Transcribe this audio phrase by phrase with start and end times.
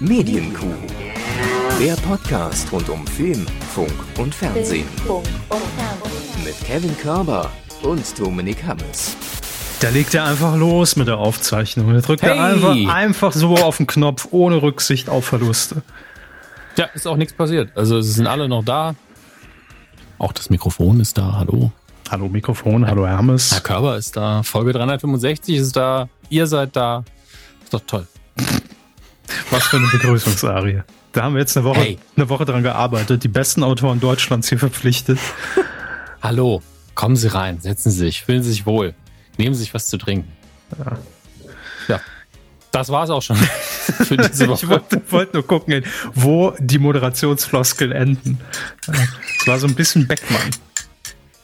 [0.00, 0.66] Medienkuh.
[1.80, 4.86] Der Podcast rund um Film, Funk und Fernsehen.
[6.44, 7.50] Mit Kevin Körber
[7.82, 9.16] und Dominik Hammes.
[9.80, 11.92] Da legt er einfach los mit der Aufzeichnung.
[11.94, 12.36] Da drückt Hey.
[12.36, 15.82] er einfach, einfach so auf den Knopf, ohne Rücksicht auf Verluste.
[16.76, 17.76] Ja, ist auch nichts passiert.
[17.76, 18.94] Also es sind alle noch da.
[20.18, 21.34] Auch das Mikrofon ist da.
[21.36, 21.72] Hallo.
[22.10, 23.52] Hallo Mikrofon, hallo Hermes.
[23.52, 24.42] Herr Körber ist da.
[24.42, 26.08] Folge 365 ist da.
[26.28, 27.04] Ihr seid da.
[27.62, 28.06] Ist doch toll.
[29.50, 30.82] Was für eine Begrüßungsarie.
[31.12, 31.98] Da haben wir jetzt eine Woche, Hey.
[32.16, 35.18] eine Woche dran gearbeitet, die besten Autoren Deutschlands hier verpflichtet.
[36.22, 36.62] Hallo.
[36.94, 37.60] Kommen Sie rein.
[37.60, 38.22] Setzen Sie sich.
[38.24, 38.94] Fühlen Sie sich wohl.
[39.36, 40.30] Nehmen Sie sich was zu trinken.
[41.86, 42.00] Ja.
[42.72, 43.36] Das war's auch schon
[44.06, 44.68] für diese Ich Woche.
[44.68, 45.82] wollte, wollte nur gucken,
[46.14, 48.38] wo die Moderationsfloskeln enden.
[49.40, 50.50] Es war so ein bisschen Beckmann.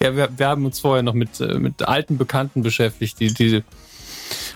[0.02, 3.62] Ja, wir, wir haben uns vorher noch mit, äh, mit alten Bekannten beschäftigt, die, die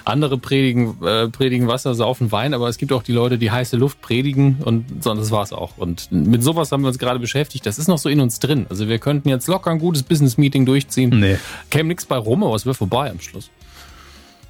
[0.09, 3.77] andere predigen, äh, predigen Wasser, saufen Wein, aber es gibt auch die Leute, die heiße
[3.77, 5.77] Luft predigen und so, das war's auch.
[5.77, 7.67] Und mit sowas haben wir uns gerade beschäftigt.
[7.67, 8.67] Das ist noch so in uns drin.
[8.71, 11.19] Also wir könnten jetzt locker ein gutes Business-Meeting durchziehen.
[11.21, 11.39] Nee.
[11.71, 13.51] Käme nichts bei rum, aber es wäre vorbei am Schluss.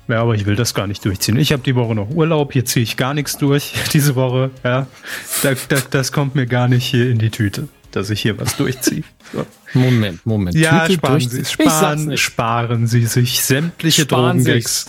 [0.08, 1.36] Ja, aber ich will das gar nicht durchziehen.
[1.36, 4.50] Ich habe die Woche noch Urlaub, hier ziehe ich gar nichts durch diese Woche.
[4.64, 4.86] Ja,
[5.42, 8.56] da, da, das kommt mir gar nicht hier in die Tüte, dass ich hier was
[8.56, 9.02] durchziehe.
[9.30, 9.44] So.
[9.74, 10.56] Moment, Moment.
[10.56, 14.86] Ja, Tüte sparen Sie, sparen, sparen Sie sich sämtliche Sparen Drogengags.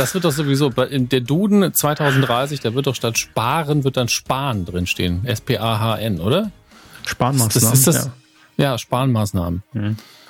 [0.00, 4.64] Das wird doch sowieso, der Duden 2030, da wird doch statt Sparen, wird dann Sparen
[4.64, 5.26] drinstehen.
[5.26, 6.50] S-P-A-H-N, oder?
[7.06, 7.52] Sparmaßnahmen.
[7.52, 8.10] Das ist das,
[8.56, 8.72] ja.
[8.72, 9.62] ja, Sparenmaßnahmen.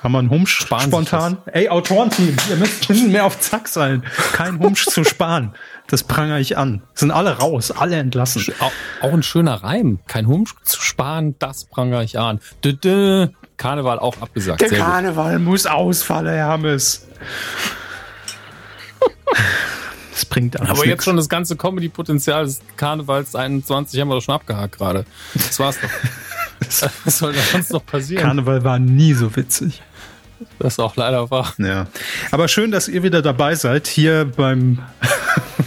[0.03, 1.37] Haben wir einen Humsch Sparen spontan?
[1.45, 4.03] Ey, Autorenteam, ihr müsst mehr auf Zack sein.
[4.33, 5.53] Kein Humsch zu sparen.
[5.87, 6.81] Das prangere ich an.
[6.93, 8.43] Sind alle raus, alle entlassen.
[8.59, 9.99] Auch, auch ein schöner Reim.
[10.07, 12.39] Kein Humsch zu sparen, das prangere ich an.
[12.63, 13.27] Dö, dö.
[13.55, 14.59] Karneval auch abgesagt.
[14.59, 14.87] Der Sehr gut.
[14.87, 17.07] Karneval muss ausfallen, Herr Hermes.
[20.13, 20.89] Das bringt alles Aber nix.
[20.89, 25.05] jetzt schon das ganze Comedy-Potenzial des Karnevals 21 haben wir doch schon abgehakt gerade.
[25.33, 26.89] Das war's doch.
[27.05, 28.21] Was soll da sonst noch passieren?
[28.21, 29.81] Karneval war nie so witzig.
[30.59, 31.53] das ist auch leider wahr.
[31.57, 31.87] Ja.
[32.29, 34.79] Aber schön, dass ihr wieder dabei seid, hier beim,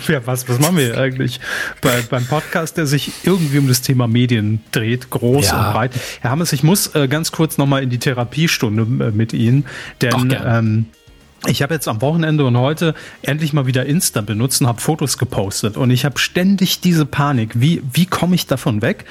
[0.09, 1.41] ja, was, was machen wir hier eigentlich?
[1.81, 5.69] Bei, beim Podcast, der sich irgendwie um das Thema Medien dreht, groß Ja.
[5.69, 5.93] und breit.
[6.21, 9.65] Herr Hammes, ich muss äh, ganz kurz nochmal in die Therapiestunde äh, mit Ihnen,
[10.03, 10.63] denn, Ach,
[11.47, 15.19] ich habe jetzt am Wochenende und heute endlich mal wieder Insta benutzt und habe Fotos
[15.19, 15.77] gepostet.
[15.77, 17.53] Und ich habe ständig diese Panik.
[17.55, 19.05] Wie, wie komme ich davon weg?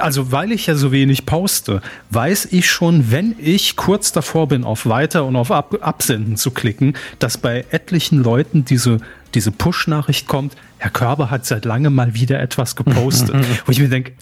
[0.00, 4.64] Also, weil ich ja so wenig poste, weiß ich schon, wenn ich kurz davor bin,
[4.64, 8.98] auf Weiter und auf Ab Absenden zu klicken, dass bei etlichen Leuten diese,
[9.34, 13.34] diese Push-Nachricht kommt, Herr Körber hat seit langem mal wieder etwas gepostet.
[13.66, 14.12] Wo ich mir denke,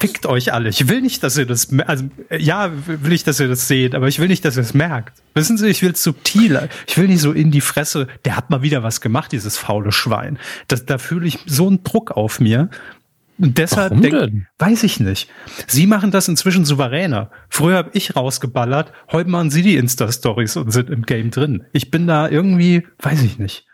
[0.00, 0.68] fickt euch alle.
[0.68, 3.94] Ich will nicht, dass ihr das, also, äh, ja, will ich, dass ihr das seht,
[3.94, 5.22] aber ich will nicht, dass ihr es merkt.
[5.34, 6.68] Wissen Sie, ich will subtiler.
[6.86, 9.92] Ich will nicht so in die Fresse, der hat mal wieder was gemacht, dieses faule
[9.92, 10.38] Schwein.
[10.68, 12.70] Das, da fühle ich so einen Druck auf mir.
[13.38, 14.46] Und deshalb Warum denk, denn?
[14.58, 15.28] weiß ich nicht.
[15.66, 17.30] Sie machen das inzwischen souveräner.
[17.50, 21.64] Früher habe ich rausgeballert, heute machen Sie die Insta-Stories und sind im Game drin.
[21.72, 23.66] Ich bin da irgendwie, weiß ich nicht.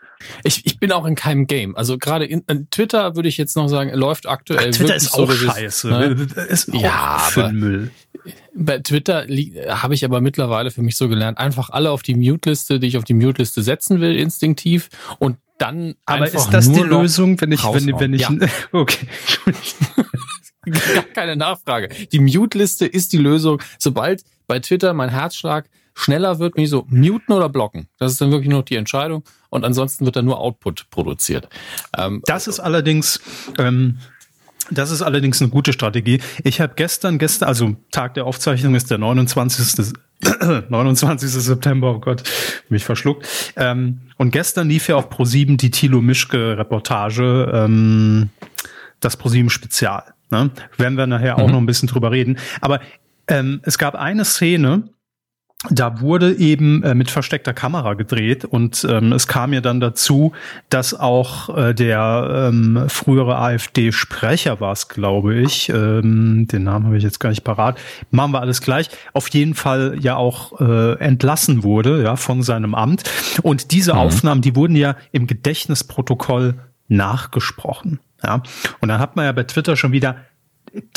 [0.43, 1.75] Ich, ich bin auch in keinem Game.
[1.75, 5.11] Also gerade in, in Twitter würde ich jetzt noch sagen, läuft aktuell Twitter wirklich ist
[5.13, 5.89] so, auch scheiße.
[5.89, 6.27] ne?
[6.49, 7.91] Ist auch Ja, für Müll.
[8.55, 9.25] Bei Twitter
[9.69, 12.97] habe ich aber mittlerweile für mich so gelernt, einfach alle auf die Mute-Liste, die ich
[12.97, 14.89] auf die Mute-Liste setzen will, instinktiv
[15.19, 18.31] und dann Aber einfach ist das die Lösung, wenn ich, wenn, wenn ich, Ja.
[18.71, 19.07] okay.
[20.65, 21.89] Gar keine Nachfrage.
[22.11, 23.61] Die Mute-Liste ist die Lösung.
[23.77, 27.87] Sobald bei Twitter mein Herzschlag schneller wird, bin ich so, muten oder blocken.
[27.99, 29.23] Das ist dann wirklich nur noch die Entscheidung.
[29.49, 31.47] Und ansonsten wird dann nur Output produziert.
[31.97, 33.19] Ähm, Das ist allerdings,
[33.59, 33.99] ähm,
[34.71, 36.21] das ist allerdings eine gute Strategie.
[36.43, 39.93] Ich habe gestern, gestern, also Tag der Aufzeichnung ist der 29.
[40.69, 41.29] 29.
[41.29, 42.23] September, oh Gott,
[42.69, 43.27] mich verschluckt.
[43.55, 48.29] Ähm, und gestern lief ja auf Pro7 die Thilo Mischke Reportage, ähm,
[48.99, 50.03] das Pro7 Spezial.
[50.29, 50.49] Ne?
[50.77, 52.37] Werden wir nachher auch noch ein bisschen drüber reden.
[52.61, 52.79] Aber
[53.27, 54.83] ähm, es gab eine Szene,
[55.69, 60.33] da wurde eben äh, mit versteckter Kamera gedreht und ähm, es kam ja dann dazu,
[60.69, 66.97] dass auch äh, der ähm, frühere AfD-Sprecher war es, glaube ich, ähm, den Namen habe
[66.97, 67.77] ich jetzt gar nicht parat,
[68.11, 72.75] machen wir alles gleich, auf jeden Fall ja auch äh, entlassen wurde, ja, von seinem
[72.75, 73.03] Amt.
[73.41, 76.55] Und diese Aufnahmen, die wurden ja im Gedächtnisprotokoll
[76.89, 77.99] nachgesprochen.
[78.23, 78.41] Ja.
[78.79, 80.17] Und dann hat man ja bei Twitter schon wieder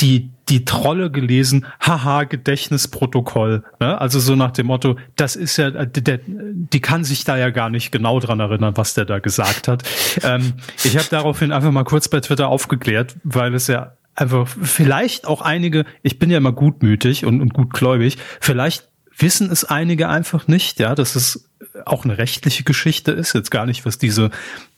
[0.01, 3.63] die, die Trolle gelesen, haha, Gedächtnisprotokoll.
[3.79, 3.99] Ne?
[3.99, 7.51] Also so nach dem Motto, das ist ja, der, der, die kann sich da ja
[7.51, 9.83] gar nicht genau dran erinnern, was der da gesagt hat.
[10.23, 10.53] Ähm,
[10.83, 15.41] ich habe daraufhin einfach mal kurz bei Twitter aufgeklärt, weil es ja einfach vielleicht auch
[15.41, 20.79] einige, ich bin ja immer gutmütig und, und gutgläubig, vielleicht wissen es einige einfach nicht,
[20.79, 21.49] ja, dass es
[21.85, 24.31] auch eine rechtliche Geschichte ist, jetzt gar nicht, was diese,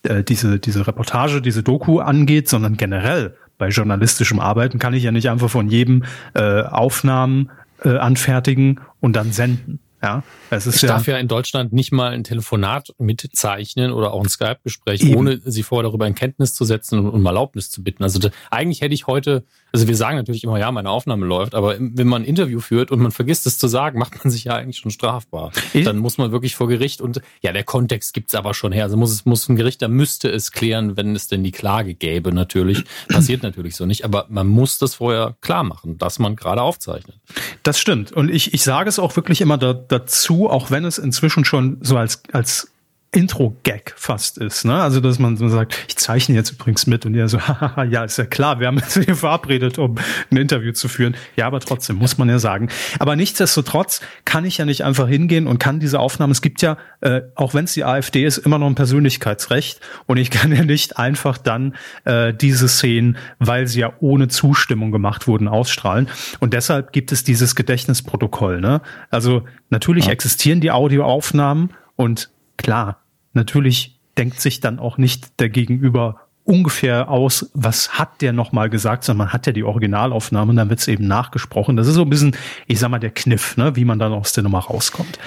[0.04, 5.12] äh, diese, diese Reportage, diese Doku angeht, sondern generell bei journalistischem Arbeiten kann ich ja
[5.12, 6.04] nicht einfach von jedem
[6.34, 7.52] äh, Aufnahmen
[7.84, 9.80] äh, anfertigen und dann senden.
[10.02, 14.14] Ja, es ist ich ja, darf ja in Deutschland nicht mal ein Telefonat mitzeichnen oder
[14.14, 17.84] auch ein Skype-Gespräch, ohne sie vorher darüber in Kenntnis zu setzen und um Erlaubnis zu
[17.84, 18.04] bitten.
[18.04, 19.44] Also da, eigentlich hätte ich heute,
[19.74, 22.92] also wir sagen natürlich immer, ja, meine Aufnahme läuft, aber wenn man ein Interview führt
[22.92, 25.52] und man vergisst es zu sagen, macht man sich ja eigentlich schon strafbar.
[25.74, 28.86] Ich, Dann muss man wirklich vor Gericht und ja, der Kontext gibt's aber schon her.
[28.86, 31.94] Also muss es muss ein Gericht, da müsste es klären, wenn es denn die Klage
[31.94, 32.84] gäbe, natürlich.
[33.10, 37.18] Passiert natürlich so nicht, aber man muss das vorher klar machen, dass man gerade aufzeichnet.
[37.64, 38.14] Das stimmt.
[38.14, 41.78] Und ich, ich sage es auch wirklich immer da, dazu, auch wenn es inzwischen schon
[41.82, 42.72] so als, als
[43.12, 44.66] Intro-Gag fast ist.
[44.66, 44.76] Ne?
[44.76, 48.04] Also, dass man so sagt, ich zeichne jetzt übrigens mit und ihr so, haha, ja,
[48.04, 49.96] ist ja klar, wir haben uns hier verabredet, um
[50.30, 51.16] ein Interview zu führen.
[51.36, 52.70] Ja, aber trotzdem, muss man ja sagen.
[53.00, 56.78] Aber nichtsdestotrotz kann ich ja nicht einfach hingehen und kann diese Aufnahmen, es gibt ja,
[57.02, 60.64] äh, auch wenn es die AfD ist, immer noch ein Persönlichkeitsrecht und ich kann ja
[60.64, 61.76] nicht einfach dann
[62.06, 66.10] äh, diese Szenen, weil sie ja ohne Zustimmung gemacht wurden, ausstrahlen.
[66.40, 68.62] Und deshalb gibt es dieses Gedächtnisprotokoll.
[68.62, 68.82] Ne?
[69.10, 70.12] Also natürlich ja.
[70.12, 72.30] existieren die Audioaufnahmen und
[72.60, 73.02] klar,
[73.34, 79.04] natürlich denkt sich dann auch nicht der Gegenüber ungefähr aus, was hat der nochmal gesagt,
[79.04, 81.78] sondern man hat ja die Originalaufnahme und dann wird es eben nachgesprochen.
[81.78, 82.36] Das ist so ein bisschen,
[82.66, 85.20] ich sag mal, der Kniff, ne, wie man dann aus der Nummer rauskommt.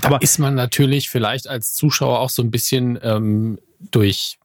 [0.00, 3.58] Da Aber ist man natürlich vielleicht als Zuschauer auch so ein bisschen ähm,
[3.90, 4.38] durch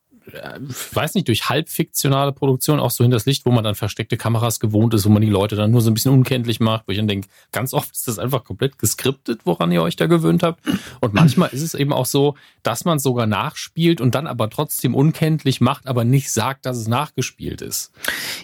[0.94, 4.94] weiß nicht, durch halbfiktionale Produktion auch so hinters Licht, wo man dann versteckte Kameras gewohnt
[4.94, 7.08] ist, wo man die Leute dann nur so ein bisschen unkenntlich macht, wo ich dann
[7.08, 10.62] denke, ganz oft ist das einfach komplett geskriptet, woran ihr euch da gewöhnt habt.
[11.02, 14.96] Und manchmal ist es eben auch so, dass man sogar nachspielt und dann aber trotzdem
[14.96, 17.92] unkenntlich macht, aber nicht sagt, dass es nachgespielt ist.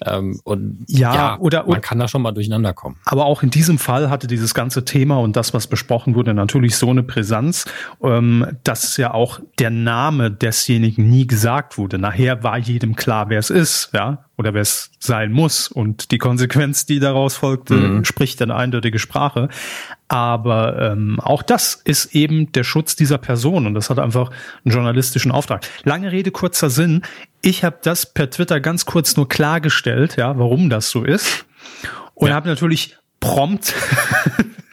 [0.06, 2.98] Ähm, und ja, ja oder, man kann da schon mal durcheinander kommen.
[3.06, 6.76] Aber auch in diesem Fall hatte dieses ganze Thema und das, was besprochen wurde, natürlich
[6.76, 7.66] so eine Brisanz,
[8.04, 11.98] ähm, dass ja auch der Name desjenigen nie gesagt wurde.
[11.98, 15.68] Nachher war jedem klar, wer es ist, ja, oder wer es sein muss.
[15.68, 18.06] Und die Konsequenz, die daraus folgte, mhm.
[18.06, 19.50] spricht eine eindeutige Sprache.
[20.08, 24.32] Aber ähm, auch das ist eben der Schutz dieser Person und das hat einfach
[24.66, 25.66] einen journalistischen Auftrag.
[25.84, 27.04] Lange Rede, kurzer Sinn.
[27.42, 31.46] Ich habe das per Twitter ganz kurz nur klargestellt, ja, warum das so ist.
[32.16, 32.36] Und ja.
[32.36, 33.74] habe natürlich prompt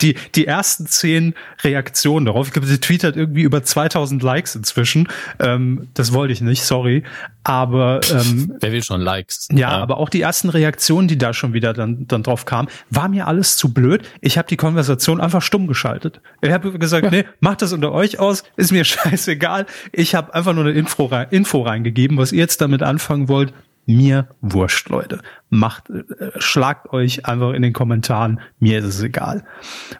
[0.00, 5.08] die, die ersten zehn Reaktionen darauf, ich glaube, sie tweetet irgendwie über 2000 Likes inzwischen.
[5.40, 7.04] Ähm, das wollte ich nicht, sorry.
[7.44, 9.48] Aber ähm, wer will schon Likes?
[9.50, 12.68] Ja, ja, aber auch die ersten Reaktionen, die da schon wieder dann, dann drauf kamen,
[12.90, 14.08] war mir alles zu blöd.
[14.20, 16.20] Ich habe die Konversation einfach stumm geschaltet.
[16.40, 17.10] Ich habe gesagt, ja.
[17.10, 19.66] nee, macht das unter euch aus, ist mir scheißegal.
[19.92, 23.52] Ich habe einfach nur eine Info, rein, Info reingegeben, was ihr jetzt damit anfangen wollt
[23.86, 25.20] mir wurscht, Leute.
[25.50, 26.04] Macht, äh,
[26.38, 28.40] schlagt euch einfach in den Kommentaren.
[28.58, 29.44] Mir ist es egal.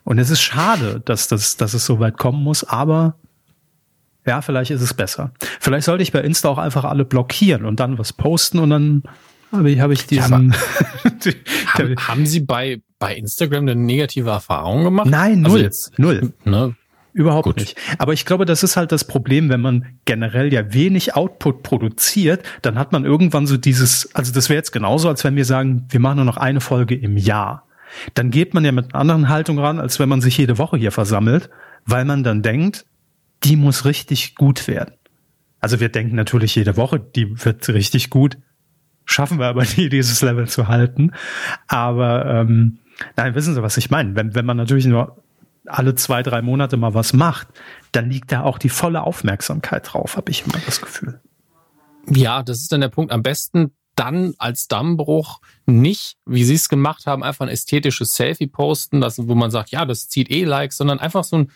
[0.05, 3.17] Und es ist schade, dass das, dass es so weit kommen muss, aber
[4.27, 5.33] ja, vielleicht ist es besser.
[5.61, 9.03] Vielleicht sollte ich bei Insta auch einfach alle blockieren und dann was posten und dann
[9.53, 10.53] habe ich, habe ich diesen.
[11.05, 11.35] Ja, die,
[11.67, 15.09] haben, haben Sie bei, bei Instagram eine negative Erfahrung gemacht?
[15.09, 15.51] Nein, also null.
[15.51, 16.33] Also jetzt, null.
[16.45, 16.75] Ne,
[17.15, 17.57] Überhaupt Gut.
[17.59, 17.79] nicht.
[17.99, 22.43] Aber ich glaube, das ist halt das Problem, wenn man generell ja wenig Output produziert,
[22.63, 25.87] dann hat man irgendwann so dieses, also das wäre jetzt genauso, als wenn wir sagen,
[25.91, 27.69] wir machen nur noch eine Folge im Jahr.
[28.15, 30.77] Dann geht man ja mit einer anderen Haltung ran, als wenn man sich jede Woche
[30.77, 31.51] hier versammelt,
[31.87, 32.85] weil man dann denkt,
[33.45, 34.95] die muss richtig gut werden.
[35.61, 38.39] Also wir denken natürlich jede Woche, die wird richtig gut.
[39.05, 41.13] Schaffen wir aber nie, dieses Level zu halten.
[41.69, 42.79] Aber ähm,
[43.17, 44.17] nein, wissen Sie, was ich meine?
[44.17, 45.24] Wenn, wenn man natürlich nur
[45.67, 47.49] alle zwei, drei Monate mal was macht,
[47.93, 51.21] dann liegt da auch die volle Aufmerksamkeit drauf, habe ich immer das Gefühl.
[52.09, 53.13] Ja, das ist dann der Punkt.
[53.13, 58.47] Am besten dann als Dammbruch nicht, wie sie es gemacht haben, einfach ein ästhetisches Selfie
[58.47, 61.51] posten, das, wo man sagt, ja, das zieht eh Likes, sondern einfach so ein,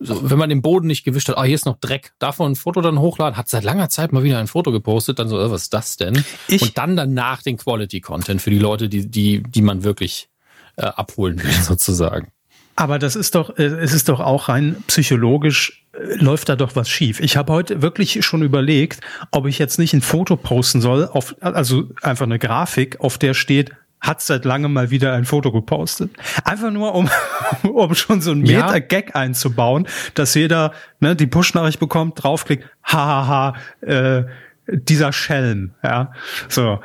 [0.00, 2.56] so, wenn man den Boden nicht gewischt hat, ah, hier ist noch Dreck, man ein
[2.56, 5.50] Foto dann hochladen, hat seit langer Zeit mal wieder ein Foto gepostet, dann so, äh,
[5.50, 6.24] was ist das denn?
[6.48, 10.28] Ich Und dann danach den Quality Content für die Leute, die, die, die man wirklich
[10.76, 12.28] äh, abholen will, sozusagen.
[12.76, 16.74] Aber das ist doch, äh, es ist doch auch rein psychologisch äh, läuft da doch
[16.76, 17.20] was schief.
[17.20, 19.00] Ich habe heute wirklich schon überlegt,
[19.30, 23.34] ob ich jetzt nicht ein Foto posten soll, auf, also einfach eine Grafik, auf der
[23.34, 26.10] steht, hat seit langem mal wieder ein Foto gepostet.
[26.44, 27.08] Einfach nur, um,
[27.62, 29.14] um schon so ein Meta-Gag ja.
[29.14, 34.24] einzubauen, dass jeder ne, die Push-Nachricht bekommt, draufklickt, hahaha, äh,
[34.66, 36.12] dieser Schelm, ja,
[36.48, 36.80] so.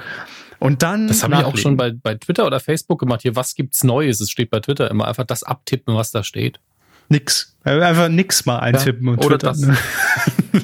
[0.60, 1.08] Und dann.
[1.08, 3.22] Das habe ich auch schon bei, bei Twitter oder Facebook gemacht.
[3.22, 4.20] Hier, was gibt's Neues?
[4.20, 6.60] Es steht bei Twitter immer einfach das abtippen, was da steht.
[7.08, 7.56] Nix.
[7.64, 9.68] Einfach nix mal eintippen ja, und oder Twitter.
[10.54, 10.64] Das.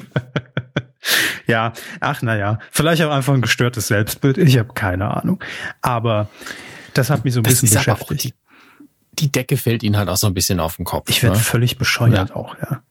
[1.46, 4.38] ja, ach naja, vielleicht auch einfach ein gestörtes Selbstbild.
[4.38, 5.42] Ich habe keine Ahnung.
[5.82, 6.28] Aber
[6.94, 8.34] das hat mich so ein das bisschen beschäftigt
[9.18, 11.08] die Decke fällt ihnen halt auch so ein bisschen auf den Kopf.
[11.08, 11.42] Ich werde ne?
[11.42, 12.36] völlig bescheuert Ja.
[12.36, 12.82] auch, ja.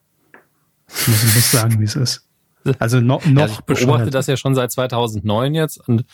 [0.88, 2.25] Ich muss, ich muss sagen, wie es ist.
[2.80, 6.06] Also noch, noch Also ich beobachte das ja schon seit 2009 jetzt und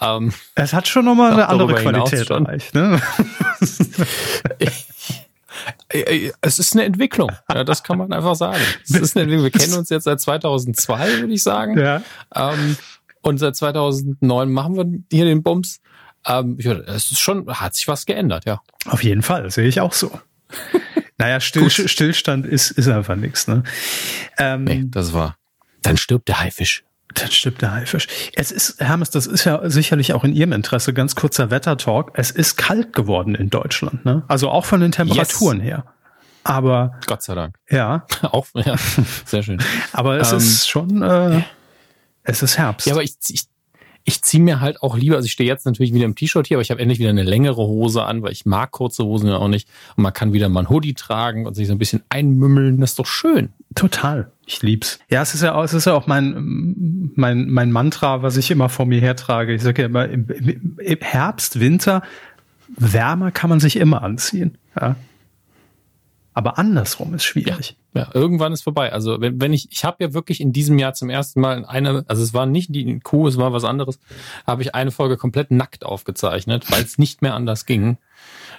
[0.00, 3.00] ähm, Es hat schon nochmal eine andere Qualität erreicht, ne?
[6.40, 7.32] es ist eine Entwicklung.
[7.52, 8.60] Ja, das kann man einfach sagen.
[8.84, 9.44] Es ist eine Entwicklung.
[9.44, 11.78] Wir kennen uns jetzt seit 2002, würde ich sagen.
[11.78, 12.02] ja.
[12.34, 12.76] Ähm,
[13.22, 15.80] und seit 2009 machen wir hier den Bums.
[16.26, 18.60] Ähm, es ist schon, hat sich was geändert, ja.
[18.86, 20.12] Auf jeden Fall, sehe ich auch so.
[21.18, 21.68] naja, Still.
[21.70, 23.64] Stillstand ist, ist einfach nichts, ne?
[24.38, 25.36] Ähm, Nee, das war.
[25.86, 26.84] Dann stirbt der Haifisch.
[27.14, 28.08] Dann stimmt der Haifisch.
[28.34, 32.10] Es ist, Hermes, das ist ja sicherlich auch in Ihrem Interesse, ganz kurzer Wettertalk.
[32.14, 34.24] Es ist kalt geworden in Deutschland, ne?
[34.28, 35.84] Also auch von den Temperaturen her.
[36.42, 37.56] Aber Gott sei Dank.
[37.70, 38.76] ja, Auch, ja,
[39.24, 39.62] sehr schön.
[39.92, 41.42] aber es Ähm, ist schon, äh,
[42.24, 42.86] es ist Herbst.
[42.86, 43.44] Ja, aber ich, ich,
[44.04, 46.56] ich ziehe mir halt auch lieber, also ich stehe jetzt natürlich wieder im T-Shirt hier,
[46.56, 49.36] aber ich habe endlich wieder eine längere Hose an, weil ich mag kurze Hosen ja
[49.36, 49.68] auch nicht.
[49.96, 52.80] Und man kann wieder mal ein Hoodie tragen und sich so ein bisschen einmümmeln.
[52.80, 53.52] Das ist doch schön.
[53.76, 54.32] Total.
[54.46, 54.98] Ich lieb's.
[55.08, 58.50] Ja, es ist ja auch, es ist ja auch mein, mein, mein Mantra, was ich
[58.50, 59.54] immer vor mir hertrage.
[59.54, 62.02] Ich sage ja immer, im, im, Herbst, Winter,
[62.68, 64.56] wärmer kann man sich immer anziehen.
[64.80, 64.96] Ja.
[66.32, 67.76] Aber andersrum ist schwierig.
[67.94, 68.92] Ja, irgendwann ist vorbei.
[68.92, 72.04] Also wenn, wenn ich, ich habe ja wirklich in diesem Jahr zum ersten Mal eine,
[72.08, 73.98] also es war nicht die Kuh, es war was anderes,
[74.46, 77.98] habe ich eine Folge komplett nackt aufgezeichnet, weil es nicht mehr anders ging.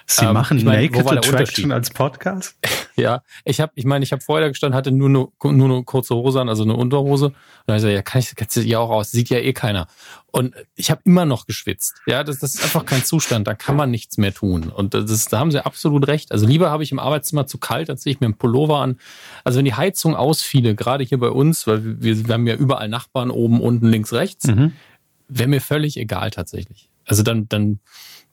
[0.09, 2.57] Sie Ähm, machen ich meine, Naked Attraction als Podcast?
[2.99, 5.07] Ja, ich habe, ich meine, ich habe vorher da gestanden, hatte nur
[5.43, 7.25] eine, nur eine kurze Hose an, also eine Unterhose.
[7.27, 7.35] Und
[7.67, 9.53] dann hab ich gesagt, ja, kann ich, kannst du ja auch aus, sieht ja eh
[9.53, 9.85] keiner.
[10.31, 11.93] Und ich habe immer noch geschwitzt.
[12.07, 14.69] Ja, das, das ist einfach kein Zustand, da kann man nichts mehr tun.
[14.69, 16.31] Und das, ist- da haben sie absolut recht.
[16.31, 18.97] Also lieber habe ich im Arbeitszimmer zu kalt, dann ziehe ich mir einen Pullover an.
[19.43, 22.89] Also wenn die Heizung ausfiele, gerade hier bei uns, weil wir, wir haben ja überall
[22.89, 24.73] Nachbarn oben, unten, links, rechts, Mhm.
[25.27, 26.89] wäre mir völlig egal tatsächlich.
[27.05, 27.79] Also dann, dann,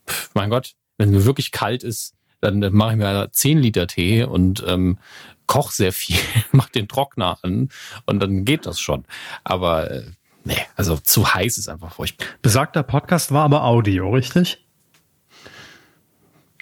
[0.09, 3.87] pf, mein Gott, wenn mir wirklich kalt ist, dann, dann mache ich mir 10 Liter
[3.87, 4.99] Tee und ähm,
[5.47, 6.19] koch sehr viel,
[6.53, 7.71] mach den Trockner an
[8.07, 9.05] und dann geht das schon.
[9.45, 10.03] Aber äh,
[10.45, 12.27] nee, also zu heiß ist einfach furchtbar.
[12.43, 14.61] Besagter Podcast war aber Audio, richtig?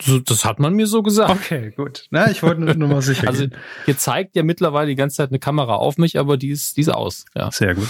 [0.01, 1.31] So, das hat man mir so gesagt.
[1.31, 2.07] Okay, gut.
[2.11, 3.47] Na, ich wollte nur, mal sicher Also
[3.85, 6.81] hier zeigt ja mittlerweile die ganze Zeit eine Kamera auf mich, aber die ist, die
[6.81, 7.25] ist aus.
[7.37, 7.53] Ja.
[7.53, 7.89] Sehr gut.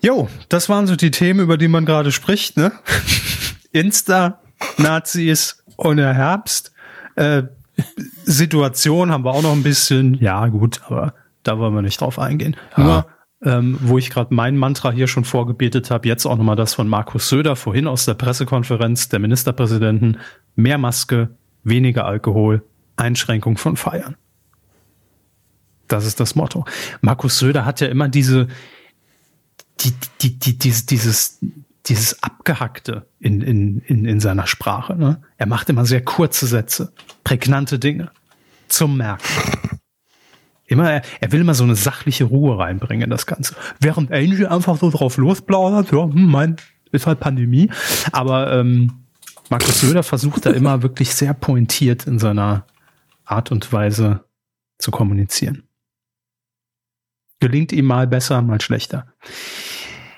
[0.00, 2.72] Jo, das waren so die Themen, über die man gerade spricht, ne?
[3.72, 4.40] Insta,
[4.78, 6.72] Nazis und der Herbst.
[7.16, 7.44] Äh,
[8.24, 10.14] Situation haben wir auch noch ein bisschen.
[10.14, 12.56] Ja, gut, aber da wollen wir nicht drauf eingehen.
[12.76, 13.06] Nur,
[13.42, 16.88] ähm, wo ich gerade mein Mantra hier schon vorgebetet habe, jetzt auch nochmal das von
[16.88, 20.18] Markus Söder vorhin aus der Pressekonferenz der Ministerpräsidenten.
[20.56, 21.30] Mehr Maske,
[21.62, 22.62] weniger Alkohol,
[22.96, 24.16] Einschränkung von Feiern.
[25.88, 26.64] Das ist das Motto.
[27.02, 28.48] Markus Söder hat ja immer diese,
[29.80, 29.92] die,
[30.22, 31.40] die, die, dieses, dieses,
[31.86, 34.96] dieses Abgehackte in, in, in, in seiner Sprache.
[34.96, 35.22] Ne?
[35.36, 36.92] Er macht immer sehr kurze Sätze,
[37.24, 38.10] prägnante Dinge
[38.68, 39.24] zum Merken.
[40.66, 43.54] Immer, er, er will immer so eine sachliche Ruhe reinbringen in das Ganze.
[43.80, 46.56] Während Angel einfach so drauf losplaudert, ja, hm, mein,
[46.90, 47.70] ist halt Pandemie.
[48.12, 49.04] Aber ähm,
[49.50, 52.66] Markus Söder versucht da immer wirklich sehr pointiert in seiner
[53.26, 54.24] Art und Weise
[54.78, 55.64] zu kommunizieren.
[57.40, 59.06] Gelingt ihm mal besser, mal schlechter.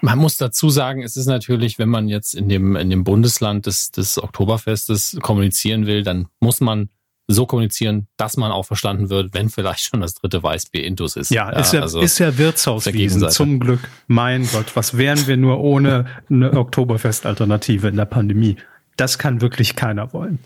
[0.06, 3.66] Man muss dazu sagen, es ist natürlich, wenn man jetzt in dem, in dem Bundesland
[3.66, 6.90] des, des Oktoberfestes kommunizieren will, dann muss man
[7.26, 11.32] so kommunizieren, dass man auch verstanden wird, wenn vielleicht schon das dritte Weißbier Intus ist.
[11.32, 13.80] Ja, ist ja, also, ist ja Wirtshauswiesen, zum Glück.
[14.06, 18.58] Mein Gott, was wären wir nur ohne eine Oktoberfest-Alternative in der Pandemie?
[18.96, 20.38] Das kann wirklich keiner wollen.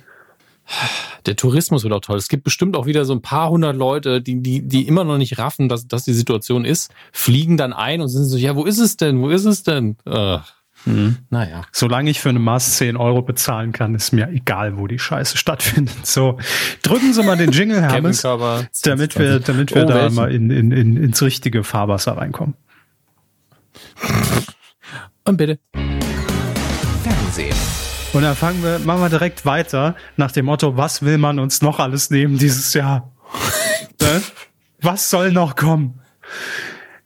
[1.27, 2.17] Der Tourismus wird auch toll.
[2.19, 5.19] Es gibt bestimmt auch wieder so ein paar hundert Leute, die, die, die immer noch
[5.19, 8.65] nicht raffen, dass, dass die Situation ist, fliegen dann ein und sind so, ja, wo
[8.65, 9.21] ist es denn?
[9.21, 9.97] Wo ist es denn?
[10.07, 10.39] Äh,
[11.29, 11.63] Naja.
[11.73, 15.37] Solange ich für eine Maß 10 Euro bezahlen kann, ist mir egal, wo die Scheiße
[15.37, 16.07] stattfindet.
[16.07, 16.39] So,
[16.83, 18.23] drücken Sie mal den Jingle, Hermes,
[18.83, 20.15] damit wir, damit wir Oh, da welchen?
[20.15, 22.55] mal in, in, in, ins richtige Fahrwasser reinkommen.
[25.27, 25.59] Und bitte.
[27.03, 27.55] Fernsehen.
[28.13, 31.63] Und dann fangen wir, machen wir direkt weiter nach dem Motto, was will man uns
[31.63, 33.13] noch alles nehmen dieses Jahr?
[34.01, 34.23] ne?
[34.81, 36.01] Was soll noch kommen?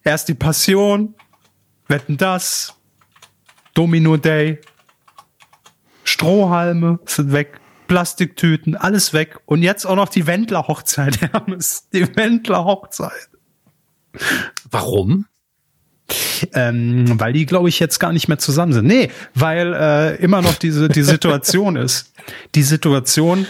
[0.03, 1.15] Erst die Passion,
[1.89, 2.75] wetten das,
[3.75, 4.61] Domino Day,
[6.05, 9.41] Strohhalme sind weg, Plastiktüten, alles weg.
[9.45, 11.89] Und jetzt auch noch die Wendler-Hochzeit, Hermes.
[11.93, 13.29] Die Wendler-Hochzeit.
[14.71, 15.27] Warum?
[16.53, 18.87] Ähm, weil die, glaube ich, jetzt gar nicht mehr zusammen sind.
[18.87, 22.13] Nee, weil äh, immer noch diese die Situation ist.
[22.55, 23.47] Die Situation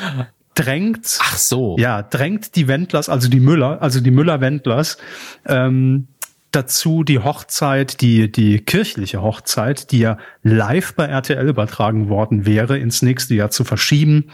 [0.55, 1.77] drängt, Ach so.
[1.79, 4.99] ja, drängt die Wendlers, also die Müller, also die Müller-Wendlers,
[5.47, 6.07] ähm,
[6.53, 12.79] dazu die Hochzeit, die, die kirchliche Hochzeit, die ja live bei RTL übertragen worden wäre,
[12.79, 14.31] ins nächste Jahr zu verschieben.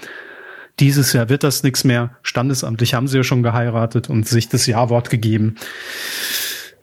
[0.79, 2.17] Dieses Jahr wird das nichts mehr.
[2.23, 5.57] Standesamtlich haben sie ja schon geheiratet und sich das Ja-Wort gegeben.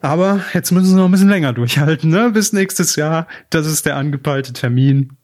[0.01, 2.31] Aber jetzt müssen sie noch ein bisschen länger durchhalten, ne?
[2.31, 3.27] Bis nächstes Jahr.
[3.49, 5.17] Das ist der angepeilte Termin.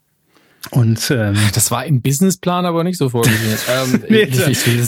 [0.72, 3.58] Und ähm, das war im Businessplan aber nicht so vorgesehen.
[3.94, 4.46] ähm, nee, da,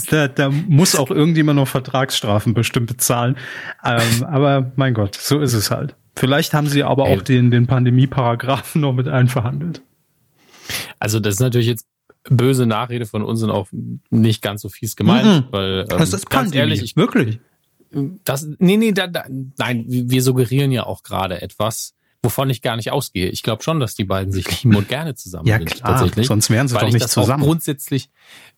[0.10, 3.36] da, da muss auch irgendjemand noch Vertragsstrafen bestimmt bezahlen.
[3.84, 5.96] Ähm, aber mein Gott, so ist es halt.
[6.16, 7.18] Vielleicht haben sie aber Ey.
[7.18, 9.82] auch den, den Pandemie-Paragraphen noch mit einverhandelt.
[10.98, 11.86] Also das ist natürlich jetzt
[12.30, 13.68] böse Nachrede von uns und auch
[14.10, 15.52] nicht ganz so fies gemeint, mhm.
[15.52, 17.40] weil ähm, das ist ganz ehrlich, ich, wirklich.
[18.24, 19.26] Das, nee, nee, da, da,
[19.58, 23.30] nein, wir suggerieren ja auch gerade etwas, wovon ich gar nicht ausgehe.
[23.30, 25.72] Ich glaube schon, dass die beiden sich lieben und gerne zusammen ja, sind.
[25.72, 26.28] Klar, tatsächlich.
[26.28, 27.44] Sonst wären sie doch nicht zusammen.
[27.44, 28.10] grundsätzlich,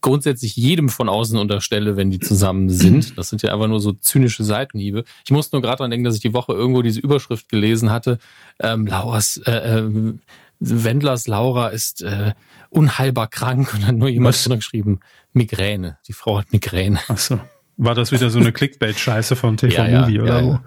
[0.02, 3.18] grundsätzlich jedem von außen unterstelle, wenn die zusammen sind.
[3.18, 5.04] Das sind ja einfach nur so zynische Seitenhiebe.
[5.24, 8.18] Ich muss nur gerade dran denken, dass ich die Woche irgendwo diese Überschrift gelesen hatte.
[8.60, 10.14] Ähm, Lauras, äh, äh,
[10.60, 12.34] Wendlers Laura ist äh,
[12.72, 15.02] unheilbar krank und dann nur jemand drunter geschrieben,
[15.34, 16.00] Migräne.
[16.08, 17.00] Die Frau hat Migräne.
[17.08, 17.40] Ach so.
[17.78, 20.60] War das wieder so eine Clickbait-Scheiße von TV ja, Movie ja, oder ja, wo?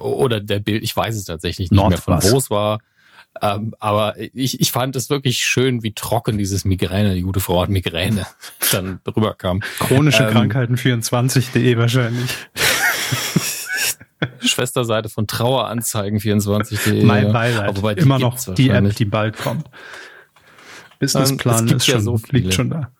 [0.00, 2.80] Oder der Bild, ich weiß es tatsächlich nicht Nord mehr, von wo es war.
[3.40, 7.62] Ähm, aber ich, ich fand es wirklich schön, wie trocken dieses Migräne, die gute Frau
[7.62, 8.26] hat Migräne,
[8.72, 9.60] dann drüber kam.
[9.78, 12.30] Chronische ähm, Krankheiten 24.de wahrscheinlich.
[14.40, 17.04] Schwesterseite von Traueranzeigen24.de.
[17.04, 17.78] Mein Beileid.
[17.78, 19.66] Aber immer noch die App, die bald kommt.
[20.98, 22.90] Businessplan ähm, ist schon, ja so liegt schon da.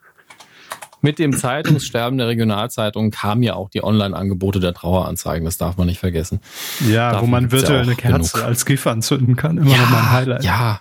[1.03, 5.45] Mit dem Zeitungssterben der Regionalzeitung kamen ja auch die Online-Angebote der Traueranzeigen.
[5.45, 6.41] Das darf man nicht vergessen.
[6.89, 8.47] Ja, Davon wo man virtuell ja eine Kerze genug.
[8.47, 9.59] als GIF anzünden kann.
[9.59, 10.45] Immer ja, noch mal ein Highlight.
[10.45, 10.81] Ja,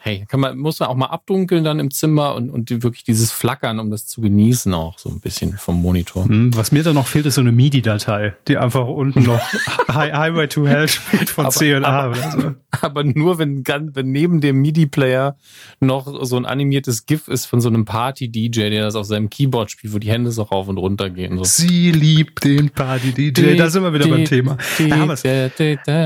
[0.00, 3.32] hey, kann man, muss man auch mal abdunkeln dann im Zimmer und, und wirklich dieses
[3.32, 6.24] Flackern, um das zu genießen, auch so ein bisschen vom Monitor.
[6.24, 9.40] Hm, was mir da noch fehlt, ist so eine MIDI-Datei, die einfach unten noch
[9.88, 12.54] Highway to Hell spielt von aber, CLA aber, oder so.
[12.80, 15.36] Aber nur, wenn, wenn neben dem MIDI-Player
[15.80, 19.70] noch so ein animiertes GIF ist von so einem Party-DJ, der das auf seinem Keyboard
[19.70, 21.38] spielt, wo die Hände so rauf und runter gehen.
[21.38, 21.44] So.
[21.44, 23.56] Sie liebt den Party-DJ.
[23.56, 24.58] Da sind wir wieder beim Thema.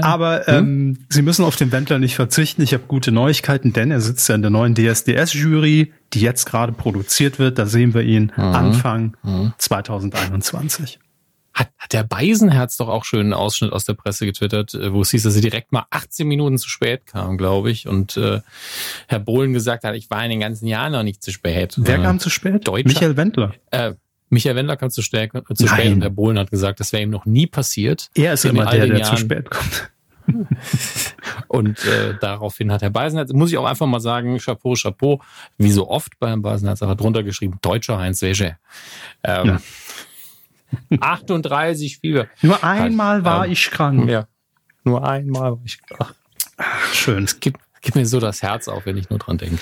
[0.02, 0.56] Aber hm?
[0.56, 2.62] ähm, Sie müssen auf den Wendler nicht verzichten.
[2.62, 6.72] Ich habe gute Neuigkeiten, denn er sitzt ja in der neuen DSDS-Jury, die jetzt gerade
[6.72, 7.58] produziert wird.
[7.58, 8.42] Da sehen wir ihn mhm.
[8.42, 9.52] Anfang mhm.
[9.58, 11.00] 2021.
[11.52, 15.02] Hat, hat der Beisenherz doch auch schön einen Ausschnitt aus der Presse getwittert, äh, wo
[15.02, 17.88] es hieß, dass er direkt mal 18 Minuten zu spät kam, glaube ich.
[17.88, 18.40] Und äh,
[19.08, 21.74] Herr Bohlen gesagt hat, ich war in den ganzen Jahren noch nicht zu spät.
[21.76, 22.66] Wer äh, kam zu spät?
[22.66, 22.88] Deutscher.
[22.88, 23.52] Michael Wendler.
[23.70, 23.94] Äh,
[24.30, 27.10] Michael Wendler kam zu, spät, zu spät und Herr Bohlen hat gesagt, das wäre ihm
[27.10, 28.08] noch nie passiert.
[28.14, 29.16] Er ist immer der, der Jahren.
[29.16, 29.91] zu spät kommt.
[31.48, 35.20] Und äh, daraufhin hat Herr Beisenherz, muss ich auch einfach mal sagen, Chapeau, Chapeau,
[35.58, 38.56] wie so oft beim Beisenherz, hat er drunter geschrieben, deutscher Heinz Wäsche.
[39.22, 39.60] Ähm, ja.
[41.00, 42.28] 38 Fieber.
[42.40, 44.08] Nur einmal war ähm, ich krank.
[44.08, 44.26] Ja,
[44.84, 46.14] nur einmal war ich krank.
[46.56, 47.24] Ach, schön.
[47.24, 49.58] Es gibt, gibt mir so das Herz auf, wenn ich nur dran denke.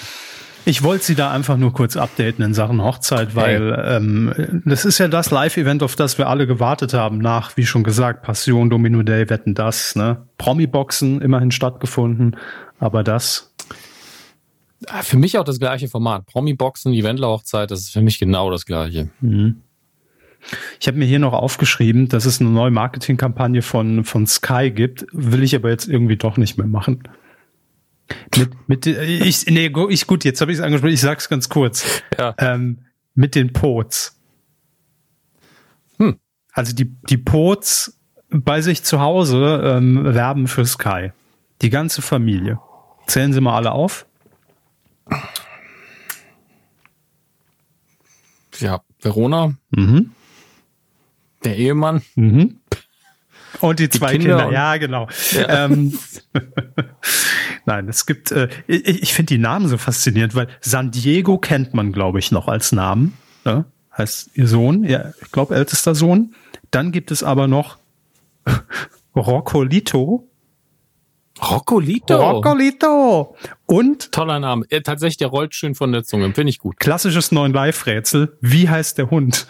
[0.64, 3.96] Ich wollte Sie da einfach nur kurz updaten in Sachen Hochzeit, weil hey.
[3.96, 7.83] ähm, das ist ja das Live-Event, auf das wir alle gewartet haben, nach, wie schon
[7.83, 10.27] gesagt, Passion, Domino Day, Wetten das, ne?
[10.38, 12.37] Promi-Boxen immerhin stattgefunden,
[12.79, 13.55] aber das.
[14.87, 16.27] Ah, für mich auch das gleiche Format.
[16.27, 19.11] Promi-Boxen, Eventler-Hochzeit, das ist für mich genau das gleiche.
[19.20, 19.62] Mhm.
[20.79, 25.07] Ich habe mir hier noch aufgeschrieben, dass es eine neue Marketingkampagne von, von Sky gibt,
[25.12, 27.03] will ich aber jetzt irgendwie doch nicht mehr machen.
[28.37, 32.03] Mit, mit ich, nee, ich gut, jetzt habe ich es angesprochen, ich sag's ganz kurz.
[32.18, 32.35] Ja.
[32.38, 32.79] Ähm,
[33.14, 34.18] mit den Pots.
[35.99, 36.18] Hm.
[36.53, 41.12] Also die, die Pots bei sich zu Hause ähm, werben für Sky.
[41.62, 42.59] Die ganze Familie.
[43.07, 44.07] Zählen Sie mal alle auf.
[48.59, 49.55] Ja, Verona.
[49.70, 50.12] Mhm.
[51.44, 52.03] Der Ehemann.
[52.14, 52.60] Mhm.
[53.61, 54.53] Und die, die zwei Kinder, Kinder.
[54.53, 55.09] ja, genau.
[55.33, 55.65] Ja.
[55.65, 55.99] Ähm,
[57.67, 61.75] Nein, es gibt, äh, ich, ich finde die Namen so faszinierend, weil San Diego kennt
[61.75, 63.17] man, glaube ich, noch als Namen.
[63.45, 63.65] Ne?
[63.97, 66.35] Heißt ihr Sohn, ja, ich glaube, ältester Sohn.
[66.71, 67.79] Dann gibt es aber noch
[69.17, 70.27] Roccolito.
[71.43, 72.17] Roccolito.
[72.17, 73.37] Roccolito.
[73.71, 74.11] Und.
[74.11, 74.67] Toller Name.
[74.69, 76.35] Er, tatsächlich, der rollt schön von der Zunge.
[76.35, 76.81] Finde ich gut.
[76.81, 78.37] Klassisches neuen Live-Rätsel.
[78.41, 79.47] Wie heißt der Hund?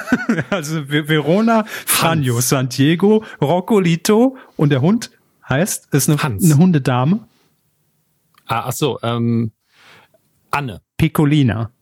[0.50, 5.10] also Verona, Franjo, San Diego, Roccolito und der Hund
[5.48, 6.44] heißt, ist eine, Hans.
[6.44, 7.26] eine Hundedame.
[8.46, 9.50] Ah, ach so, ähm,
[10.52, 10.80] Anne.
[10.96, 11.72] Piccolina.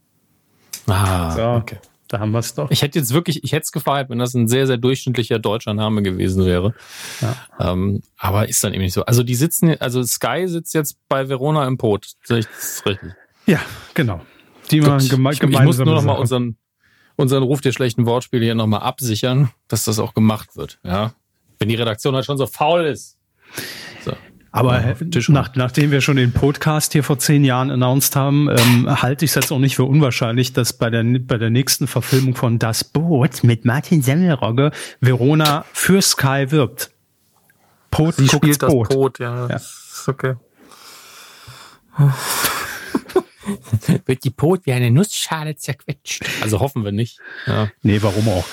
[0.87, 1.77] Ah, so, okay.
[2.13, 2.71] Da haben wir es doch.
[2.71, 5.73] Ich hätte jetzt wirklich, ich hätte es gefeiert, wenn das ein sehr, sehr durchschnittlicher deutscher
[5.73, 6.75] Name gewesen wäre.
[7.23, 7.73] Ja.
[7.73, 9.07] Ähm, aber ist dann eben nicht so.
[9.07, 12.13] Also die sitzen, also Sky sitzt jetzt bei Verona im Pot.
[12.29, 13.15] Das richtig?
[13.47, 13.61] Ja,
[13.95, 14.21] genau.
[14.71, 16.59] Die Gut, mal geme ich, ich muss nur noch mal unseren,
[17.17, 20.81] unseren Ruf der schlechten Wortspiele hier nochmal absichern, dass das auch gemacht wird.
[20.85, 21.15] Ja,
[21.59, 23.17] wenn die Redaktion halt schon so faul ist.
[24.05, 24.13] So.
[24.55, 24.97] Aber
[25.29, 29.31] nach, nachdem wir schon den Podcast hier vor zehn Jahren announced haben, ähm, halte ich
[29.31, 32.85] es jetzt auch nicht für unwahrscheinlich, dass bei der, bei der nächsten Verfilmung von Das
[32.85, 36.91] Boot mit Martin Semmelrogge Verona für Sky wirbt.
[37.91, 39.49] Pot Sie spielt das Boot, Boot ja.
[39.49, 39.57] ja.
[39.57, 40.35] Ist okay.
[44.07, 46.25] Wird die Pot wie eine Nussschale zerquetscht.
[46.43, 47.19] Also hoffen wir nicht.
[47.47, 47.71] Ja.
[47.83, 48.45] Nee, warum auch?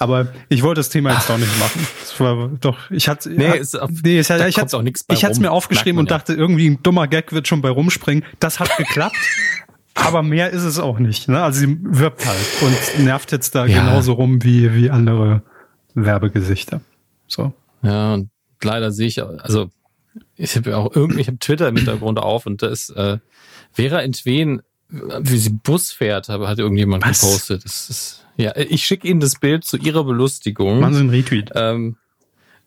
[0.00, 1.86] Aber ich wollte das Thema jetzt doch nicht machen.
[2.00, 5.24] Das war doch, ich hatte, nee, es, nee, es, ich hatte auch nichts bei Ich
[5.24, 8.24] hatte es mir aufgeschrieben und dachte, irgendwie ein dummer Gag wird schon bei rumspringen.
[8.40, 9.16] Das hat geklappt.
[9.94, 11.28] aber mehr ist es auch nicht.
[11.28, 11.42] Ne?
[11.42, 13.80] Also sie wirbt halt und nervt jetzt da ja.
[13.80, 15.42] genauso rum wie, wie andere
[15.94, 16.80] Werbegesichter.
[17.26, 17.52] So.
[17.82, 18.30] Ja, und
[18.62, 19.70] leider sehe ich, also
[20.36, 23.18] ich habe ja auch irgendwie, ich habe Twitter im Hintergrund auf und da ist äh,
[23.72, 27.20] Vera Entwen, wie sie Bus fährt, hat irgendjemand Was?
[27.20, 27.64] gepostet.
[27.64, 30.80] Ist ja, ich schicke Ihnen das Bild zu Ihrer Belustigung.
[30.80, 31.50] Machen Sie einen Retweet.
[31.54, 31.96] Ähm,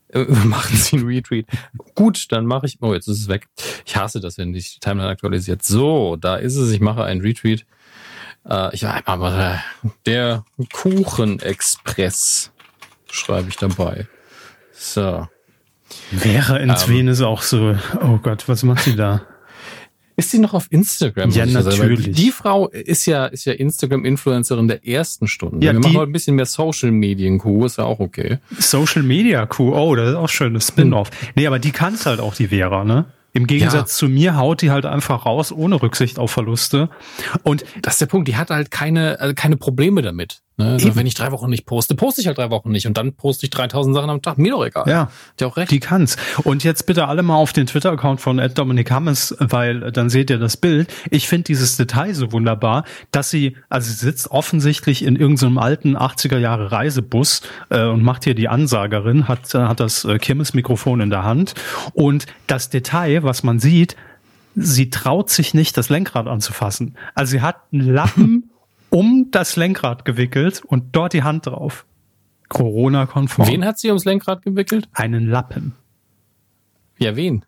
[0.09, 1.47] äh, machen Sie einen Retweet.
[1.95, 2.77] Gut, dann mache ich.
[2.81, 3.47] Oh, jetzt ist es weg.
[3.85, 5.63] Ich hasse das, wenn die Timeline aktualisiert.
[5.63, 6.71] So, da ist es.
[6.71, 7.65] Ich mache einen Retweet.
[8.47, 9.59] Äh, ich aber
[10.05, 12.51] der Kuchenexpress
[13.09, 14.07] schreibe ich dabei.
[14.73, 15.27] So.
[16.11, 17.75] Wäre ins ähm, Venus auch so.
[18.01, 19.21] Oh Gott, was macht sie da?
[20.15, 21.31] Ist sie noch auf Instagram?
[21.31, 22.11] Ja, natürlich.
[22.11, 25.65] Die Frau ist ja, ist ja Instagram-Influencerin der ersten Stunde.
[25.65, 28.37] Ja, Wir machen heute ein bisschen mehr Social-Medien-Kuh, ist ja auch okay.
[28.57, 31.09] Social-Media-Kuh, oh, das ist auch schön, das Spin-off.
[31.35, 33.05] Nee, aber die kann's halt auch, die Vera, ne?
[33.35, 33.97] Im Gegensatz ja.
[33.97, 36.89] zu mir haut die halt einfach raus, ohne Rücksicht auf Verluste.
[37.41, 40.43] Und das ist der Punkt, die hat halt keine, also keine Probleme damit.
[40.57, 40.73] Ne?
[40.73, 43.13] Also wenn ich drei Wochen nicht poste, poste ich halt drei Wochen nicht und dann
[43.13, 44.37] poste ich 3000 Sachen am Tag.
[44.37, 44.87] Mir doch egal.
[44.87, 45.09] Ja.
[45.39, 45.71] Der auch recht.
[45.71, 46.15] Die kann's.
[46.43, 50.29] Und jetzt bitte alle mal auf den Twitter-Account von Ed Dominic Hammes, weil dann seht
[50.29, 50.93] ihr das Bild.
[51.09, 55.97] Ich finde dieses Detail so wunderbar, dass sie, also sie sitzt offensichtlich in irgendeinem alten
[55.97, 61.01] 80er Jahre Reisebus äh, und macht hier die Ansagerin, hat, äh, hat das äh, Kirmes-Mikrofon
[61.01, 61.55] in der Hand.
[61.93, 63.95] Und das Detail, was man sieht,
[64.55, 66.95] sie traut sich nicht, das Lenkrad anzufassen.
[67.15, 68.51] Also sie hat einen Lappen
[68.93, 71.85] um das Lenkrad gewickelt und dort die Hand drauf.
[72.49, 73.47] Corona-konform.
[73.47, 74.87] Wen hat sie ums Lenkrad gewickelt?
[74.93, 75.73] Einen Lappen.
[76.99, 77.43] Ja, wen?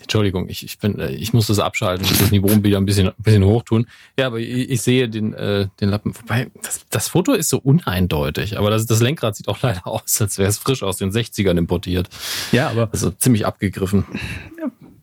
[0.00, 2.86] Entschuldigung, ich, ich bin, äh, ich muss das abschalten, ich muss das Niveau wieder ein
[2.86, 3.86] bisschen, ein bisschen hoch tun.
[4.16, 6.16] Ja, aber ich, ich sehe den, äh, den Lappen.
[6.16, 10.20] Wobei, das, das Foto ist so uneindeutig, aber das, das Lenkrad sieht auch leider aus,
[10.20, 12.08] als wäre es frisch aus den 60ern importiert.
[12.52, 12.90] Ja, aber.
[12.92, 14.04] Also ziemlich abgegriffen.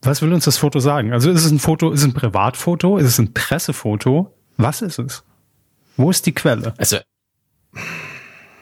[0.02, 1.12] Was will uns das Foto sagen?
[1.12, 4.35] Also ist es ein Foto, ist es ein Privatfoto, ist es ein Pressefoto?
[4.58, 5.24] Was ist es?
[5.98, 6.74] Wo ist die Quelle?
[6.78, 6.98] Also,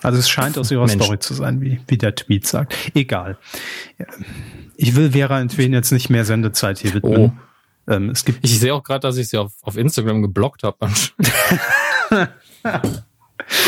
[0.02, 1.04] also es scheint aus ihrer Mensch.
[1.04, 2.76] Story zu sein, wie, wie der Tweet sagt.
[2.94, 3.38] Egal.
[4.76, 7.18] Ich will Vera Entwen jetzt nicht mehr Sendezeit hier widmen.
[7.18, 7.32] Oh.
[7.88, 10.78] Ähm, es gibt ich sehe auch gerade, dass ich sie auf, auf Instagram geblockt habe.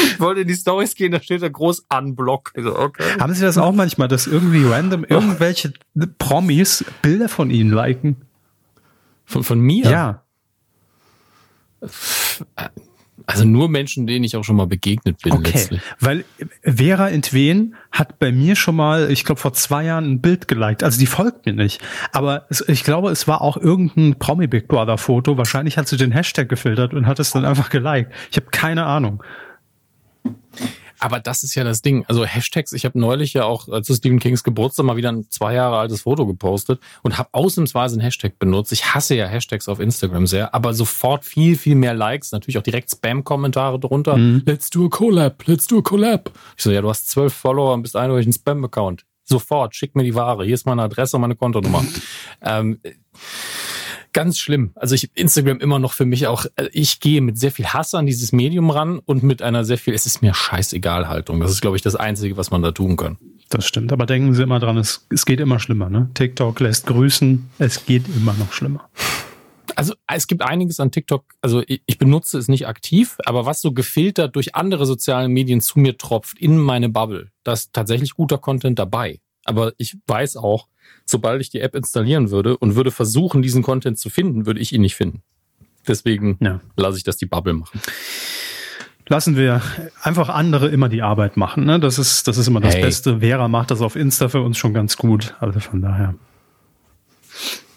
[0.03, 2.51] ich wollte in die Stories gehen, da steht da groß Unblock.
[2.55, 3.03] Also, okay.
[3.19, 5.73] Haben Sie das auch manchmal, dass irgendwie random irgendwelche
[6.17, 8.25] Promis Bilder von Ihnen liken?
[9.25, 9.85] Von, von mir?
[9.85, 10.24] Ja.
[13.27, 15.33] Also nur Menschen, denen ich auch schon mal begegnet bin.
[15.33, 15.81] Okay, letztlich.
[15.99, 16.25] weil
[16.61, 20.83] Vera Entwen hat bei mir schon mal, ich glaube vor zwei Jahren ein Bild geliked.
[20.83, 21.81] Also die folgt mir nicht.
[22.11, 25.37] Aber es, ich glaube, es war auch irgendein Promi Big Brother Foto.
[25.37, 28.11] Wahrscheinlich hat sie den Hashtag gefiltert und hat es dann einfach geliked.
[28.29, 29.23] Ich habe keine Ahnung.
[30.99, 32.05] Aber das ist ja das Ding.
[32.07, 35.53] Also Hashtags, ich habe neulich ja auch zu Stephen Kings Geburtstag mal wieder ein zwei
[35.53, 38.71] Jahre altes Foto gepostet und habe ausnahmsweise einen Hashtag benutzt.
[38.71, 42.63] Ich hasse ja Hashtags auf Instagram sehr, aber sofort viel, viel mehr Likes, natürlich auch
[42.63, 44.17] direkt Spam-Kommentare drunter.
[44.17, 44.43] Mhm.
[44.45, 46.31] Let's do a collab, let's do a collab.
[46.57, 49.05] Ich so, ja, du hast zwölf Follower und bist eindeutig ein Spam-Account.
[49.23, 50.45] Sofort, schick mir die Ware.
[50.45, 51.83] Hier ist meine Adresse und meine Kontonummer.
[52.41, 52.79] ähm,
[54.15, 54.71] ganz schlimm.
[54.75, 57.93] Also ich Instagram immer noch für mich auch, äh, ich gehe mit sehr viel Hass
[57.93, 61.41] an dieses Medium ran und mit einer sehr viel, es ist mir scheißegal Haltung.
[61.41, 63.17] Das ist, glaube ich, das Einzige, was man da tun kann.
[63.49, 65.89] Das stimmt, aber denken Sie immer dran, es, es geht immer schlimmer.
[65.89, 66.09] Ne?
[66.13, 68.89] TikTok lässt grüßen, es geht immer noch schlimmer.
[69.75, 73.59] Also es gibt einiges an TikTok, also ich, ich benutze es nicht aktiv, aber was
[73.59, 78.13] so gefiltert durch andere soziale Medien zu mir tropft in meine Bubble, da ist tatsächlich
[78.13, 79.19] guter Content dabei.
[79.43, 80.69] Aber ich weiß auch,
[81.05, 84.73] sobald ich die App installieren würde und würde versuchen, diesen Content zu finden, würde ich
[84.73, 85.21] ihn nicht finden.
[85.87, 86.61] Deswegen ja.
[86.75, 87.79] lasse ich das die Bubble machen.
[89.07, 89.61] Lassen wir
[90.01, 91.65] einfach andere immer die Arbeit machen.
[91.65, 91.79] Ne?
[91.79, 92.81] Das ist, das ist immer das hey.
[92.81, 93.19] Beste.
[93.19, 95.35] Vera macht das auf Insta für uns schon ganz gut.
[95.39, 96.15] Also von daher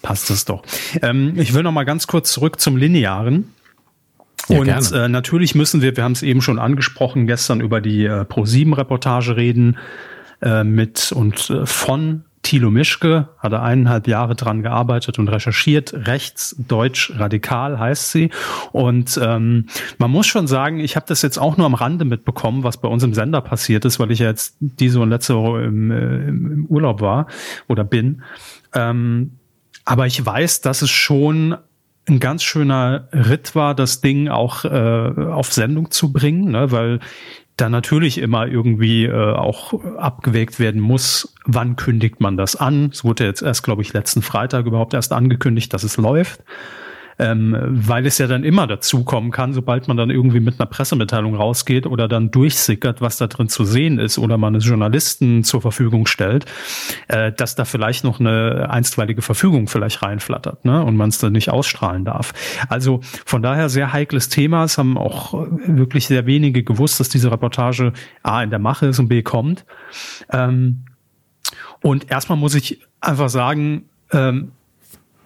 [0.00, 0.62] passt das doch.
[1.02, 3.52] Ähm, ich will noch mal ganz kurz zurück zum Linearen.
[4.48, 8.06] Ja, und äh, natürlich müssen wir, wir haben es eben schon angesprochen, gestern über die
[8.06, 9.76] äh, Pro7-Reportage reden
[10.40, 15.92] äh, mit und äh, von Thilo Mischke, hat er eineinhalb Jahre dran gearbeitet und recherchiert.
[15.92, 18.30] Rechts, Deutsch, radikal heißt sie.
[18.72, 19.66] Und ähm,
[19.98, 22.88] man muss schon sagen, ich habe das jetzt auch nur am Rande mitbekommen, was bei
[22.88, 26.28] uns im Sender passiert ist, weil ich ja jetzt diese und letzte Woche im, äh,
[26.28, 27.26] im Urlaub war
[27.66, 28.22] oder bin.
[28.72, 29.32] Ähm,
[29.84, 31.54] aber ich weiß, dass es schon
[32.08, 36.72] ein ganz schöner Ritt war, das Ding auch äh, auf Sendung zu bringen, ne?
[36.72, 37.00] weil
[37.58, 42.90] da natürlich immer irgendwie äh, auch abgewägt werden muss, wann kündigt man das an.
[42.92, 46.42] Es wurde jetzt erst, glaube ich, letzten Freitag überhaupt erst angekündigt, dass es läuft
[47.18, 50.68] ähm, weil es ja dann immer dazu kommen kann, sobald man dann irgendwie mit einer
[50.68, 55.42] Pressemitteilung rausgeht oder dann durchsickert, was da drin zu sehen ist oder man es Journalisten
[55.42, 56.46] zur Verfügung stellt,
[57.08, 60.84] äh, dass da vielleicht noch eine einstweilige Verfügung vielleicht reinflattert ne?
[60.84, 62.32] und man es dann nicht ausstrahlen darf.
[62.68, 64.64] Also von daher sehr heikles Thema.
[64.64, 65.34] Es haben auch
[65.66, 69.64] wirklich sehr wenige gewusst, dass diese Reportage A in der Mache ist und B kommt.
[70.30, 70.84] Ähm,
[71.82, 74.52] und erstmal muss ich einfach sagen, ähm,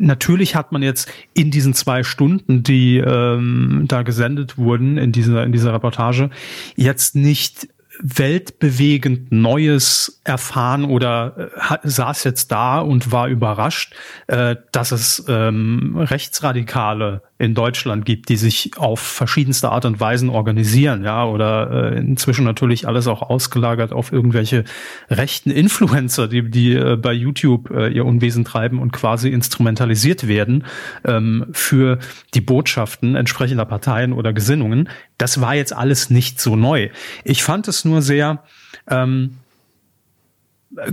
[0.02, 5.44] natürlich hat man jetzt in diesen zwei Stunden, die ähm, da gesendet wurden in dieser
[5.44, 6.30] in dieser Reportage,
[6.76, 7.68] jetzt nicht
[8.00, 13.94] weltbewegend Neues erfahren oder äh, saß jetzt da und war überrascht,
[14.26, 20.28] äh, dass es ähm, Rechtsradikale in Deutschland gibt, die sich auf verschiedenste Art und Weisen
[20.28, 24.62] organisieren, ja, oder äh, inzwischen natürlich alles auch ausgelagert auf irgendwelche
[25.10, 30.64] rechten Influencer, die, die äh, bei YouTube äh, ihr Unwesen treiben und quasi instrumentalisiert werden
[31.04, 31.98] ähm, für
[32.34, 34.88] die Botschaften entsprechender Parteien oder Gesinnungen.
[35.18, 36.90] Das war jetzt alles nicht so neu.
[37.24, 38.44] Ich fand es nur sehr
[38.88, 39.38] ähm,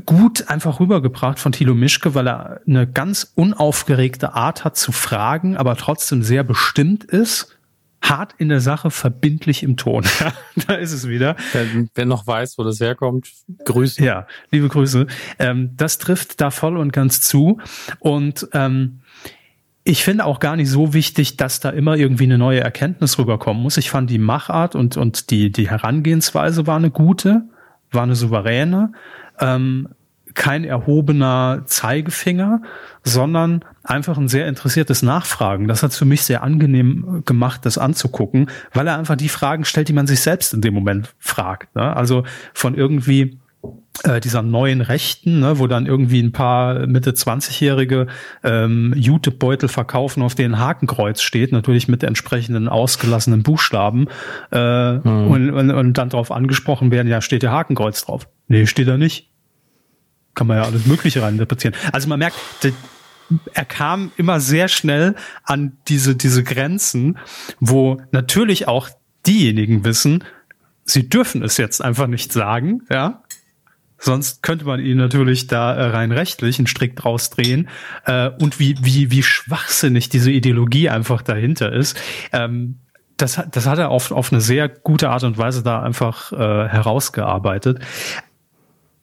[0.05, 5.57] gut einfach rübergebracht von Thilo Mischke, weil er eine ganz unaufgeregte Art hat zu fragen,
[5.57, 7.55] aber trotzdem sehr bestimmt ist.
[8.01, 10.05] Hart in der Sache, verbindlich im Ton.
[10.67, 11.35] da ist es wieder.
[11.51, 13.29] Wer, wer, noch weiß, wo das herkommt,
[13.65, 14.03] Grüße.
[14.03, 15.05] Ja, liebe Grüße.
[15.37, 17.59] Ähm, das trifft da voll und ganz zu.
[17.99, 19.01] Und ähm,
[19.83, 23.61] ich finde auch gar nicht so wichtig, dass da immer irgendwie eine neue Erkenntnis rüberkommen
[23.61, 23.75] muss.
[23.75, 27.43] Ich fand die Machart und, und die, die Herangehensweise war eine gute,
[27.91, 28.93] war eine souveräne
[29.39, 29.89] ähm,
[30.33, 32.61] kein erhobener Zeigefinger,
[33.03, 35.67] sondern einfach ein sehr interessiertes Nachfragen.
[35.67, 39.65] Das hat es für mich sehr angenehm gemacht, das anzugucken, weil er einfach die Fragen
[39.65, 41.75] stellt, die man sich selbst in dem Moment fragt.
[41.75, 41.95] Ne?
[41.95, 42.23] Also
[42.53, 43.39] von irgendwie
[44.03, 48.07] äh, dieser neuen Rechten, ne, wo dann irgendwie ein paar Mitte 20-Jährige
[48.43, 54.07] ähm, Jutebeutel verkaufen, auf denen Hakenkreuz steht, natürlich mit entsprechenden ausgelassenen Buchstaben
[54.51, 55.27] äh, mhm.
[55.27, 58.27] und, und, und dann darauf angesprochen werden, ja, steht ja Hakenkreuz drauf.
[58.47, 59.28] Nee, steht da nicht
[60.35, 61.75] kann man ja alles Mögliche reininterpretieren.
[61.91, 62.37] Also man merkt,
[63.53, 67.17] er kam immer sehr schnell an diese, diese Grenzen,
[67.59, 68.89] wo natürlich auch
[69.27, 70.23] diejenigen wissen,
[70.85, 73.23] sie dürfen es jetzt einfach nicht sagen, ja.
[74.01, 77.67] Sonst könnte man ihn natürlich da äh, rein rechtlich einen Strick draus drehen.
[78.05, 81.99] Äh, und wie, wie, wie schwachsinnig diese Ideologie einfach dahinter ist.
[82.31, 82.79] Ähm,
[83.17, 86.37] das, das hat er auf, auf eine sehr gute Art und Weise da einfach äh,
[86.69, 87.79] herausgearbeitet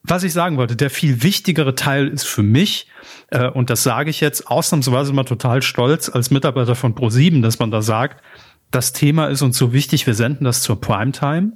[0.08, 2.88] was ich sagen wollte, der viel wichtigere Teil ist für mich,
[3.30, 7.58] äh, und das sage ich jetzt ausnahmsweise mal total stolz als Mitarbeiter von Pro7, dass
[7.58, 8.22] man da sagt,
[8.70, 11.52] das Thema ist uns so wichtig, wir senden das zur Primetime.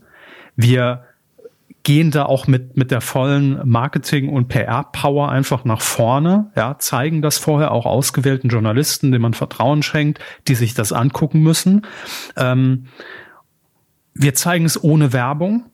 [0.56, 1.04] Wir
[1.82, 7.22] gehen da auch mit, mit der vollen Marketing- und PR-Power einfach nach vorne, ja, zeigen
[7.22, 11.86] das vorher auch ausgewählten Journalisten, denen man Vertrauen schenkt, die sich das angucken müssen.
[12.36, 12.86] Ähm,
[14.14, 15.70] wir zeigen es ohne Werbung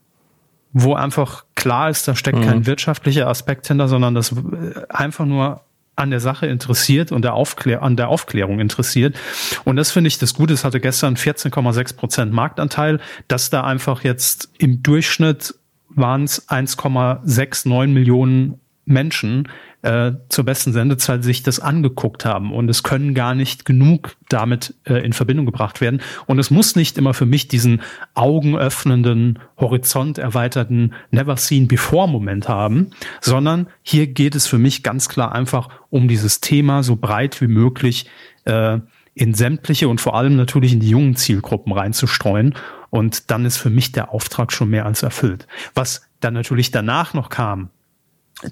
[0.73, 2.45] wo einfach klar ist, da steckt mhm.
[2.45, 4.37] kein wirtschaftlicher Aspekt hinter, sondern das äh,
[4.89, 5.63] einfach nur
[5.97, 9.17] an der Sache interessiert und der Aufklär an der Aufklärung interessiert.
[9.65, 10.53] Und das finde ich das Gute.
[10.53, 15.55] Es hatte gestern 14,6 Prozent Marktanteil, dass da einfach jetzt im Durchschnitt
[15.89, 19.49] waren es 1,69 Millionen Menschen
[19.87, 22.53] äh, zur besten Sendezeit sich das angeguckt haben.
[22.53, 26.01] Und es können gar nicht genug damit äh, in Verbindung gebracht werden.
[26.27, 27.83] Und es muss nicht immer für mich diesen
[28.15, 35.09] augenöffnenden, horizont erweiterten Never Seen Before Moment haben, sondern hier geht es für mich ganz
[35.09, 38.11] klar einfach um dieses Thema so breit wie möglich
[38.45, 38.81] äh,
[39.15, 42.57] in sämtliche und vor allem natürlich in die jungen Zielgruppen reinzustreuen.
[42.91, 45.47] Und dann ist für mich der Auftrag schon mehr als erfüllt.
[45.75, 47.71] Was dann natürlich danach noch kam,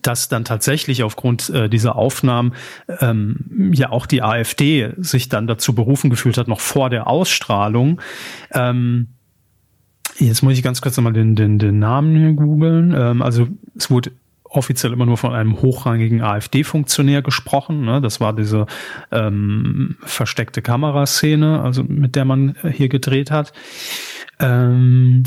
[0.03, 2.55] dass dann tatsächlich aufgrund äh, dieser Aufnahmen
[3.01, 8.01] ähm, ja auch die AfD sich dann dazu berufen gefühlt hat, noch vor der Ausstrahlung.
[8.53, 9.09] Ähm,
[10.19, 12.95] jetzt muss ich ganz kurz nochmal den, den, den Namen hier googeln.
[12.97, 14.13] Ähm, also es wurde
[14.45, 17.85] offiziell immer nur von einem hochrangigen AfD-Funktionär gesprochen.
[17.85, 18.01] Ne?
[18.01, 18.67] Das war diese
[19.11, 23.53] ähm, versteckte Kameraszene, also mit der man hier gedreht hat.
[24.39, 25.25] Ähm,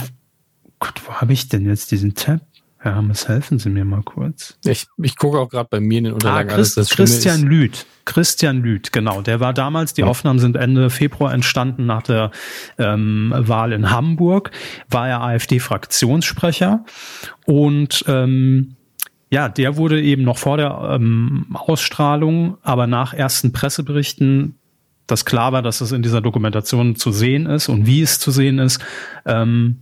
[0.79, 2.41] Gott, wo habe ich denn jetzt diesen Tab?
[2.79, 4.57] Herr Hammes, helfen Sie mir mal kurz.
[4.63, 6.51] Ich, ich gucke auch gerade bei mir in den Unterlagen.
[6.51, 7.85] Ah, Christ, alles, Christian Lüth.
[8.05, 9.21] Christian Lüth, genau.
[9.21, 10.07] Der war damals, die ja.
[10.07, 12.31] Aufnahmen sind Ende Februar entstanden nach der
[12.77, 14.51] ähm, Wahl in Hamburg,
[14.89, 16.85] war er AfD-Fraktionssprecher
[17.45, 18.75] und ähm,
[19.29, 24.55] ja, der wurde eben noch vor der ähm, Ausstrahlung, aber nach ersten Presseberichten,
[25.05, 28.31] dass klar war, dass es in dieser Dokumentation zu sehen ist und wie es zu
[28.31, 28.79] sehen ist,
[29.25, 29.81] ähm,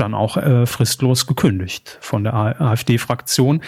[0.00, 3.62] dann auch äh, fristlos gekündigt von der AfD-Fraktion.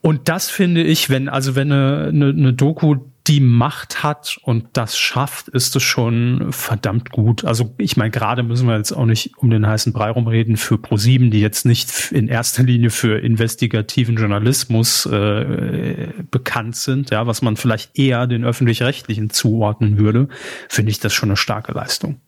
[0.00, 4.66] Und das finde ich, wenn, also wenn eine, eine, eine Doku die Macht hat und
[4.74, 7.44] das schafft, ist es schon verdammt gut.
[7.44, 10.76] Also ich meine, gerade müssen wir jetzt auch nicht um den heißen Brei rumreden für
[10.76, 17.40] ProSieben, die jetzt nicht in erster Linie für investigativen Journalismus äh, bekannt sind, ja, was
[17.40, 20.28] man vielleicht eher den öffentlich-rechtlichen zuordnen würde,
[20.68, 22.20] finde ich das schon eine starke Leistung.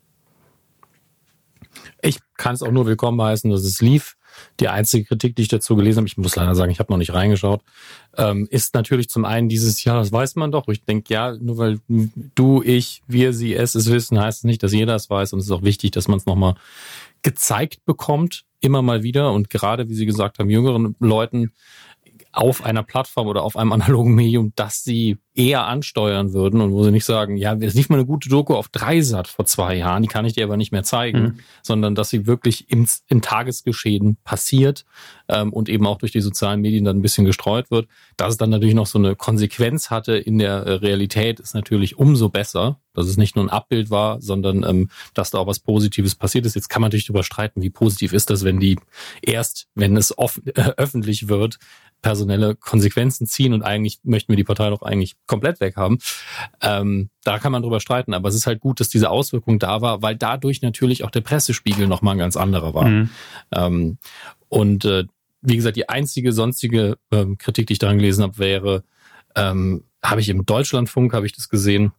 [2.02, 4.16] Ich kann es auch nur willkommen heißen, dass es lief.
[4.60, 6.98] Die einzige Kritik, die ich dazu gelesen habe, ich muss leider sagen, ich habe noch
[6.98, 7.62] nicht reingeschaut,
[8.18, 10.68] ähm, ist natürlich zum einen dieses, ja, das weiß man doch.
[10.68, 11.78] Ich denke, ja, nur weil
[12.34, 15.32] du, ich, wir, sie, es es wissen, heißt es nicht, dass jeder es weiß.
[15.32, 16.54] Und es ist auch wichtig, dass man es nochmal
[17.22, 19.32] gezeigt bekommt, immer mal wieder.
[19.32, 21.52] Und gerade, wie Sie gesagt haben, jüngeren Leuten
[22.36, 26.84] auf einer Plattform oder auf einem analogen Medium, das sie eher ansteuern würden und wo
[26.84, 29.76] sie nicht sagen, ja, es ist nicht mal eine gute Doku auf Dreisat vor zwei
[29.76, 31.38] Jahren, die kann ich dir aber nicht mehr zeigen, mhm.
[31.62, 34.84] sondern dass sie wirklich im, im Tagesgeschehen passiert
[35.28, 37.88] ähm, und eben auch durch die sozialen Medien dann ein bisschen gestreut wird.
[38.16, 41.98] Dass es dann natürlich noch so eine Konsequenz hatte in der äh, Realität, ist natürlich
[41.98, 45.58] umso besser, dass es nicht nur ein Abbild war, sondern ähm, dass da auch was
[45.58, 46.54] Positives passiert ist.
[46.54, 48.78] Jetzt kann man natürlich darüber streiten, wie positiv ist das, wenn die
[49.22, 51.58] erst, wenn es off äh, öffentlich wird,
[52.06, 55.98] personelle Konsequenzen ziehen und eigentlich möchten wir die Partei doch eigentlich komplett weghaben.
[56.62, 59.80] Ähm, da kann man drüber streiten, aber es ist halt gut, dass diese Auswirkung da
[59.80, 62.86] war, weil dadurch natürlich auch der Pressespiegel nochmal ein ganz anderer war.
[62.86, 63.10] Mhm.
[63.50, 63.98] Ähm,
[64.48, 65.02] und äh,
[65.42, 68.84] wie gesagt, die einzige sonstige ähm, Kritik, die ich daran gelesen habe, wäre,
[69.34, 71.90] ähm, habe ich im Deutschlandfunk, habe ich das gesehen,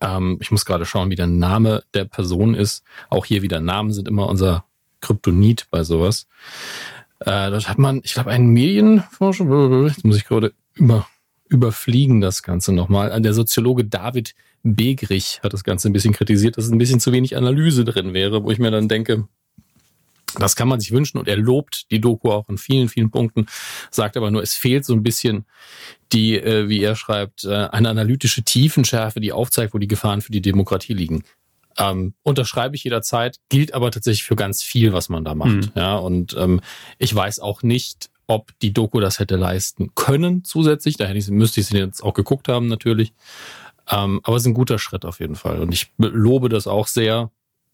[0.00, 2.84] ähm, ich muss gerade schauen, wie der Name der Person ist.
[3.10, 4.64] Auch hier wieder Namen sind immer unser
[5.02, 6.26] Kryptonit bei sowas.
[7.20, 11.06] Äh, dort hat man, ich glaube, einen Medienforscher, jetzt muss ich gerade über,
[11.48, 13.20] überfliegen das Ganze nochmal.
[13.20, 17.36] Der Soziologe David Begrich hat das Ganze ein bisschen kritisiert, dass ein bisschen zu wenig
[17.36, 19.26] Analyse drin wäre, wo ich mir dann denke,
[20.38, 23.46] das kann man sich wünschen und er lobt die Doku auch in vielen, vielen Punkten,
[23.90, 25.44] sagt aber nur, es fehlt so ein bisschen
[26.12, 30.32] die, äh, wie er schreibt, äh, eine analytische Tiefenschärfe, die aufzeigt, wo die Gefahren für
[30.32, 31.24] die Demokratie liegen.
[31.78, 35.50] Ähm, unterschreibe ich jederzeit, gilt aber tatsächlich für ganz viel, was man da macht.
[35.50, 35.72] Mhm.
[35.74, 36.60] Ja, und ähm,
[36.98, 40.96] ich weiß auch nicht, ob die Doku das hätte leisten können zusätzlich.
[40.96, 43.12] Da hätte ich, müsste ich sie jetzt auch geguckt haben, natürlich.
[43.90, 45.58] Ähm, aber es ist ein guter Schritt auf jeden Fall.
[45.58, 47.30] Und ich lobe das auch sehr.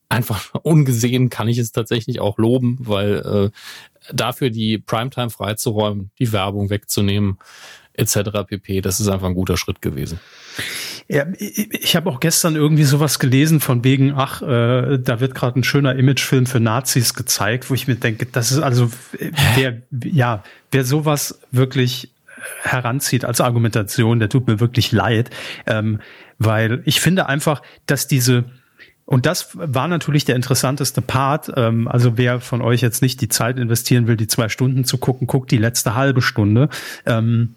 [0.09, 6.33] Einfach ungesehen kann ich es tatsächlich auch loben, weil äh, dafür die Primetime freizuräumen, die
[6.33, 7.39] Werbung wegzunehmen,
[7.97, 8.31] etc.
[8.47, 8.81] pp.
[8.81, 10.21] Das ist einfach ein guter Schritt gewesen.
[11.09, 15.35] Ja, ich, ich habe auch gestern irgendwie sowas gelesen von wegen, ach, äh, da wird
[15.35, 18.91] gerade ein schöner Imagefilm für Nazis gezeigt, wo ich mir denke, das ist also,
[19.55, 22.11] wer, ja, wer sowas wirklich
[22.63, 25.31] heranzieht als Argumentation, der tut mir wirklich leid,
[25.67, 26.01] ähm,
[26.39, 28.45] weil ich finde einfach, dass diese
[29.09, 31.53] und das war natürlich der interessanteste Part.
[31.55, 34.99] Ähm, also wer von euch jetzt nicht die Zeit investieren will, die zwei Stunden zu
[34.99, 36.69] gucken, guckt die letzte halbe Stunde.
[37.07, 37.55] Ähm,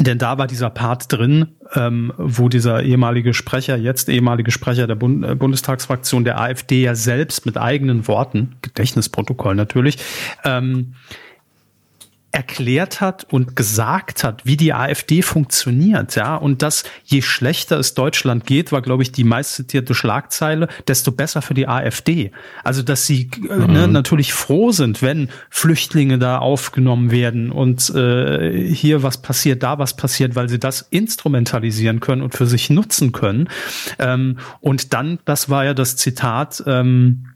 [0.00, 4.94] denn da war dieser Part drin, ähm, wo dieser ehemalige Sprecher, jetzt ehemalige Sprecher der
[4.94, 9.98] Bund äh, Bundestagsfraktion der AfD ja selbst mit eigenen Worten, Gedächtnisprotokoll natürlich,
[10.44, 10.94] ähm,
[12.32, 17.92] erklärt hat und gesagt hat, wie die AfD funktioniert, ja, und dass je schlechter es
[17.92, 22.32] Deutschland geht, war, glaube ich, die meistzitierte Schlagzeile, desto besser für die AfD.
[22.64, 23.72] Also, dass sie äh, ne, mhm.
[23.72, 29.78] ne, natürlich froh sind, wenn Flüchtlinge da aufgenommen werden und äh, hier was passiert, da
[29.78, 33.48] was passiert, weil sie das instrumentalisieren können und für sich nutzen können.
[33.98, 37.31] Ähm, und dann, das war ja das Zitat, ähm,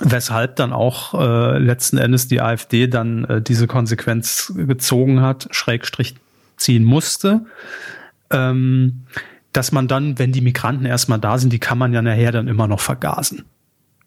[0.00, 6.16] weshalb dann auch äh, letzten Endes die AfD dann äh, diese Konsequenz gezogen hat, Schrägstrich
[6.56, 7.46] ziehen musste,
[8.30, 9.04] ähm,
[9.52, 12.48] dass man dann, wenn die Migranten erstmal da sind, die kann man ja nachher dann
[12.48, 13.44] immer noch vergasen.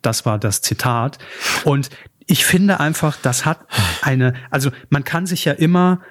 [0.01, 1.17] Das war das Zitat.
[1.63, 1.89] Und
[2.27, 3.59] ich finde einfach, das hat
[4.01, 6.01] eine, also man kann sich ja immer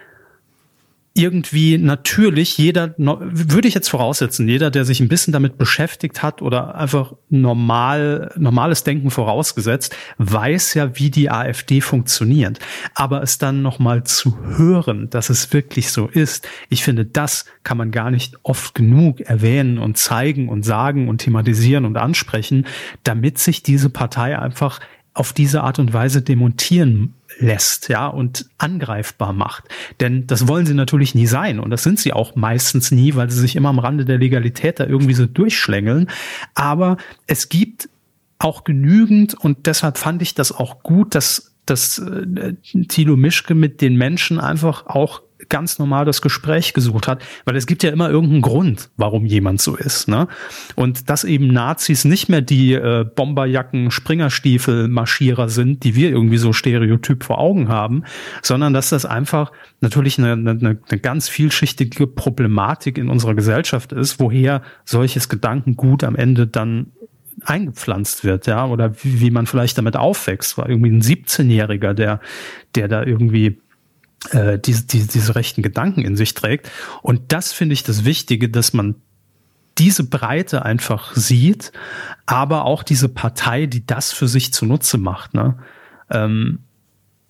[1.17, 6.43] irgendwie natürlich jeder, würde ich jetzt voraussetzen, jeder, der sich ein bisschen damit beschäftigt hat
[6.43, 12.59] oder einfach normal, normales Denken vorausgesetzt, weiß ja, wie die AfD funktioniert.
[12.95, 17.79] Aber es dann nochmal zu hören, dass es wirklich so ist, ich finde, das kann
[17.79, 22.67] man gar nicht oft genug erwähnen und zeigen und sagen und thematisieren und ansprechen,
[23.05, 24.81] damit sich diese Partei einfach
[25.15, 29.65] auf diese Art und Weise demontieren lässt, ja, und angreifbar macht.
[30.01, 33.31] Denn das wollen sie natürlich nie sein und das sind sie auch meistens nie, weil
[33.31, 36.09] sie sich immer am Rande der Legalität da irgendwie so durchschlängeln.
[36.55, 37.89] Aber es gibt
[38.39, 42.55] auch genügend und deshalb fand ich das auch gut, dass dass äh,
[42.89, 47.67] Thilo Mischke mit den Menschen einfach auch ganz normal das Gespräch gesucht hat, weil es
[47.67, 50.09] gibt ja immer irgendeinen Grund, warum jemand so ist.
[50.09, 50.29] Ne?
[50.75, 56.39] Und dass eben Nazis nicht mehr die äh, Bomberjacken, Springerstiefel, Marschierer sind, die wir irgendwie
[56.39, 58.05] so stereotyp vor Augen haben,
[58.43, 64.21] sondern dass das einfach natürlich eine, eine, eine ganz vielschichtige Problematik in unserer Gesellschaft ist,
[64.21, 66.93] woher solches Gedankengut am Ende dann
[67.45, 72.21] eingepflanzt wird, ja, oder wie, wie man vielleicht damit aufwächst, war irgendwie ein 17-Jähriger, der,
[72.75, 73.59] der da irgendwie
[74.31, 76.71] äh, diese, diese, diese rechten Gedanken in sich trägt.
[77.03, 78.97] Und das finde ich das Wichtige, dass man
[79.79, 81.73] diese Breite einfach sieht,
[82.25, 85.35] aber auch diese Partei, die das für sich zunutze macht.
[85.35, 85.59] Ne?
[86.11, 86.61] Ähm,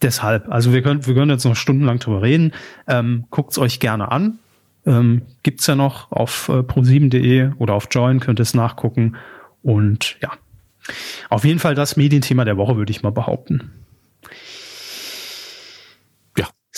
[0.02, 2.52] deshalb, also wir können, wir können jetzt noch stundenlang drüber reden.
[2.86, 4.38] Ähm, Guckt euch gerne an.
[4.86, 9.16] Ähm, Gibt ja noch auf äh, pro7.de oder auf Join, könnt ihr es nachgucken.
[9.62, 10.30] Und ja,
[11.28, 13.72] auf jeden Fall das Medienthema der Woche, würde ich mal behaupten.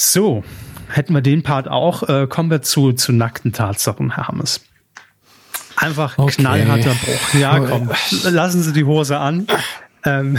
[0.00, 0.44] So,
[0.86, 4.60] hätten wir den Part auch, äh, kommen wir zu, zu nackten Tatsachen, Herr Hammes.
[5.74, 6.36] Einfach okay.
[6.36, 7.34] knallharter Bruch.
[7.34, 7.90] Ja, komm,
[8.22, 9.48] lassen Sie die Hose an.
[10.04, 10.38] Ähm.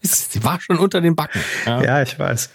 [0.00, 1.40] Sie war schon unter den Backen.
[1.64, 2.50] Ja, ja ich weiß.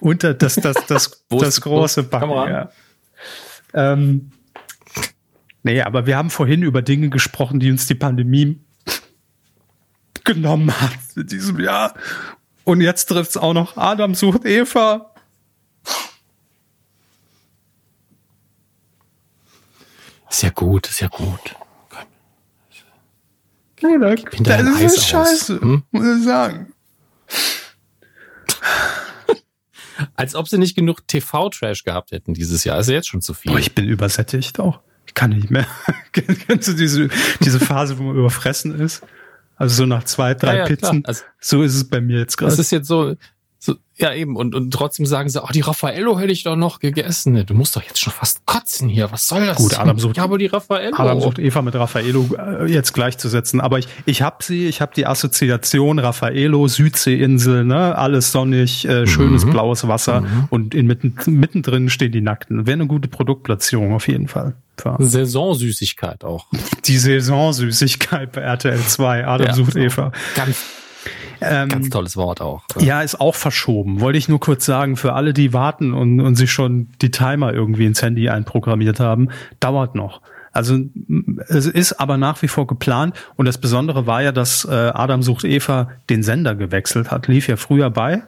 [0.00, 2.30] Unter das, das, das, das große Backen.
[2.30, 2.70] Ja.
[3.74, 4.30] Ähm,
[5.64, 8.60] Nee, aber wir haben vorhin über Dinge gesprochen, die uns die Pandemie
[10.22, 11.94] genommen hat in diesem Jahr.
[12.64, 15.10] Und jetzt trifft es auch noch Adam sucht Eva.
[20.30, 21.54] Sehr gut, sehr gut.
[23.80, 25.82] Ja, da, das ist scheiße, hm?
[25.90, 26.72] muss ich sagen.
[30.16, 32.80] Als ob sie nicht genug TV-Trash gehabt hätten dieses Jahr.
[32.80, 33.52] Ist ja jetzt schon zu viel.
[33.52, 34.80] Oh, ich bin übersättigt auch.
[35.06, 35.66] Ich kann nicht mehr.
[36.12, 37.10] Kennst du diese,
[37.40, 39.02] diese Phase, wo man überfressen ist?
[39.56, 41.04] Also so nach zwei, drei ja, ja, Pizzen.
[41.04, 42.50] Also, so ist es bei mir jetzt gerade.
[42.50, 43.14] Das ist jetzt so,
[43.64, 46.80] so, ja eben, und, und trotzdem sagen sie, oh, die Raffaello hätte ich doch noch
[46.80, 47.46] gegessen.
[47.46, 49.10] Du musst doch jetzt schon fast kotzen hier.
[49.10, 49.56] Was soll das?
[49.56, 50.94] Gut, Adam sucht, ja, aber die Raffaello.
[50.94, 53.62] Adam sucht Eva mit Raffaello äh, jetzt gleichzusetzen.
[53.62, 59.06] Aber ich, ich habe sie, ich habe die Assoziation Raffaello, Südseeinsel, ne, alles sonnig, äh,
[59.06, 59.52] schönes mhm.
[59.52, 60.48] blaues Wasser mhm.
[60.50, 62.66] und in mitten, mittendrin stehen die Nackten.
[62.66, 64.56] Wäre eine gute Produktplatzierung auf jeden Fall.
[64.98, 66.46] Saisonsüßigkeit auch.
[66.84, 69.26] Die Saisonsüßigkeit bei RTL 2.
[69.26, 70.12] Adam ja, sucht Eva.
[70.34, 70.56] Ganz,
[71.40, 72.64] ähm, ganz tolles Wort auch.
[72.78, 74.00] Ja, ist auch verschoben.
[74.00, 77.52] Wollte ich nur kurz sagen, für alle, die warten und, und sich schon die Timer
[77.52, 79.28] irgendwie ins Handy einprogrammiert haben,
[79.60, 80.20] dauert noch.
[80.52, 80.78] Also
[81.48, 85.20] es ist aber nach wie vor geplant und das Besondere war ja, dass äh, Adam
[85.20, 87.26] sucht Eva den Sender gewechselt hat.
[87.26, 88.22] Lief ja früher bei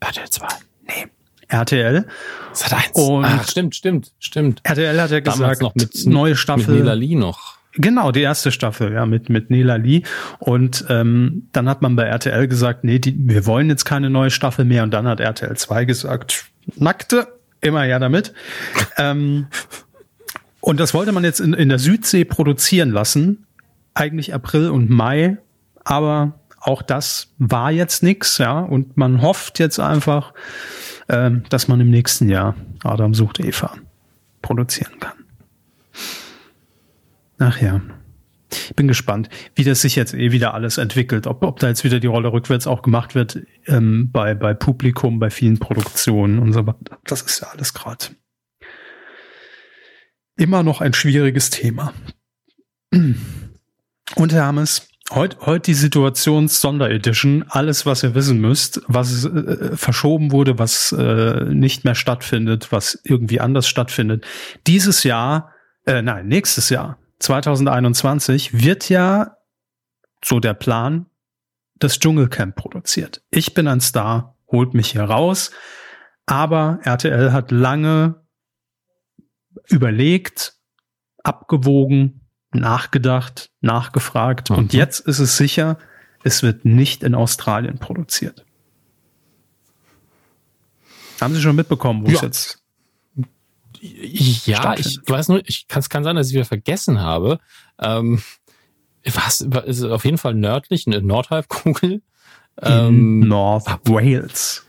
[0.00, 0.46] RTL 2.
[0.86, 1.06] Nee,
[1.48, 2.06] RTL.
[2.52, 2.90] Sat 1.
[2.92, 4.60] Und Ach, stimmt, stimmt, stimmt.
[4.62, 6.74] RTL hat ja gesagt, noch mit, neue Staffel.
[6.74, 7.58] Mit Nela Lee noch.
[7.72, 10.02] Genau, die erste Staffel, ja, mit, mit Nela Lee.
[10.38, 14.30] Und ähm, dann hat man bei RTL gesagt, nee, die, wir wollen jetzt keine neue
[14.30, 14.82] Staffel mehr.
[14.82, 16.46] Und dann hat RTL 2 gesagt,
[16.76, 17.28] nackte,
[17.60, 18.32] immer ja damit.
[18.96, 19.46] ähm,
[20.60, 23.46] und das wollte man jetzt in, in der Südsee produzieren lassen.
[23.94, 25.38] Eigentlich April und Mai.
[25.84, 28.60] Aber auch das war jetzt nix, ja.
[28.60, 30.32] Und man hofft jetzt einfach,
[31.08, 33.74] ähm, dass man im nächsten Jahr Adam sucht Eva
[34.42, 35.24] produzieren kann.
[37.38, 37.80] Ach ja.
[38.50, 41.26] Ich bin gespannt, wie das sich jetzt eh wieder alles entwickelt.
[41.26, 45.18] Ob, ob da jetzt wieder die Rolle rückwärts auch gemacht wird ähm, bei, bei Publikum,
[45.18, 46.98] bei vielen Produktionen und so weiter.
[47.04, 48.06] Das ist ja alles gerade
[50.38, 51.92] immer noch ein schwieriges Thema.
[52.90, 57.44] Und Hermes, Heute, heute die Situations-Sonderedition.
[57.48, 63.00] Alles, was ihr wissen müsst, was äh, verschoben wurde, was äh, nicht mehr stattfindet, was
[63.04, 64.26] irgendwie anders stattfindet.
[64.66, 65.54] Dieses Jahr,
[65.86, 69.38] äh, nein, nächstes Jahr, 2021, wird ja,
[70.22, 71.06] so der Plan,
[71.76, 73.22] das Dschungelcamp produziert.
[73.30, 75.52] Ich bin ein Star, holt mich hier raus.
[76.26, 78.26] Aber RTL hat lange
[79.68, 80.54] überlegt,
[81.22, 82.17] abgewogen,
[82.52, 84.50] nachgedacht, nachgefragt.
[84.50, 84.56] Mhm.
[84.56, 85.78] Und jetzt ist es sicher,
[86.24, 88.44] es wird nicht in Australien produziert.
[91.20, 92.16] Haben Sie schon mitbekommen, wo ja.
[92.16, 92.62] es jetzt
[93.80, 97.38] ja, ich weiß nur, ich kann es kann sein, dass ich wieder vergessen habe.
[97.78, 98.20] Ähm,
[99.04, 102.02] was ist auf jeden Fall nördlich, eine Nordhalbkugel.
[102.60, 104.66] Ähm, North Wales.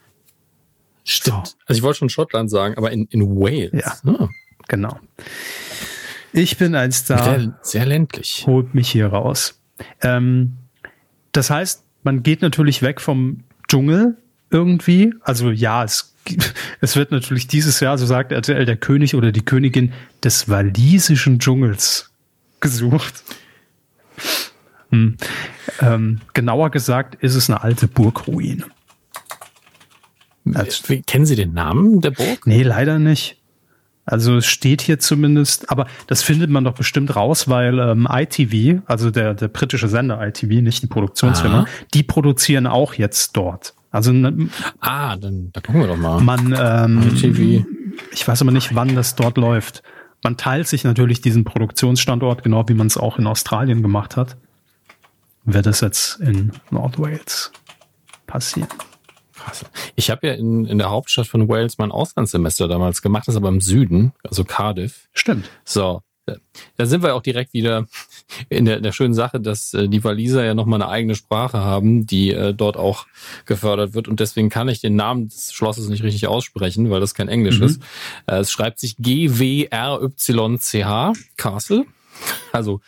[1.03, 1.47] Stimmt.
[1.47, 1.53] So.
[1.65, 3.71] Also ich wollte schon Schottland sagen, aber in, in Wales.
[3.73, 4.29] Ja, oh.
[4.67, 4.99] genau.
[6.33, 7.23] Ich bin ein Star.
[7.23, 8.43] Sehr, sehr ländlich.
[8.45, 9.59] Holt mich hier raus.
[10.01, 10.57] Ähm,
[11.31, 14.17] das heißt, man geht natürlich weg vom Dschungel
[14.49, 15.13] irgendwie.
[15.21, 16.15] Also ja, es,
[16.81, 21.39] es wird natürlich dieses Jahr, so sagt RTL, der König oder die Königin des walisischen
[21.39, 22.11] Dschungels
[22.59, 23.23] gesucht.
[24.91, 25.17] Hm.
[25.81, 28.65] Ähm, genauer gesagt ist es eine alte Burgruine.
[30.53, 32.47] Also, Kennen Sie den Namen der Burg?
[32.47, 33.38] Nee, leider nicht.
[34.09, 38.81] Also es steht hier zumindest, aber das findet man doch bestimmt raus, weil ähm, ITV,
[38.87, 41.67] also der, der britische Sender ITV, nicht die Produktionsfirma, Aha.
[41.93, 43.75] die produzieren auch jetzt dort.
[43.91, 44.49] Also ne,
[44.79, 46.21] ah, dann da gucken wir doch mal.
[46.21, 47.65] Man, ähm, ITV.
[48.11, 49.83] ich weiß aber nicht, wann das dort läuft.
[50.23, 54.37] Man teilt sich natürlich diesen Produktionsstandort, genau wie man es auch in Australien gemacht hat.
[55.45, 57.51] Wird es jetzt in Nordwales
[58.25, 58.69] passieren?
[59.39, 59.65] Krass.
[59.95, 63.49] Ich habe ja in, in der Hauptstadt von Wales mein Auslandssemester damals gemacht, das aber
[63.49, 65.07] im Süden, also Cardiff.
[65.13, 65.49] Stimmt.
[65.63, 66.01] So,
[66.77, 67.87] da sind wir auch direkt wieder
[68.49, 72.05] in der, der schönen Sache, dass äh, die Waliser ja nochmal eine eigene Sprache haben,
[72.05, 73.07] die äh, dort auch
[73.45, 74.07] gefördert wird.
[74.07, 77.59] Und deswegen kann ich den Namen des Schlosses nicht richtig aussprechen, weil das kein Englisch
[77.59, 77.65] mhm.
[77.65, 77.81] ist.
[78.27, 79.63] Äh, es schreibt sich G-W-R-Y-C-H,
[81.37, 81.85] Castle.
[82.51, 82.81] Also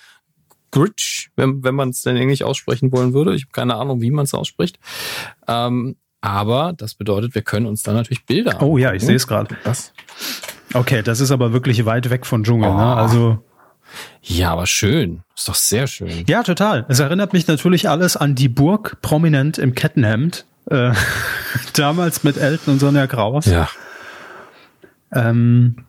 [0.72, 3.36] Gritch, wenn, wenn man es denn Englisch aussprechen wollen würde.
[3.36, 4.80] Ich habe keine Ahnung, wie man es ausspricht.
[5.48, 8.62] Ähm, aber das bedeutet, wir können uns dann natürlich Bilder.
[8.62, 9.56] Oh ja, ich sehe es gerade.
[10.74, 12.70] Okay, das ist aber wirklich weit weg von Dschungel.
[12.70, 12.76] Ne?
[12.76, 12.80] Oh.
[12.80, 12.96] Ne?
[12.96, 13.44] Also
[14.22, 15.24] ja, aber schön.
[15.36, 16.24] Ist doch sehr schön.
[16.28, 16.86] Ja, total.
[16.88, 20.46] Es erinnert mich natürlich alles an die Burg prominent im Kettenhemd.
[20.70, 20.94] Äh,
[21.74, 23.46] damals mit Elton und Sonja Kraus.
[23.46, 23.68] Ja.
[25.12, 25.86] Ähm,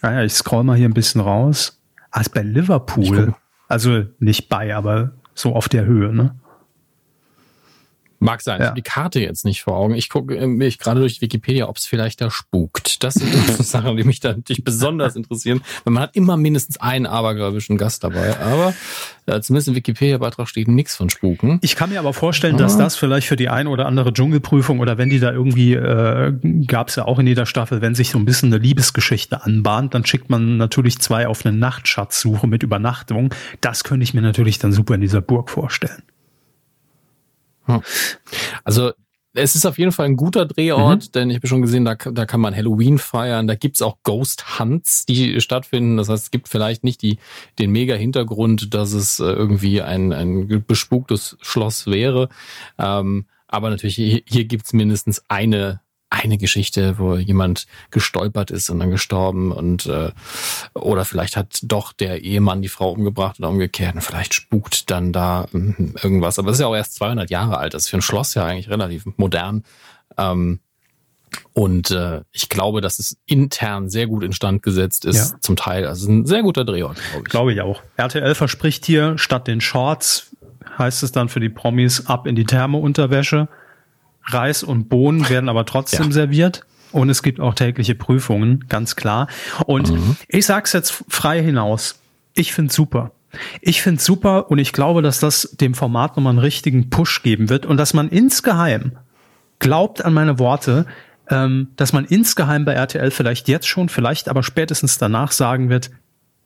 [0.00, 1.80] naja, ich scroll mal hier ein bisschen raus.
[2.10, 3.34] Ah, ist bei Liverpool.
[3.68, 6.34] Also nicht bei, aber so auf der Höhe, ne?
[8.22, 8.60] Mag sein.
[8.60, 8.64] Ja.
[8.64, 9.94] Ich habe die Karte jetzt nicht vor Augen.
[9.94, 13.02] Ich gucke äh, mich gerade durch Wikipedia, ob es vielleicht da spukt.
[13.02, 13.32] Das sind
[13.66, 15.60] Sachen, die mich da natürlich besonders interessieren.
[15.82, 18.38] Weil man hat immer mindestens einen abergläubischen Gast dabei.
[18.38, 18.74] Aber
[19.26, 21.58] äh, zumindest im Wikipedia-Beitrag steht nichts von Spuken.
[21.62, 24.98] Ich kann mir aber vorstellen, dass das vielleicht für die ein oder andere Dschungelprüfung oder
[24.98, 26.32] wenn die da irgendwie, äh,
[26.66, 29.94] gab es ja auch in jeder Staffel, wenn sich so ein bisschen eine Liebesgeschichte anbahnt,
[29.94, 33.34] dann schickt man natürlich zwei auf eine Nachtschatzsuche mit Übernachtung.
[33.60, 36.02] Das könnte ich mir natürlich dann super in dieser Burg vorstellen.
[38.64, 38.92] Also
[39.34, 41.12] es ist auf jeden Fall ein guter Drehort, mhm.
[41.12, 44.58] denn ich habe schon gesehen, da, da kann man Halloween feiern, da gibt's auch Ghost
[44.58, 45.96] Hunts, die stattfinden.
[45.96, 47.18] Das heißt, es gibt vielleicht nicht die,
[47.58, 52.28] den mega Hintergrund, dass es äh, irgendwie ein, ein bespuktes Schloss wäre.
[52.78, 55.80] Ähm, aber natürlich, hier, hier gibt's mindestens eine
[56.12, 60.10] eine Geschichte, wo jemand gestolpert ist und dann gestorben und äh,
[60.74, 65.12] oder vielleicht hat doch der Ehemann die Frau umgebracht oder umgekehrt und vielleicht spukt dann
[65.12, 66.38] da hm, irgendwas.
[66.38, 67.72] Aber das ist ja auch erst 200 Jahre alt.
[67.72, 69.64] Das ist für ein Schloss ja eigentlich relativ modern.
[70.18, 70.60] Ähm,
[71.54, 75.38] und äh, ich glaube, dass es intern sehr gut instand gesetzt ist, ja.
[75.40, 75.86] zum Teil.
[75.86, 77.30] Also ein sehr guter Drehort, glaube ich.
[77.30, 77.82] Glaube ich auch.
[77.96, 80.30] RTL verspricht hier, statt den Shorts
[80.76, 83.48] heißt es dann für die Promis ab in die Thermounterwäsche.
[84.24, 86.12] Reis und Bohnen werden aber trotzdem ja.
[86.12, 86.64] serviert.
[86.92, 89.28] Und es gibt auch tägliche Prüfungen, ganz klar.
[89.66, 90.16] Und mhm.
[90.28, 92.00] ich sag's jetzt frei hinaus.
[92.34, 93.12] Ich find's super.
[93.62, 97.48] Ich find's super und ich glaube, dass das dem Format nochmal einen richtigen Push geben
[97.48, 98.98] wird und dass man insgeheim
[99.58, 100.86] glaubt an meine Worte,
[101.30, 105.90] ähm, dass man insgeheim bei RTL vielleicht jetzt schon, vielleicht aber spätestens danach sagen wird,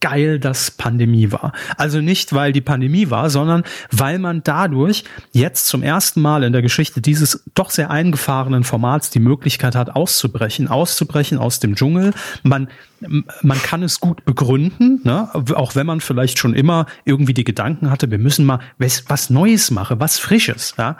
[0.00, 1.52] geil, dass Pandemie war.
[1.76, 6.52] Also nicht, weil die Pandemie war, sondern weil man dadurch jetzt zum ersten Mal in
[6.52, 12.12] der Geschichte dieses doch sehr eingefahrenen Formats die Möglichkeit hat, auszubrechen, auszubrechen aus dem Dschungel.
[12.42, 12.68] Man
[13.42, 15.28] man kann es gut begründen, ne?
[15.54, 19.70] auch wenn man vielleicht schon immer irgendwie die Gedanken hatte, wir müssen mal was Neues
[19.70, 20.74] machen, was Frisches.
[20.78, 20.96] Ja?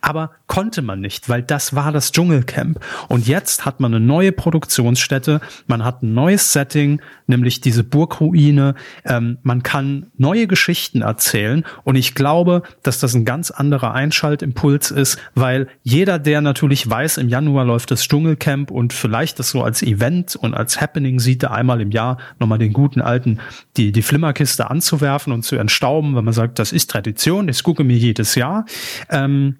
[0.00, 2.78] Aber konnte man nicht, weil das war das Dschungelcamp.
[3.08, 8.39] Und jetzt hat man eine neue Produktionsstätte, man hat ein neues Setting, nämlich diese Burgruine.
[8.48, 11.64] Ähm, man kann neue Geschichten erzählen.
[11.82, 17.16] Und ich glaube, dass das ein ganz anderer Einschaltimpuls ist, weil jeder, der natürlich weiß,
[17.16, 21.40] im Januar läuft das Dschungelcamp und vielleicht das so als Event und als Happening sieht,
[21.40, 23.38] Rendite, einmal im Jahr nochmal den guten alten,
[23.76, 27.84] die, die Flimmerkiste anzuwerfen und zu entstauben, wenn man sagt, das ist Tradition, das gucke
[27.84, 28.66] mir jedes Jahr.
[29.08, 29.56] Ähm,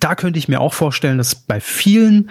[0.00, 2.30] da könnte ich mir auch vorstellen, dass bei vielen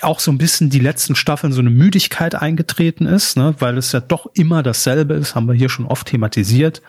[0.00, 3.92] auch so ein bisschen die letzten Staffeln so eine Müdigkeit eingetreten ist, ne, weil es
[3.92, 6.82] ja doch immer dasselbe ist, haben wir hier schon oft thematisiert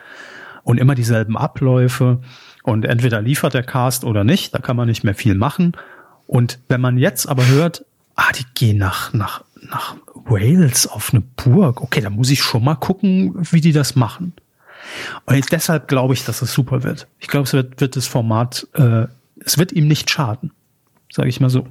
[0.62, 2.20] und immer dieselben Abläufe
[2.62, 5.72] und entweder liefert der Cast oder nicht, da kann man nicht mehr viel machen.
[6.26, 7.84] Und wenn man jetzt aber hört,
[8.14, 11.82] ah, die gehen nach, nach nach Wales auf eine Burg.
[11.82, 14.32] Okay, da muss ich schon mal gucken, wie die das machen.
[15.26, 17.06] Und deshalb glaube ich, dass es super wird.
[17.18, 19.06] Ich glaube, es wird, wird das Format, äh,
[19.40, 20.52] es wird ihm nicht schaden,
[21.10, 21.66] sage ich mal so.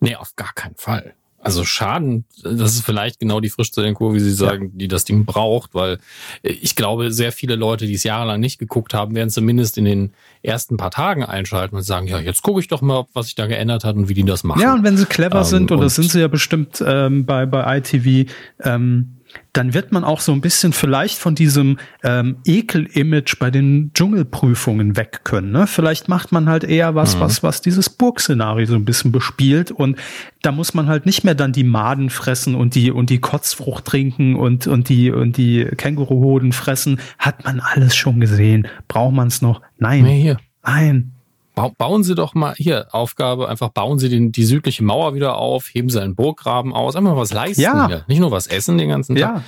[0.00, 1.14] Nee, auf gar keinen Fall.
[1.46, 4.70] also Schaden, das ist vielleicht genau die Frischzellenkur, wie Sie sagen, ja.
[4.74, 5.98] die das Ding braucht, weil
[6.42, 10.12] ich glaube, sehr viele Leute, die es jahrelang nicht geguckt haben, werden zumindest in den
[10.42, 13.46] ersten paar Tagen einschalten und sagen, ja, jetzt gucke ich doch mal, was sich da
[13.46, 14.60] geändert hat und wie die das machen.
[14.60, 17.46] Ja, und wenn sie clever ähm, sind, und das sind sie ja bestimmt ähm, bei,
[17.46, 18.28] bei ITV,
[18.64, 19.15] ähm,
[19.52, 24.96] dann wird man auch so ein bisschen vielleicht von diesem ähm, Ekel-Image bei den Dschungelprüfungen
[24.96, 25.50] weg können.
[25.50, 25.66] Ne?
[25.66, 27.20] Vielleicht macht man halt eher was, mhm.
[27.20, 29.98] was, was dieses Burgszenario so ein bisschen bespielt und
[30.42, 33.84] da muss man halt nicht mehr dann die Maden fressen und die und die Kotzfrucht
[33.84, 37.00] trinken und und die und die Känguruhoden fressen.
[37.18, 38.68] Hat man alles schon gesehen?
[38.86, 39.62] Braucht man es noch?
[39.78, 40.02] Nein.
[40.02, 40.36] Nee, hier.
[40.64, 41.15] Nein
[41.56, 45.68] bauen Sie doch mal hier Aufgabe, einfach bauen Sie den, die südliche Mauer wieder auf,
[45.72, 47.86] heben Sie einen Burggraben aus, einfach mal was leisten ja.
[47.86, 48.04] hier.
[48.08, 49.36] Nicht nur was essen den ganzen Tag.
[49.36, 49.44] Ja.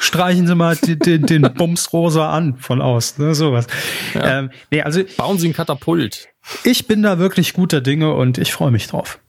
[0.00, 3.68] Streichen Sie mal den, den, den Bumsrosa an von aus, ne, sowas.
[4.14, 4.40] Ja.
[4.40, 6.28] Ähm, nee, also bauen Sie ein Katapult.
[6.64, 9.20] Ich bin da wirklich guter Dinge und ich freue mich drauf.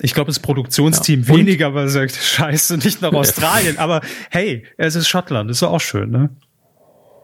[0.00, 1.36] Ich glaube, das Produktionsteam ja.
[1.36, 3.78] weniger, weil sagt, scheiße, nicht nach Australien.
[3.78, 6.30] aber hey, es ist Schottland, ist auch schön, ne?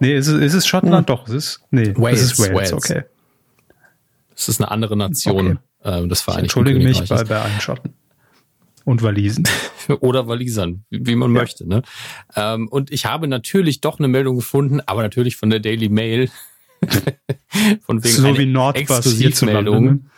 [0.00, 1.08] Nee, ist es, ist es Schottland?
[1.08, 1.16] Hm.
[1.16, 2.72] Doch, es ist, nee, Wales, es ist Wales, Wales.
[2.72, 3.02] okay.
[4.38, 6.04] Es ist eine andere Nation okay.
[6.04, 7.94] äh, des Vereinigten Ich entschuldige mich bei, bei allen Schotten.
[8.84, 9.46] Und Walisen.
[10.00, 11.40] Oder Walisern, wie, man ja.
[11.40, 11.68] möchte.
[11.68, 11.82] Ne?
[12.36, 16.30] Ähm, und ich habe natürlich doch eine Meldung gefunden, aber natürlich von der Daily Mail.
[17.82, 20.08] von wegen so wie Exklusivmeldung.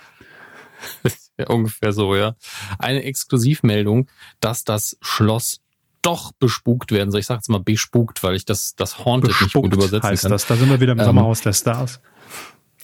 [1.38, 2.36] ja, ungefähr so, ja.
[2.78, 4.08] Eine Exklusivmeldung,
[4.40, 5.62] dass das Schloss
[6.02, 7.20] doch bespukt werden soll.
[7.20, 10.22] Ich sage jetzt mal bespukt, weil ich das, das Haunted bespukt nicht gut übersetzen heißt
[10.22, 10.30] kann.
[10.30, 10.46] Das.
[10.46, 12.00] Da sind wir wieder im ähm, Sommerhaus der Stars.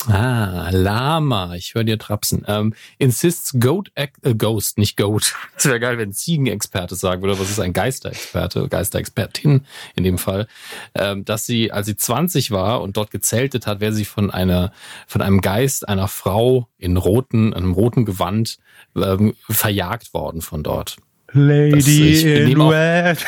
[0.09, 2.45] Ah, Lama, ich höre dir trapsen.
[2.47, 5.35] Ähm, insists Goat, äh, Ghost, nicht Goat.
[5.57, 10.47] Das wäre geil, wenn Ziegenexperte sagen würde, was ist ein Geisterexperte, Geisterexpertin in dem Fall,
[10.95, 14.73] ähm, dass sie, als sie 20 war und dort gezeltet hat, wäre sie von einer,
[15.07, 18.59] von einem Geist einer Frau in roten, einem roten Gewand
[18.95, 20.99] ähm, verjagt worden von dort.
[21.33, 23.19] Lady in Red.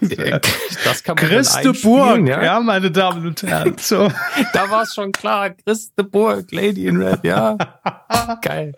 [0.84, 2.42] das kann man Christeburg, ja?
[2.42, 3.76] ja, meine Damen und Herren.
[3.78, 4.08] So.
[4.52, 5.50] da war es schon klar.
[5.50, 7.56] Christeburg, Lady in Red, ja.
[8.42, 8.74] Geil.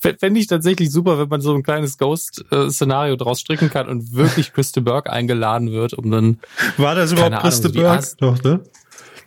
[0.00, 4.52] Fände ich tatsächlich super, wenn man so ein kleines Ghost-Szenario draus stricken kann und wirklich
[4.52, 6.40] Christeburg eingeladen wird, um dann.
[6.76, 8.04] War das überhaupt Christeburg?
[8.18, 8.60] Doch, ne?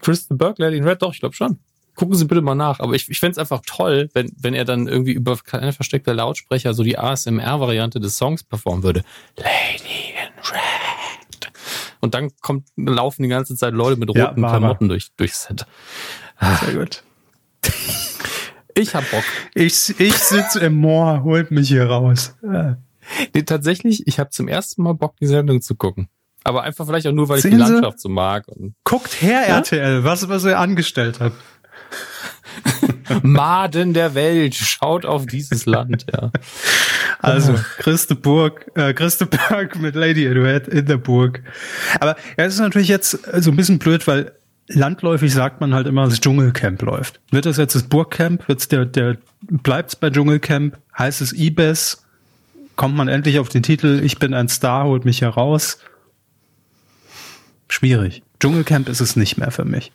[0.01, 1.59] Christeburg, Lady in Red, doch, ich glaube schon
[1.95, 2.79] gucken Sie bitte mal nach.
[2.79, 6.13] Aber ich, ich fände es einfach toll, wenn, wenn er dann irgendwie über kleine versteckte
[6.13, 9.03] Lautsprecher so die ASMR-Variante des Songs performen würde.
[9.37, 11.51] Lady in Red.
[12.01, 15.65] Und dann kommt, laufen die ganze Zeit Leute mit roten ja, Klamotten durch, durchs Set.
[16.65, 17.03] Sehr gut.
[18.75, 19.23] Ich hab Bock.
[19.53, 22.35] Ich, ich sitze im Moor, holt mich hier raus.
[23.33, 26.09] Nee, tatsächlich, ich habe zum ersten Mal Bock, die Sendung zu gucken.
[26.43, 28.45] Aber einfach vielleicht auch nur, weil Sehen ich die Landschaft so mag.
[28.83, 29.57] Guckt her, ja?
[29.57, 31.31] RTL, was, was er angestellt hat.
[33.23, 36.31] Maden der Welt, schaut auf dieses Land, ja.
[37.19, 41.41] Also, Christeburg, äh, Christeburg mit Lady Edward in der Burg.
[41.99, 44.33] Aber ja, es ist natürlich jetzt so ein bisschen blöd, weil
[44.67, 47.19] landläufig sagt man halt immer, das Dschungelcamp läuft.
[47.31, 48.47] Wird das jetzt das Burgcamp?
[48.47, 50.77] Wird's der, der, bleibt's bei Dschungelcamp?
[50.97, 52.03] Heißt es Ibis?
[52.75, 55.79] Kommt man endlich auf den Titel, ich bin ein Star, holt mich heraus?
[57.69, 58.23] Schwierig.
[58.39, 59.91] Dschungelcamp ist es nicht mehr für mich.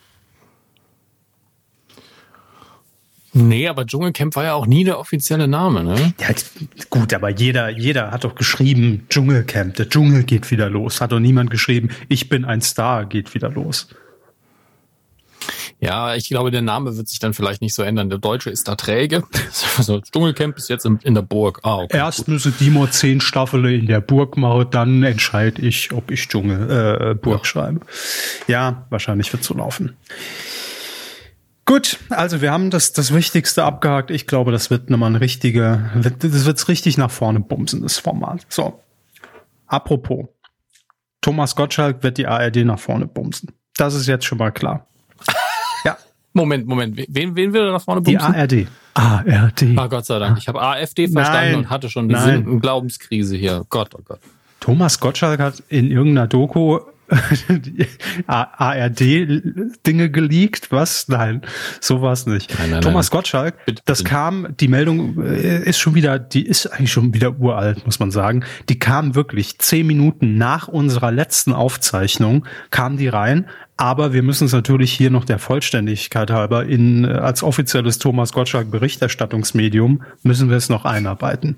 [3.38, 6.14] Nee, aber Dschungelcamp war ja auch nie der offizielle Name, ne?
[6.20, 6.28] Ja,
[6.90, 11.00] gut, aber jeder, jeder hat doch geschrieben, Dschungelcamp, der Dschungel geht wieder los.
[11.00, 13.88] Hat doch niemand geschrieben, ich bin ein Star, geht wieder los.
[15.80, 18.10] Ja, ich glaube, der Name wird sich dann vielleicht nicht so ändern.
[18.10, 19.22] Der Deutsche ist da träge.
[19.76, 21.60] Also Dschungelcamp ist jetzt in, in der Burg.
[21.62, 22.28] Ah, okay, Erst gut.
[22.28, 27.14] müsse Dimo zehn Staffeln in der Burg machen, dann entscheide ich, ob ich Dschungel äh,
[27.14, 27.44] Burg ja.
[27.44, 27.80] schreibe.
[28.48, 29.96] Ja, wahrscheinlich wird so laufen.
[31.68, 34.10] Gut, also wir haben das, das Wichtigste abgehakt.
[34.10, 38.46] Ich glaube, das wird nochmal ein richtiger, das wird's richtig nach vorne bumsen, das Format.
[38.48, 38.80] So.
[39.66, 40.28] Apropos.
[41.20, 43.52] Thomas Gottschalk wird die ARD nach vorne bumsen.
[43.76, 44.86] Das ist jetzt schon mal klar.
[45.84, 45.98] ja.
[46.32, 46.96] Moment, Moment.
[47.06, 48.32] Wen, wen will er nach vorne bumsen?
[48.32, 48.66] Die ARD.
[48.94, 49.64] ARD.
[49.76, 50.38] Ah, Gott sei Dank.
[50.38, 51.54] Ich habe AfD verstanden Nein.
[51.58, 53.66] und hatte schon eine Glaubenskrise hier.
[53.68, 54.20] Gott, oh Gott.
[54.60, 56.78] Thomas Gottschalk hat in irgendeiner Doku
[58.26, 60.70] ARD-Dinge geleakt?
[60.70, 61.08] Was?
[61.08, 61.42] Nein,
[61.80, 62.58] so war es nicht.
[62.58, 63.18] Nein, nein, Thomas nein.
[63.18, 63.54] Gottschalk,
[63.84, 67.98] das kam, die Meldung äh, ist schon wieder, die ist eigentlich schon wieder uralt, muss
[67.98, 68.44] man sagen.
[68.68, 73.46] Die kam wirklich zehn Minuten nach unserer letzten Aufzeichnung, kam die rein,
[73.78, 78.32] aber wir müssen es natürlich hier noch der Vollständigkeit halber in, äh, als offizielles Thomas
[78.32, 81.56] Gottschalk Berichterstattungsmedium müssen wir es noch einarbeiten.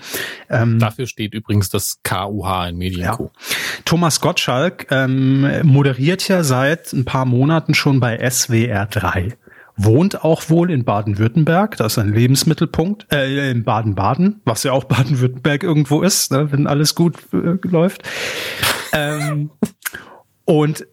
[0.51, 3.33] Ähm, Dafür steht übrigens das KUH in Medienco.
[3.35, 3.83] Ja.
[3.87, 9.39] Thomas Gottschalk ähm, moderiert ja seit ein paar Monaten schon bei SWR 3.
[9.77, 11.79] wohnt auch wohl in Baden-Württemberg.
[11.79, 13.11] Das ist ein Lebensmittelpunkt.
[13.11, 18.03] Äh, in Baden-Baden, was ja auch Baden-Württemberg irgendwo ist, ne, wenn alles gut äh, läuft.
[18.93, 19.51] Ähm,
[20.45, 20.85] und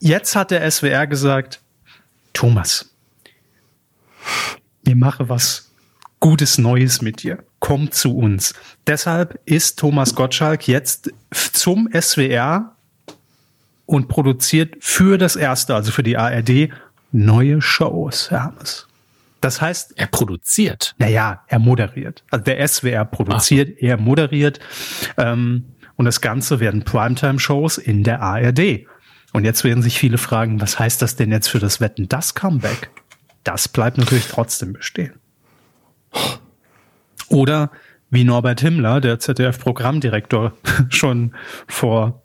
[0.00, 1.60] jetzt hat der SWR gesagt,
[2.32, 2.90] Thomas,
[4.82, 5.70] wir machen was
[6.20, 7.42] Gutes Neues mit dir.
[7.60, 8.52] Komm zu uns.
[8.86, 12.76] Deshalb ist Thomas Gottschalk jetzt zum SWR
[13.86, 16.68] und produziert für das erste, also für die ARD,
[17.10, 18.86] neue Shows, Hermes.
[19.40, 19.94] Das heißt.
[19.96, 20.94] Er produziert.
[20.98, 22.22] Naja, er moderiert.
[22.30, 23.82] Also der SWR produziert, Ach.
[23.82, 24.60] er moderiert.
[25.16, 25.64] Ähm,
[25.96, 28.86] und das Ganze werden Primetime-Shows in der ARD.
[29.32, 32.34] Und jetzt werden sich viele fragen, was heißt das denn jetzt für das Wetten, das
[32.34, 32.90] Comeback?
[33.44, 35.14] Das bleibt natürlich trotzdem bestehen.
[37.28, 37.70] Oder
[38.10, 40.52] wie Norbert Himmler, der ZDF-Programmdirektor,
[40.88, 41.34] schon
[41.66, 42.22] vor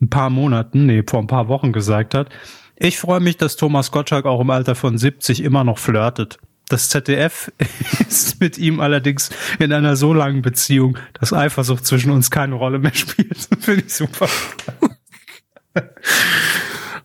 [0.00, 2.30] ein paar Monaten, nee, vor ein paar Wochen gesagt hat,
[2.76, 6.38] ich freue mich, dass Thomas Gottschalk auch im Alter von 70 immer noch flirtet.
[6.68, 7.50] Das ZDF
[8.08, 12.78] ist mit ihm allerdings in einer so langen Beziehung, dass Eifersucht zwischen uns keine Rolle
[12.78, 13.48] mehr spielt.
[13.60, 14.28] Finde ich super.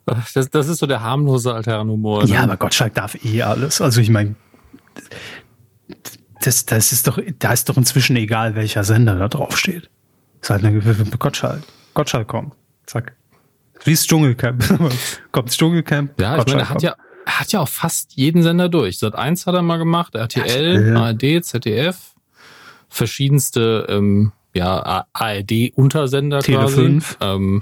[0.05, 2.25] Das, das ist so der harmlose Altherrenhumor.
[2.25, 2.43] Ja, ne?
[2.43, 3.79] aber Gottschalk darf eh alles.
[3.79, 4.35] Also ich meine,
[6.41, 9.89] das, das ist doch, da ist doch inzwischen egal, welcher Sender da drauf steht.
[10.41, 11.63] Ist halt eine Gottschalk.
[11.93, 12.53] Gottschalk kommt.
[12.85, 13.15] Zack.
[13.85, 14.63] Wie das Dschungelcamp.
[15.31, 16.19] kommt Dschungelcamp.
[16.19, 16.95] Ja, ich meine, er hat ja,
[17.25, 18.99] er hat ja auch fast jeden Sender durch.
[18.99, 22.13] Sat 1 hat er mal gemacht, RTL, ja, ARD, ZDF,
[22.89, 26.75] verschiedenste ähm, ja, ARD-Untersender Tele quasi.
[26.75, 27.17] 5.
[27.21, 27.61] Ähm,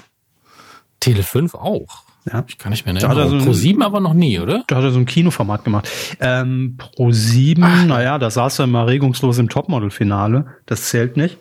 [1.01, 2.03] Tele 5 auch.
[2.31, 2.45] Ja.
[2.47, 3.39] Ich kann nicht mehr erinnern.
[3.39, 4.63] So Pro 7 aber noch nie, oder?
[4.67, 5.89] Da hat er so ein Kinoformat gemacht.
[6.19, 10.45] Ähm, Pro 7, naja, da saß er mal regungslos im Topmodel-Finale.
[10.65, 11.37] Das zählt nicht.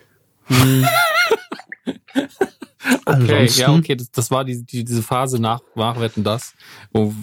[0.47, 0.87] Hm.
[3.05, 6.55] okay, ja, okay, das, das war die, die, diese Phase nach Nachwetten das,
[6.93, 7.15] wo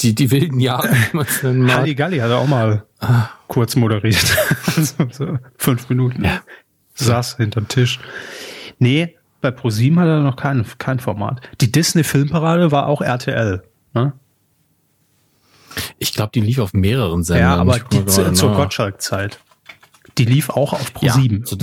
[0.00, 0.94] die, die wilden Jahre.
[1.94, 3.30] Galli hat er auch mal ah.
[3.48, 4.36] kurz moderiert.
[4.76, 6.24] also so fünf Minuten.
[6.24, 6.42] Ja.
[6.94, 7.98] Saß hinterm Tisch.
[8.78, 9.16] Nee,
[9.46, 11.40] bei ProSieben hat er noch kein, kein Format.
[11.60, 13.62] Die Disney Filmparade war auch RTL.
[13.94, 14.12] Ne?
[15.98, 17.44] Ich glaube, die lief auf mehreren Sendern.
[17.44, 19.38] Ja, aber die zu, zur Gottschalk-Zeit.
[20.18, 21.44] Die lief auch auf ProSieben.
[21.44, 21.56] Ja, so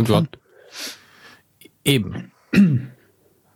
[1.84, 2.32] Eben.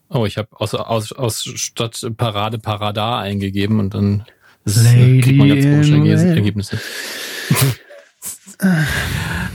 [0.09, 4.23] Oh, ich habe aus, aus, aus statt Parade Parada eingegeben und dann
[4.63, 6.80] Lady kriegt man ganz komische Ergebnisse.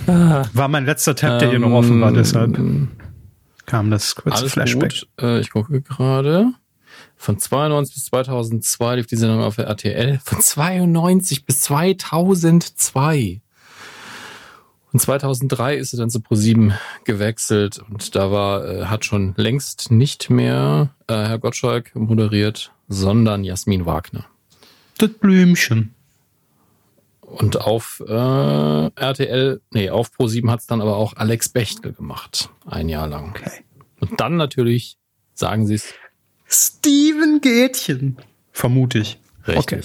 [0.07, 2.59] War mein letzter Tab, der hier noch offen war, deshalb
[3.67, 4.91] kam das kurze Alles Flashback.
[4.91, 5.09] Gut.
[5.21, 6.53] Äh, ich gucke gerade.
[7.17, 10.21] Von 92 bis 2002 lief die Sendung auf der RTL.
[10.25, 13.41] Von 92 bis 2002.
[14.93, 19.91] Und 2003 ist er dann zu ProSieben gewechselt und da war, äh, hat schon längst
[19.91, 24.27] nicht mehr äh, Herr Gottschalk moderiert, sondern Jasmin Wagner.
[24.99, 25.95] Das Blümchen.
[27.33, 32.51] Und auf äh, RTL, nee, auf Pro7 hat es dann aber auch Alex Bechtel gemacht.
[32.67, 33.31] Ein Jahr lang.
[33.31, 33.65] Okay.
[34.01, 34.99] Und dann natürlich,
[35.35, 35.95] sagen Sie es.
[36.47, 38.19] Steven Gätchen.
[38.53, 39.19] Vermute ich.
[39.47, 39.63] Richtig.
[39.63, 39.81] Okay.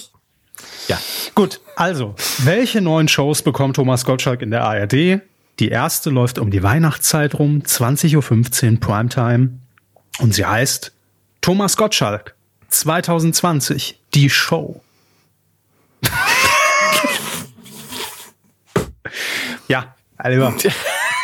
[0.88, 0.98] Ja.
[1.34, 5.22] Gut, also, welche neuen Shows bekommt Thomas Gottschalk in der ARD?
[5.58, 9.58] Die erste läuft um die Weihnachtszeit rum, 20.15 Uhr Primetime.
[10.18, 10.92] Und sie heißt
[11.40, 12.34] Thomas Gottschalk
[12.68, 14.82] 2020, die Show.
[19.68, 20.54] Ja, Alter.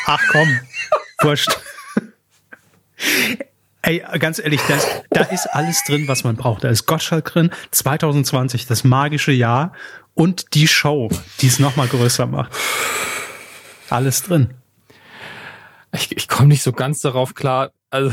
[0.07, 0.61] Ach komm,
[1.23, 1.51] wurscht.
[3.83, 6.65] Ey, ganz ehrlich, das, da ist alles drin, was man braucht.
[6.65, 9.73] Da ist Gottschalk drin, 2020, das magische Jahr
[10.15, 11.11] und die Show,
[11.41, 12.53] die es nochmal größer macht.
[13.91, 14.55] Alles drin.
[15.93, 17.73] Ich, ich komme nicht so ganz darauf klar.
[17.91, 18.11] Also,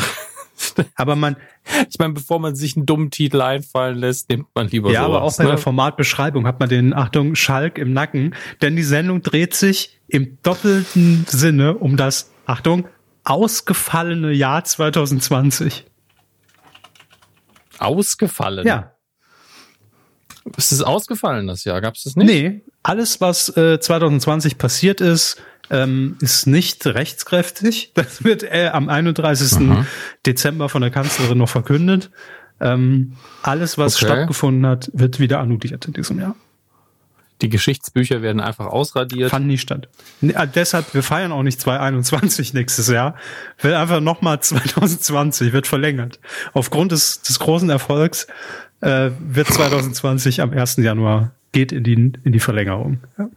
[0.95, 1.37] aber man,
[1.89, 5.15] ich meine, bevor man sich einen dummen Titel einfallen lässt, nimmt man lieber Ja, sowas,
[5.15, 5.49] aber auch bei ne?
[5.49, 10.37] der Formatbeschreibung hat man den, Achtung, Schalk im Nacken, denn die Sendung dreht sich im
[10.43, 12.87] doppelten Sinne um das, Achtung,
[13.23, 15.85] ausgefallene Jahr 2020.
[17.79, 18.67] Ausgefallen?
[18.67, 18.93] Ja.
[20.57, 21.81] Ist es ausgefallen, das Jahr?
[21.81, 22.27] Gab es das nicht?
[22.27, 25.41] Nee, alles, was äh, 2020 passiert ist,
[25.71, 27.93] ähm, ist nicht rechtskräftig.
[28.01, 29.69] Das wird äh, am 31.
[29.69, 29.85] Aha.
[30.25, 32.11] Dezember von der Kanzlerin noch verkündet.
[32.59, 34.05] Ähm, alles, was okay.
[34.05, 36.35] stattgefunden hat, wird wieder annulliert in diesem Jahr.
[37.41, 39.31] Die Geschichtsbücher werden einfach ausradiert.
[39.31, 39.89] Fand nie statt.
[40.21, 43.15] Äh, deshalb, wir feiern auch nicht 2021 nächstes Jahr.
[43.59, 46.19] Wird einfach nochmal 2020, wird verlängert.
[46.53, 48.27] Aufgrund des, des großen Erfolgs
[48.81, 50.77] äh, wird 2020 am 1.
[50.77, 52.99] Januar geht in die, in die Verlängerung.
[53.17, 53.29] Ja.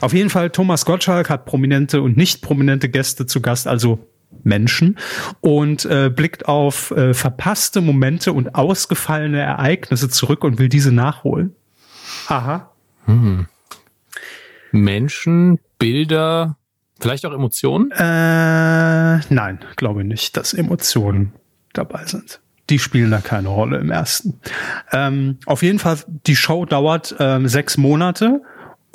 [0.00, 4.06] Auf jeden Fall, Thomas Gottschalk hat prominente und nicht prominente Gäste zu Gast, also
[4.42, 4.98] Menschen,
[5.40, 11.54] und äh, blickt auf äh, verpasste Momente und ausgefallene Ereignisse zurück und will diese nachholen.
[12.28, 12.70] Aha.
[13.06, 13.46] Hm.
[14.72, 16.56] Menschen, Bilder,
[17.00, 17.90] vielleicht auch Emotionen?
[17.92, 21.32] Äh, nein, glaube nicht, dass Emotionen
[21.72, 22.40] dabei sind.
[22.68, 24.40] Die spielen da keine Rolle im ersten.
[24.92, 28.42] Ähm, auf jeden Fall, die Show dauert ähm, sechs Monate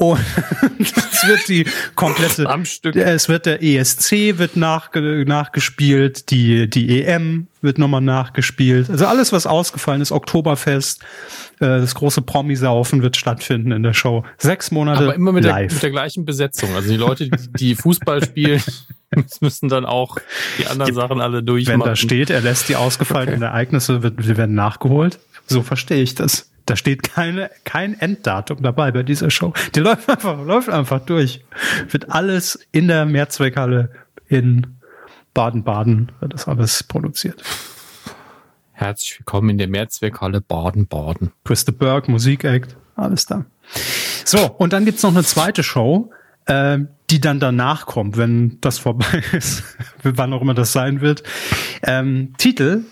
[0.02, 0.20] und
[0.80, 2.96] es wird die komplette, Am Stück.
[2.96, 8.90] es wird der ESC wird nachge nachgespielt, die, die EM wird nochmal nachgespielt.
[8.90, 11.02] Also alles, was ausgefallen ist, Oktoberfest,
[11.60, 14.26] äh, das große Promisaufen wird stattfinden in der Show.
[14.40, 15.74] Sechs Monate Aber immer mit der, live.
[15.74, 16.74] mit der gleichen Besetzung.
[16.76, 17.30] Also die Leute,
[17.60, 18.64] die, Fußball spielen,
[19.40, 20.18] müssen dann auch
[20.58, 21.82] die anderen Sachen alle durchmachen.
[21.82, 23.46] Wenn da steht, er lässt die ausgefallenen Okay.
[23.46, 25.20] Ereignisse, wird, werden nachgeholt.
[25.46, 26.51] So verstehe ich das.
[26.66, 29.54] Da steht keine, kein Enddatum dabei bei dieser Show.
[29.76, 31.44] Die läuft einfach, läuft einfach durch.
[31.90, 33.92] Wird alles in der Mehrzweckhalle
[34.28, 34.78] in
[35.34, 37.44] Baden-Baden, wird das alles produziert.
[38.72, 41.32] Herzlich willkommen in der Mehrzweckhalle Baden-Baden.
[41.46, 43.46] Christa Burke, Musikact, alles da.
[44.26, 46.12] So, und dann gibt's noch eine zweite Show,
[46.46, 49.64] äh, die dann danach kommt, wenn das vorbei ist,
[50.04, 51.24] wann auch immer das sein wird.
[51.84, 52.84] Ähm, Titel,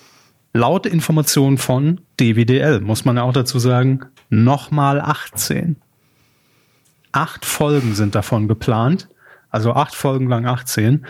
[0.53, 5.77] laut Informationen von DWDL, muss man ja auch dazu sagen, nochmal 18.
[7.11, 9.07] Acht Folgen sind davon geplant.
[9.51, 11.05] Also acht Folgen lang 18.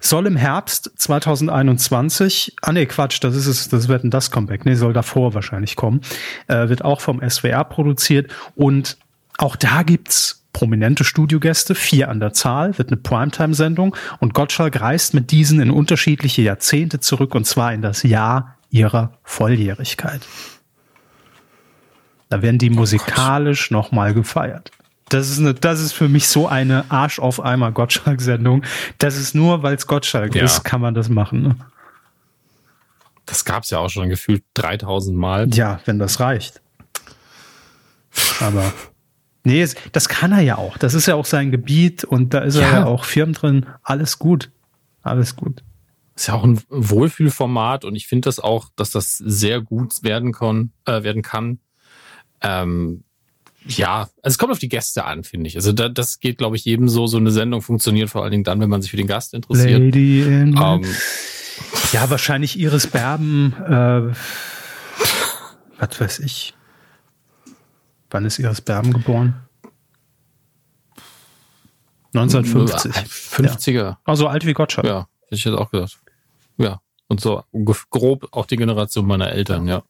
[0.00, 4.66] Soll im Herbst 2021, ah nee, Quatsch, das ist es, das wird ein das Comeback,
[4.66, 6.02] nee, soll davor wahrscheinlich kommen,
[6.46, 8.98] äh, wird auch vom SWR produziert und
[9.38, 15.14] auch da gibt's prominente Studiogäste, vier an der Zahl, wird eine Primetime-Sendung und Gottschalk reist
[15.14, 20.22] mit diesen in unterschiedliche Jahrzehnte zurück und zwar in das Jahr ihrer Volljährigkeit.
[22.28, 24.70] Da werden die musikalisch nochmal gefeiert.
[25.08, 28.62] Das ist, eine, das ist für mich so eine Arsch auf Eimer Gottschalk-Sendung.
[28.98, 30.44] Das ist nur, weil es Gottschalk Ja.
[30.44, 31.42] ist, kann man das machen.
[31.42, 31.56] Ne?
[33.26, 35.48] Das gab's ja auch schon gefühlt 3000 Mal.
[35.52, 36.60] Ja, wenn das reicht.
[38.40, 38.72] Aber
[39.42, 40.78] nee, es- das kann er ja auch.
[40.78, 42.72] Das ist ja auch sein Gebiet und da ist er Ja.
[42.80, 43.66] ja auch Firmen drin.
[43.82, 44.50] Alles gut.
[45.02, 45.64] Alles gut.
[46.20, 50.32] Ist ja auch ein Wohlfühlformat und ich finde das auch, dass das sehr gut werden
[50.32, 50.70] kann.
[50.84, 51.60] Äh, werden kann.
[52.42, 53.04] Ähm,
[53.64, 55.56] ja, also es kommt auf die Gäste an, finde ich.
[55.56, 57.06] Also da, das geht, glaube ich, jedem so.
[57.06, 59.80] So eine Sendung funktioniert vor allen Dingen dann, wenn man sich für den Gast interessiert.
[59.80, 60.84] Lady in Ähm,
[61.94, 64.14] Ja, wahrscheinlich Iris Berben, äh,
[65.78, 66.52] was weiß ich.
[68.10, 69.36] Wann ist Iris Berben geboren?
[72.12, 72.92] 1950.
[72.92, 73.72] 50er.
[73.72, 73.98] Ja.
[74.04, 74.86] Also alt wie Gottschalk.
[74.86, 75.98] Ja, hätte ich jetzt auch gedacht.
[76.60, 76.80] Ja.
[77.08, 77.42] Und so
[77.90, 79.82] grob auch die Generation meiner Eltern, ja.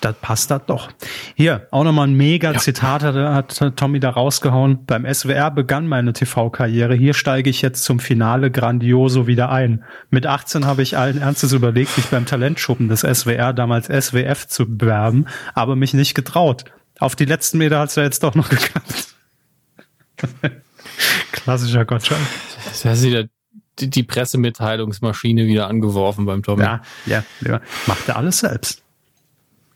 [0.00, 0.88] Das passt das doch.
[1.34, 2.58] Hier, auch nochmal ein mega Ja.
[2.58, 4.86] Zitat hat, hat Tommy da rausgehauen.
[4.86, 6.94] Beim SWR begann meine TV-Karriere.
[6.94, 9.84] Hier steige ich jetzt zum Finale grandioso wieder ein.
[10.08, 14.64] Mit 18 habe ich allen Ernstes überlegt, mich beim Talentschuppen des SWR, damals SWF, zu
[14.78, 16.64] bewerben, aber mich nicht getraut.
[16.98, 19.14] Auf die letzten Meter hat es ja jetzt doch noch geklappt.
[21.32, 22.20] Klassischer Gottschalk.
[22.64, 23.26] Das heißt wieder
[23.78, 26.62] die, die Pressemitteilungsmaschine wieder angeworfen beim Tommy.
[26.62, 27.60] Ja, ja, ja.
[27.86, 28.82] Macht er alles selbst.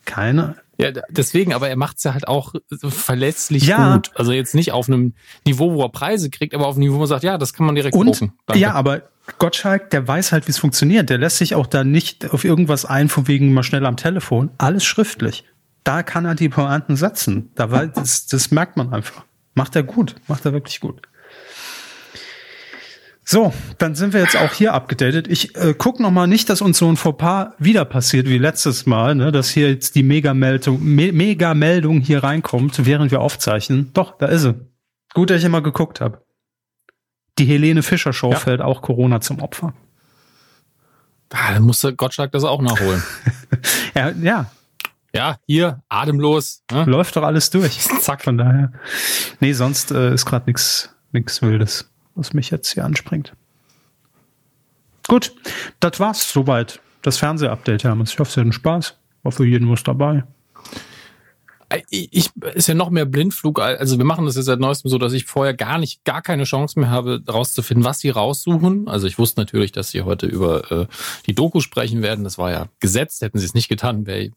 [0.04, 3.94] Keine Ja, deswegen, aber er macht's ja halt auch verlässlich Ja.
[3.94, 4.10] gut.
[4.14, 5.14] Also jetzt nicht auf einem
[5.46, 7.66] Niveau, wo er Preise kriegt, aber auf einem Niveau, wo man sagt, ja, das kann
[7.66, 8.20] man direkt Und.
[8.46, 8.60] Danke.
[8.60, 9.02] ja, aber
[9.38, 11.10] Gottschalk, der weiß halt, wie es funktioniert.
[11.10, 14.50] Der lässt sich auch da nicht auf irgendwas ein, von wegen mal schnell am Telefon.
[14.58, 15.44] Alles schriftlich.
[15.82, 17.50] Da kann er die Pointen setzen.
[17.54, 19.24] Da das, das merkt man einfach.
[19.54, 20.14] Macht er gut.
[20.28, 21.02] Macht er wirklich gut.
[23.28, 25.26] So, dann sind wir jetzt auch hier abgedatet.
[25.26, 28.86] Ich äh, guck noch mal nicht, dass uns so ein Fauxpas wieder passiert wie letztes
[28.86, 33.90] Mal, ne, dass hier jetzt die Mega-Meldung Me Mega-Meldung hier reinkommt, während wir aufzeichnen.
[33.94, 34.54] Doch, da ist sie.
[35.12, 36.22] Gut, dass ich immer geguckt habe.
[37.38, 38.38] Die Helene Fischer Show Ja.
[38.38, 39.74] fällt auch Corona zum Opfer.
[41.32, 43.02] Ah, dann musste Gottschalk das auch nachholen.
[43.94, 44.50] Ja, ja
[45.16, 46.62] ja, hier, atemlos.
[46.70, 46.84] Ne?
[46.84, 47.78] läuft doch alles durch.
[48.00, 48.24] Zack.
[48.24, 48.72] Von daher.
[49.40, 53.32] Nee, sonst äh, ist gerade nichts nix Wildes, was mich jetzt hier anspringt.
[55.06, 55.32] Gut,
[55.78, 56.80] das war's soweit.
[57.02, 58.12] Das Fernsehupdate, Hermes.
[58.12, 58.96] Ich hoffe, Sie hatten Spaß.
[59.22, 60.24] War für jeden was dabei.
[61.90, 63.60] Ich ist ja noch mehr Blindflug.
[63.60, 66.44] Also wir machen das jetzt seit neuestem so, dass ich vorher gar nicht, gar keine
[66.44, 68.88] Chance mehr habe, rauszufinden, was sie raussuchen.
[68.88, 70.86] Also ich wusste natürlich, dass sie heute über äh,
[71.26, 72.22] die Doku sprechen werden.
[72.22, 73.20] Das war ja gesetzt.
[73.22, 74.30] Hätten sie es nicht getan, wäre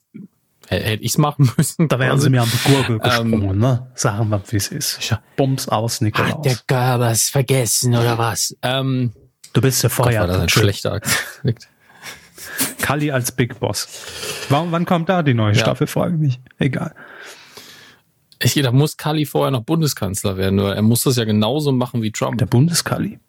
[0.77, 1.87] hätte ich es machen müssen.
[1.87, 2.23] Da wären quasi.
[2.23, 2.99] Sie mir an die Gurgel Ähm,
[3.31, 3.87] gesprungen, ne?
[3.95, 5.15] Sagen wir, wie es ist.
[5.35, 6.31] Bums aus, Nikolaus.
[6.33, 8.55] Hat der Görbers vergessen oder was?
[8.61, 9.13] Ähm,
[9.53, 10.41] du bist der Gott, war das Feuer.
[10.43, 11.09] ein schlechter Akt.
[12.81, 13.87] Kali als Big Boss.
[14.49, 15.59] Warum, wann kommt da die neue Ja.
[15.59, 16.39] Staffel, frage ich mich.
[16.57, 16.93] Egal.
[18.41, 22.01] Ich da muss Kali vorher noch Bundeskanzler werden, weil er muss das ja genauso machen
[22.01, 22.37] wie Trump.
[22.37, 23.19] Der Bundeskali.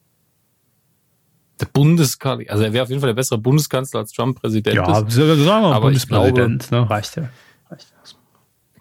[1.61, 2.49] Der Bundeskali.
[2.49, 5.13] Also er wäre auf jeden Fall der bessere Bundeskanzler als Trump Präsident Ja, ist.
[5.13, 6.71] sagen wir mal Aber Bundespräsident.
[6.71, 6.89] ne?
[6.89, 7.29] Reicht ja.
[7.71, 8.19] Reicht ja.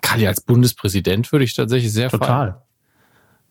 [0.01, 2.09] Kali als Bundespräsident würde ich tatsächlich sehr.
[2.09, 2.61] Total.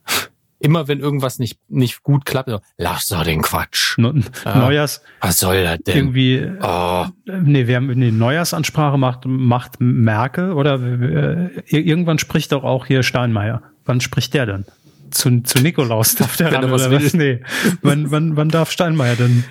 [0.60, 3.96] immer wenn irgendwas nicht, nicht gut klappt, so, lass doch den Quatsch.
[3.98, 4.56] Ne, Ja.
[4.58, 5.96] Neujahrs Was soll das denn?
[5.96, 12.50] irgendwie, Oh, äh, nee, wir haben eine Neujahrsansprache macht, macht Merkel oder äh, irgendwann spricht
[12.52, 13.62] doch auch hier Steinmeier.
[13.84, 14.64] Wann spricht der denn?
[15.10, 17.14] Zu, zu Nikolaus darf der ran er oder was?
[17.14, 17.40] Nee.
[17.82, 19.44] Wann, wann, wann darf Steinmeier denn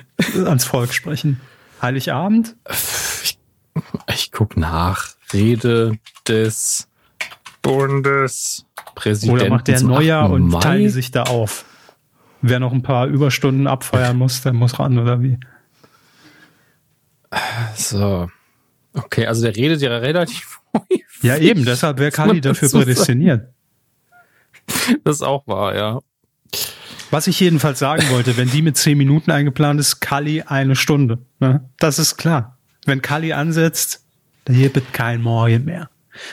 [0.44, 1.40] ans Volk sprechen?
[1.80, 2.56] Heiligabend?
[3.22, 3.38] ich,
[4.08, 5.08] ich guck nach.
[5.32, 6.88] Rede des
[7.62, 9.40] Bundespräsidenten.
[9.40, 10.32] Oder macht der Neujahr 8.
[10.32, 10.78] und Mai?
[10.78, 11.64] die sich da auf?
[12.40, 15.38] Wer noch ein paar Überstunden abfeiern muss, der muss ran, oder wie?
[17.74, 18.30] So.
[18.94, 21.04] Okay, also der redet ja relativ häufig.
[21.22, 23.48] Ja, eben, deshalb wäre Kali dafür prädestiniert.
[25.04, 26.00] Das ist auch wahr, ja.
[27.10, 31.18] Was ich jedenfalls sagen wollte, wenn die mit zehn Minuten eingeplant ist, Kali eine Stunde.
[31.40, 31.68] Ne?
[31.78, 32.58] Das ist klar.
[32.84, 34.04] Wenn Kali ansetzt,
[34.44, 35.88] dann gibt es kein Morgen mehr.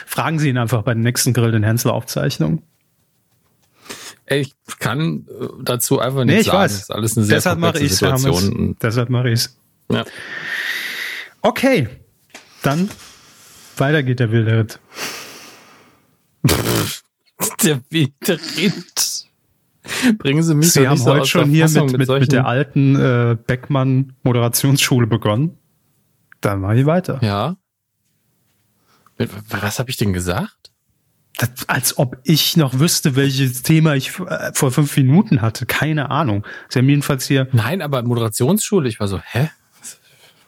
[0.06, 2.62] Fragen Sie ihn einfach bei den nächsten Grill den Hensler Aufzeichnungen.
[4.26, 6.58] Ey, Ich kann äh, dazu einfach Nee, nichts ich sagen.
[6.58, 6.72] weiß.
[6.72, 7.98] Das ist alles eine sehr Deshalb mache komplexe ich es.
[7.98, 8.76] Situation.
[8.82, 9.56] Deshalb mache ich es.
[9.90, 10.04] Ja.
[11.42, 11.88] Okay,
[12.62, 12.90] dann
[13.76, 14.80] weiter geht der wilde Ritt.
[17.62, 18.38] Der wilde.
[20.18, 23.36] Bringen Sie mich Sie haben so heute schon hier mit, mit, mit der alten äh,
[23.46, 25.58] Beckmann Moderationsschule begonnen.
[26.40, 27.18] Dann mache ich weiter.
[27.22, 27.56] Ja.
[29.48, 30.72] Was habe ich denn gesagt?
[31.38, 35.66] Das, als ob ich noch wüsste, welches Thema ich äh, vor fünf Minuten hatte.
[35.66, 36.46] Keine Ahnung.
[36.68, 39.50] Sie haben jedenfalls hier Nein, aber Moderationsschule, ich war so, hä?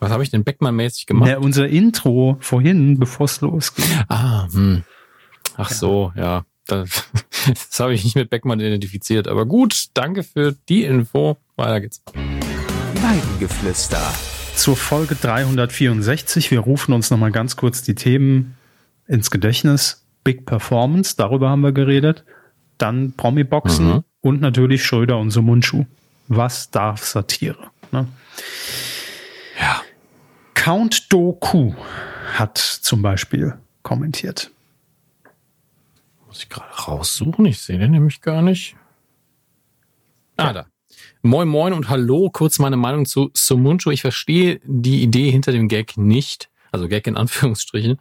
[0.01, 1.29] Was, habe ich denn Beckmann-mäßig gemacht?
[1.29, 3.85] ja, unser Intro vorhin, bevor es losging.
[4.09, 4.85] Ah, hm.
[5.57, 6.45] Ach so, ja.
[6.69, 7.05] Das,
[7.47, 9.27] das habe ich nicht mit Beckmann identifiziert.
[9.27, 11.37] Aber gut, danke für die Info.
[11.57, 12.03] Weiter geht's.
[12.95, 14.01] Weidengeflüster.
[14.55, 16.51] Zur Folge 364.
[16.51, 18.57] Wir rufen uns nochmal ganz kurz die Themen
[19.07, 20.05] ins Gedächtnis.
[20.25, 22.25] Big Performance, darüber haben wir geredet.
[22.77, 24.05] Dann Promi-Boxen Mhm.
[24.21, 25.85] und natürlich Schröder und Sumunchu.
[26.29, 27.71] Was darf Satire?
[27.93, 28.07] Ne?
[29.61, 29.81] Ja.
[30.55, 31.73] Count Doku
[32.35, 34.51] hat zum Beispiel kommentiert.
[36.29, 37.47] Muss ich gerade raussuchen?
[37.47, 38.77] Ich sehe den nämlich gar nicht.
[40.37, 40.67] Ah, da.
[41.23, 42.29] Moin Moin und Hallo.
[42.31, 43.91] Kurz meine Meinung zu Sumunchu.
[43.91, 46.51] Ich verstehe die Idee hinter dem Gag nicht.
[46.73, 47.99] Also Gag in Anführungsstrichen.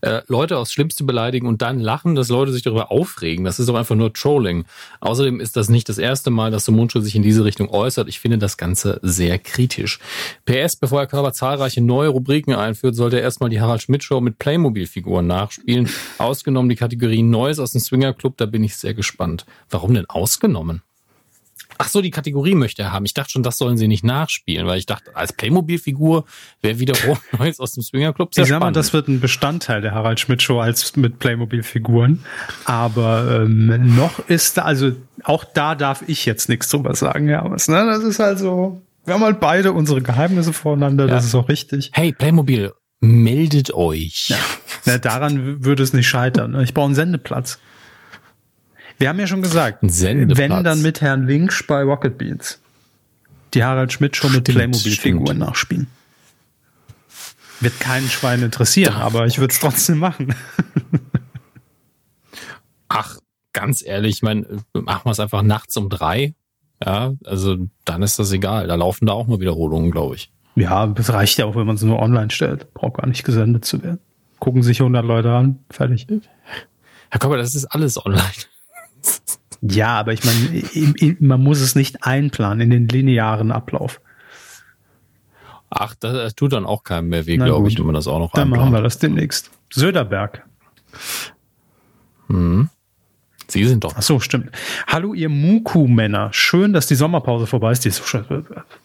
[0.00, 3.44] Äh, Leute aufs Schlimmste beleidigen und dann lachen, dass Leute sich darüber aufregen.
[3.44, 4.64] Das ist doch einfach nur Trolling.
[5.00, 8.08] Außerdem ist das nicht das erste Mal, dass Sumunchu sich in diese Richtung äußert.
[8.08, 9.98] Ich finde das Ganze sehr kritisch.
[10.44, 14.20] PS, bevor Herr Körber zahlreiche neue Rubriken einführt, sollte er erstmal die Harald Schmidt Show
[14.20, 15.88] mit Playmobil-Figuren nachspielen.
[16.18, 19.46] Ausgenommen die Kategorie Neues aus dem Swinger Club, da bin ich sehr gespannt.
[19.68, 20.82] Warum denn ausgenommen?
[21.82, 23.04] Ach so, die Kategorie möchte er haben.
[23.06, 26.24] Ich dachte schon, das sollen sie nicht nachspielen, weil ich dachte, als Playmobil-Figur
[26.60, 29.80] wäre wiederum Neues aus dem Swinger Club sehr Ich sag mal, das wird ein Bestandteil
[29.80, 32.22] der Harald Schmidt Show als mit Playmobil-Figuren.
[32.66, 34.92] Aber ähm, noch ist da, also
[35.24, 37.42] auch da darf ich jetzt nichts drüber sagen, ja.
[37.50, 37.86] Was, ne?
[37.86, 41.28] Das ist also, wir haben halt beide unsere Geheimnisse voreinander, das Ja.
[41.28, 41.90] ist auch richtig.
[41.94, 44.34] hey, Playmobil, meldet euch.
[44.84, 46.50] Na, daran würde es nicht scheitern.
[46.52, 46.62] ne?
[46.62, 47.58] Ich brauche einen Sendeplatz.
[49.00, 52.60] Wir haben ja schon gesagt, wenn dann mit Herrn Linksch bei Rocket Beans.
[53.54, 55.86] Die Harald Schmidt Show mit Playmobil-Figuren nachspielen.
[57.60, 60.34] Wird keinen Schwein interessieren, aber ich würde es trotzdem machen.
[62.88, 63.16] Ach,
[63.54, 66.34] ganz ehrlich, ich meine, machen wir es einfach nachts um drei.
[66.84, 68.66] Ja, also dann ist das egal.
[68.66, 70.30] Da laufen da auch nur Wiederholungen, glaube ich.
[70.56, 72.74] Ja, das reicht ja auch, wenn man es nur online stellt.
[72.74, 74.00] Braucht gar nicht gesendet zu werden.
[74.40, 76.06] Gucken sich 100 Leute an, fertig.
[77.10, 78.24] Herr Körper, das ist alles online.
[79.62, 84.00] Ja, aber ich meine, man muss es nicht einplanen in den linearen Ablauf.
[85.68, 88.18] Ach, das, das tut dann auch keinem mehr weh, glaube ich, wenn man das auch
[88.18, 88.86] noch Dann machen wir einplant.
[88.86, 89.50] das demnächst.
[89.72, 90.44] Söderberg.
[93.48, 93.94] Sie sind doch.
[93.96, 94.50] Ach so, stimmt.
[94.86, 96.28] Hallo, ihr Muku-Männer.
[96.32, 97.84] Schön, dass die Sommerpause vorbei ist.
[97.84, 98.20] Die ist so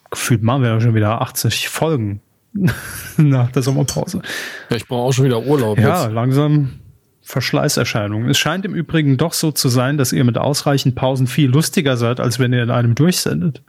[0.10, 2.22] gefühlt machen wir ja schon wieder 80 Folgen
[3.18, 4.22] nach der Sommerpause.
[4.70, 6.14] Ja, ich brauche auch schon wieder Urlaub Ja, jetzt.
[6.14, 6.80] langsam
[7.26, 8.30] Verschleißerscheinungen.
[8.30, 11.98] Es scheint im Übrigen doch so zu sein, dass ihr mit ausreichend Pausen viel lustiger
[11.98, 13.64] seid, als wenn ihr in einem durchsendet.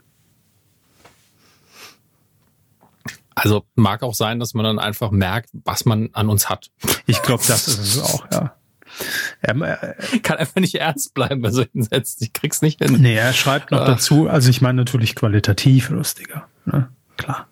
[3.33, 6.71] Also mag auch sein, dass man dann einfach merkt, was man an uns hat.
[7.07, 8.53] Ich glaube, das ist es auch, ja.
[9.43, 9.77] Ähm, äh,
[10.23, 12.23] Kann einfach nicht ernst bleiben bei solchen Sätzen.
[12.23, 12.97] Ich krieg's nicht hin.
[12.99, 13.85] nee, er schreibt noch Ach.
[13.85, 16.47] dazu, also ich meine natürlich qualitativ lustiger.
[16.65, 16.89] Ne?
[17.17, 17.47] Klar.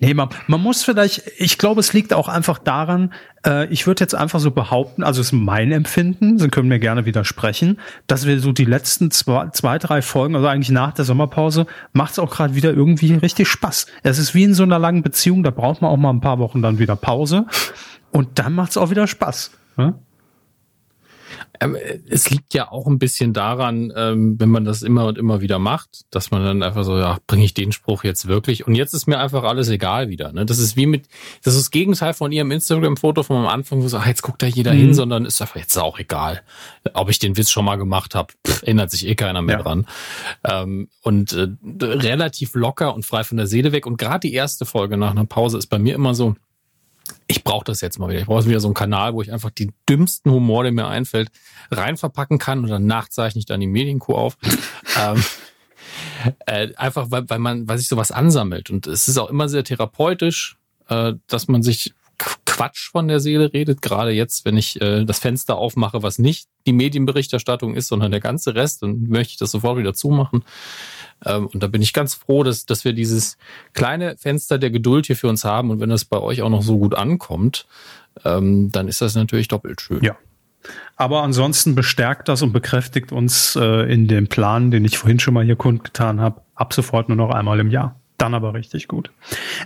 [0.00, 3.12] Nee, man, man muss vielleicht, ich glaube, es liegt auch einfach daran,
[3.46, 6.78] äh, ich würde jetzt einfach so behaupten, also es ist mein Empfinden, Sie können mir
[6.78, 11.04] gerne widersprechen, dass wir so die letzten zwei, zwei drei Folgen, also eigentlich nach der
[11.04, 13.86] Sommerpause, macht es auch gerade wieder irgendwie richtig Spaß.
[14.02, 16.38] Es ist wie in so einer langen Beziehung, da braucht man auch mal ein paar
[16.38, 17.46] Wochen dann wieder Pause
[18.10, 19.52] und dann macht es auch wieder Spaß.
[19.76, 19.94] Ne?
[21.64, 21.76] Ähm,
[22.08, 25.58] es liegt ja auch ein bisschen daran, ähm, wenn man das immer und immer wieder
[25.58, 28.66] macht, dass man dann einfach so, ja, bringe ich den Spruch jetzt wirklich?
[28.66, 30.32] Und jetzt ist mir einfach alles egal wieder.
[30.32, 30.44] Ne?
[30.46, 31.08] Das ist wie mit,
[31.42, 34.42] das ist das Gegenteil von ihrem Instagram-Foto von am Anfang, wo so, ach, jetzt guckt
[34.42, 34.78] da jeder mhm.
[34.78, 36.42] hin, sondern ist einfach jetzt auch egal,
[36.92, 39.62] ob ich den Witz schon mal gemacht habe, erinnert sich eh keiner mehr ja.
[39.62, 39.86] dran.
[40.44, 41.48] Ähm, und äh,
[41.80, 43.86] relativ locker und frei von der Seele weg.
[43.86, 46.36] Und gerade die erste Folge nach einer Pause ist bei mir immer so,
[47.26, 48.20] ich brauche das jetzt mal wieder.
[48.20, 51.30] Ich brauche wieder so einen Kanal, wo ich einfach die dümmsten Humor, der mir einfällt,
[51.70, 54.36] rein verpacken kann und dann nachzeichne ich dann die Medienkuh auf.
[55.00, 55.22] ähm,
[56.46, 58.70] äh, einfach, weil, weil man, weil sich sowas ansammelt.
[58.70, 60.56] Und es ist auch immer sehr therapeutisch,
[60.88, 61.94] äh, dass man sich
[62.54, 63.82] Quatsch von der Seele redet.
[63.82, 68.20] Gerade jetzt, wenn ich äh, das Fenster aufmache, was nicht die Medienberichterstattung ist, sondern der
[68.20, 70.44] ganze Rest, dann möchte ich das sofort wieder zumachen.
[71.24, 73.36] Ähm, und da bin ich ganz froh, dass, dass wir dieses
[73.72, 75.70] kleine Fenster der Geduld hier für uns haben.
[75.70, 77.66] Und wenn das bei euch auch noch so gut ankommt,
[78.24, 80.02] ähm, dann ist das natürlich doppelt schön.
[80.02, 80.16] Ja.
[80.96, 85.34] Aber ansonsten bestärkt das und bekräftigt uns äh, in dem Plan, den ich vorhin schon
[85.34, 89.10] mal hier kundgetan habe, ab sofort nur noch einmal im Jahr dann aber richtig gut.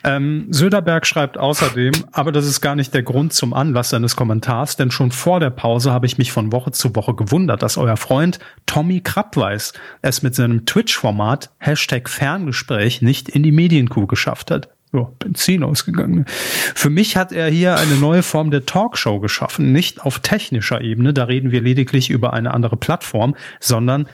[0.05, 4.77] Ähm, Söderberg schreibt außerdem, aber das ist gar nicht der Grund zum Anlass seines Kommentars,
[4.77, 7.97] denn schon vor der Pause habe ich mich von Woche zu Woche gewundert, dass euer
[7.97, 14.69] Freund Tommy Krappweis es mit seinem Twitch-Format Hashtag Ferngespräch nicht in die Medienkuh geschafft hat.
[14.93, 16.25] Ja, Benzin ausgegangen.
[16.27, 21.13] Für mich hat er hier eine neue Form der Talkshow geschaffen, nicht auf technischer Ebene,
[21.13, 24.09] da reden wir lediglich über eine andere Plattform, sondern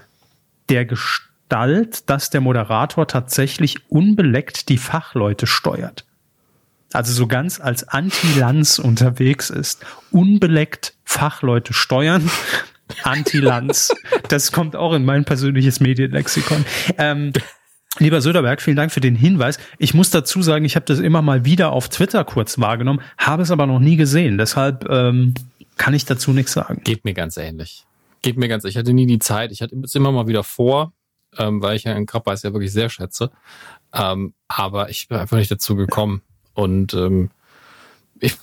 [0.69, 1.23] der Gest
[1.55, 6.05] Gestalt, dass der Moderator tatsächlich unbeleckt die Fachleute steuert.
[6.93, 9.87] Also so ganz als Anti-Lanz unterwegs ist.
[10.11, 12.29] Unbeleckt Fachleute steuern.
[13.05, 13.95] Anti-Lanz.
[14.29, 16.65] Das kommt auch in mein persönliches Medienlexikon.
[16.99, 17.33] Ähm,
[18.01, 19.59] Lieber Söderberg, vielen Dank für den Hinweis.
[19.79, 23.45] Ich muss dazu sagen, ich habe das immer mal wieder auf Twitter kurz wahrgenommen, habe
[23.45, 24.39] es aber noch nie gesehen.
[24.39, 25.35] Deshalb ähm,
[25.77, 26.81] kann ich dazu nichts sagen.
[26.83, 27.85] Geht mir ganz ähnlich.
[28.23, 28.65] Geht mir ganz.
[28.65, 29.53] Ich hatte nie die Zeit.
[29.53, 30.93] Ich hatte es immer mal wieder vor,
[31.39, 33.31] ähm, weil ich in Krabbeis ja wirklich sehr schätze.
[33.93, 36.23] Ähm, aber ich bin einfach nicht dazu gekommen.
[36.55, 37.31] Und ähm,
[38.21, 38.37] ich,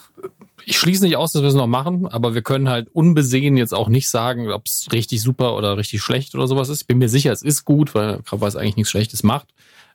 [0.66, 3.74] ich schließe nicht aus, dass wir es noch machen, aber wir können halt unbesehen jetzt
[3.74, 6.82] auch nicht sagen, ob es richtig super oder richtig schlecht oder sowas ist.
[6.82, 9.48] Ich bin mir sicher, es ist gut, weil Krabbeis eigentlich nichts Schlechtes macht.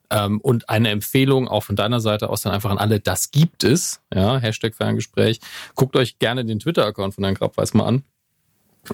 [0.08, 3.64] Ähm, und eine Empfehlung auch von deiner Seite aus dann einfach an alle, das gibt
[3.64, 4.00] es.
[4.14, 5.40] Ja, Hashtag Ferngespräch.
[5.74, 8.04] Guckt euch gerne den Twitter-Account von Herrn Krabbeis mal an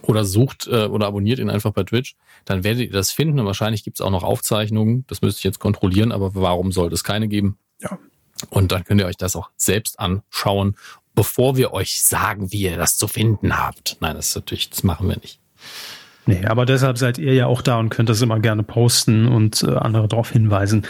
[0.03, 3.47] oder sucht äh, oder abonniert ihn einfach bei Twitch, dann werdet ihr das finden und
[3.47, 5.05] wahrscheinlich gibt es auch noch Aufzeichnungen.
[5.09, 7.59] Das müsste ich jetzt kontrollieren, aber warum sollte es keine geben?
[7.81, 7.99] Ja.
[8.51, 10.77] Und dann könnt ihr euch das auch selbst anschauen,
[11.15, 13.97] bevor wir euch sagen, wie ihr das zu finden habt.
[14.01, 15.39] Nein, das ist natürlich, das machen wir nicht.
[16.27, 19.63] Nee, aber deshalb seid ihr ja auch da und könnt das immer gerne posten und
[19.63, 20.87] äh, andere darauf hinweisen.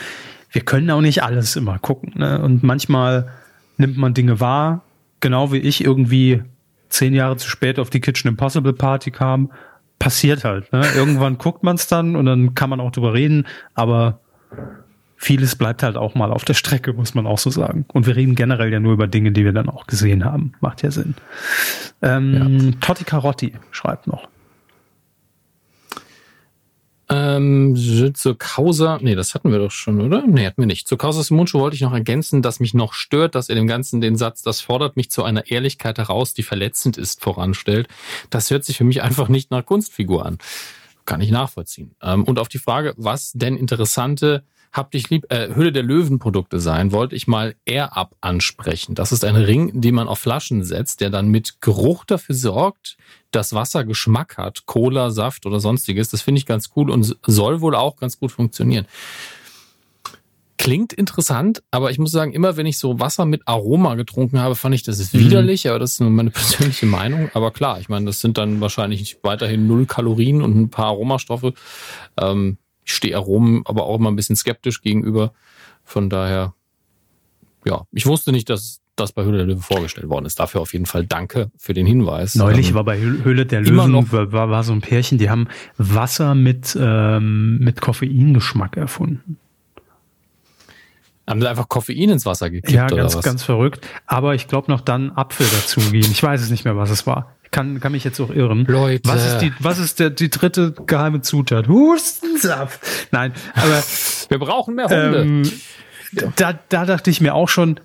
[0.50, 2.12] Wir können auch nicht alles immer gucken.
[2.16, 2.40] Ne?
[2.42, 3.32] Und manchmal
[3.78, 4.82] nimmt man Dinge wahr,
[5.20, 6.42] genau wie ich irgendwie
[6.92, 9.50] zehn Jahre zu spät auf die Kitchen Impossible Party kam,
[9.98, 10.72] passiert halt.
[10.72, 10.84] Ne?
[10.94, 14.20] Irgendwann guckt man es dann und dann kann man auch drüber reden, aber
[15.16, 17.84] vieles bleibt halt auch mal auf der Strecke, muss man auch so sagen.
[17.92, 20.52] Und wir reden generell ja nur über Dinge, die wir dann auch gesehen haben.
[20.60, 21.14] Macht ja Sinn.
[22.02, 22.72] Ähm, ja.
[22.80, 24.28] Totti Carotti schreibt noch.
[27.12, 30.24] Ähm, zur Causa, nee, das hatten wir doch schon, oder?
[30.26, 30.88] Nee, hatten wir nicht.
[30.88, 34.00] Zur Causa Simoncho wollte ich noch ergänzen, dass mich noch stört, dass er dem Ganzen
[34.00, 37.88] den Satz, das fordert mich zu einer Ehrlichkeit heraus, die verletzend ist, voranstellt.
[38.30, 40.38] Das hört sich für mich einfach nicht nach Kunstfigur an.
[41.04, 41.94] Kann ich nachvollziehen.
[42.00, 46.18] Ähm, und auf die Frage, was denn interessante hab dich lieb, äh, Höhle der Löwen
[46.18, 48.94] Produkte sein, wollte ich mal Air Up ansprechen.
[48.94, 52.96] Das ist ein Ring, den man auf Flaschen setzt, der dann mit Geruch dafür sorgt,
[53.30, 56.08] dass Wasser Geschmack hat, Cola, Saft oder sonstiges.
[56.08, 58.86] Das finde ich ganz cool und soll wohl auch ganz gut funktionieren.
[60.56, 64.54] Klingt interessant, aber ich muss sagen, immer wenn ich so Wasser mit Aroma getrunken habe,
[64.54, 65.18] fand ich, das ist mhm.
[65.18, 67.30] widerlich, aber das ist nur meine persönliche Meinung.
[67.34, 71.52] Aber klar, ich meine, das sind dann wahrscheinlich weiterhin null Kalorien und ein paar Aromastoffe.
[72.16, 75.32] Ähm, ich stehe Aromen aber auch immer ein bisschen skeptisch gegenüber.
[75.84, 76.54] Von daher,
[77.64, 80.38] ja, ich wusste nicht, dass das bei Höhle der Löwen vorgestellt worden ist.
[80.38, 82.34] Dafür auf jeden Fall danke für den Hinweis.
[82.34, 85.48] Neulich ähm, war bei Höhle der Löwen war, war so ein Pärchen, die haben
[85.78, 89.38] Wasser mit, ähm, mit Koffeingeschmack erfunden.
[91.26, 92.72] Haben sie einfach Koffein ins Wasser gekippt?
[92.72, 93.86] Ja, ganz, ganz verrückt.
[94.06, 96.10] Aber ich glaube noch dann Apfel dazugeben.
[96.10, 98.64] Ich weiß es nicht mehr, was es war kann, kann mich jetzt auch irren.
[98.64, 99.08] Leute.
[99.08, 101.68] Was ist die, was ist der, die dritte geheime Zutat?
[101.68, 102.80] Hustensaft.
[103.12, 103.82] Nein, aber.
[104.28, 105.20] Wir brauchen mehr Hunde.
[105.20, 105.42] Ähm,
[106.36, 107.80] da, da dachte ich mir auch schon,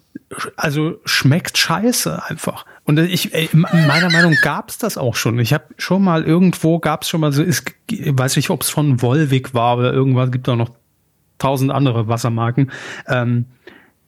[0.55, 2.65] also schmeckt scheiße einfach.
[2.83, 5.39] Und ich, meiner Meinung gab's das auch schon.
[5.39, 9.01] Ich habe schon mal irgendwo gab's schon mal so, ist, weiß nicht, ob es von
[9.01, 10.71] Volvic war oder irgendwas, gibt auch noch
[11.37, 12.71] tausend andere Wassermarken.
[13.07, 13.45] Ähm,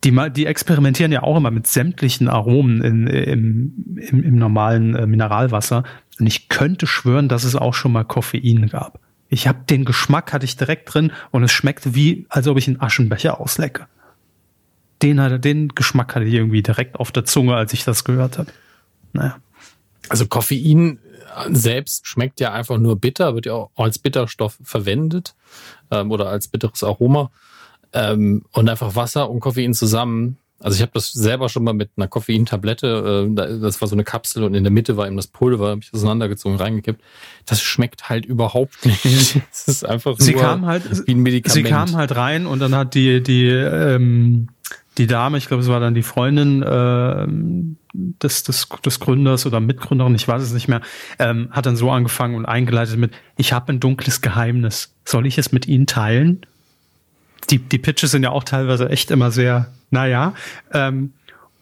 [0.04, 5.06] die, die experimentieren ja auch immer mit sämtlichen Aromen in, im, im, im normalen äh,
[5.06, 5.84] Mineralwasser.
[6.20, 9.00] Und ich könnte schwören, dass es auch schon mal Koffein gab.
[9.30, 12.68] Ich habe den Geschmack hatte ich direkt drin und es schmeckte wie, als ob ich
[12.68, 13.88] einen Aschenbecher auslecke.
[15.02, 18.52] Den, den Geschmack hatte ich irgendwie direkt auf der Zunge, als ich das gehört habe.
[19.14, 19.38] Naja.
[20.10, 21.00] Also Koffein
[21.52, 25.36] selbst schmeckt ja einfach nur bitter, wird ja auch als Bitterstoff verwendet
[25.92, 27.32] ähm, oder als bitteres Aroma.
[27.94, 30.38] Ähm, und einfach Wasser und Koffein zusammen.
[30.60, 34.04] Also ich habe das selber schon mal mit einer Koffeintablette, äh, das war so eine
[34.04, 37.02] Kapsel und in der Mitte war eben das Pulver, habe ich auseinandergezogen, reingekippt.
[37.46, 39.42] Das schmeckt halt überhaupt nicht.
[39.50, 41.66] Das ist einfach sie nur kam halt, wie ein Medikament.
[41.66, 44.50] Sie kam halt rein und dann hat die, die, ähm,
[44.98, 47.26] die Dame, ich glaube, es war dann die Freundin äh,
[47.94, 50.82] des, des, des Gründers oder Mitgründerin, ich weiß es nicht mehr,
[51.20, 54.94] ähm, hat dann so angefangen und eingeleitet mit, ich habe ein dunkles Geheimnis.
[55.06, 56.46] Soll ich es mit Ihnen teilen?
[57.50, 60.34] Die, die Pitches sind ja auch teilweise echt immer sehr, naja.
[60.74, 61.14] Ähm,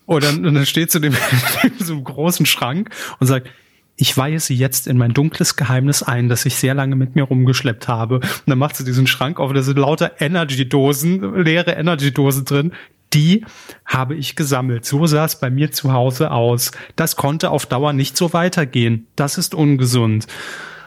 [0.08, 1.16] dann, und dann steht sie dem
[1.80, 2.90] so großen Schrank
[3.20, 3.50] und sagt,
[3.98, 7.24] ich weihe sie jetzt in mein dunkles Geheimnis ein, das ich sehr lange mit mir
[7.24, 8.16] rumgeschleppt habe.
[8.16, 12.74] Und dann macht sie diesen Schrank auf, da sind lauter Energy-Dosen, leere Energy-Dosen drin,
[13.14, 13.44] die
[13.86, 14.86] habe ich gesammelt.
[14.86, 16.72] So sah es bei mir zu Hause aus.
[16.96, 19.08] Das konnte auf Dauer nicht so weitergehen.
[19.16, 20.28] Das ist ungesund.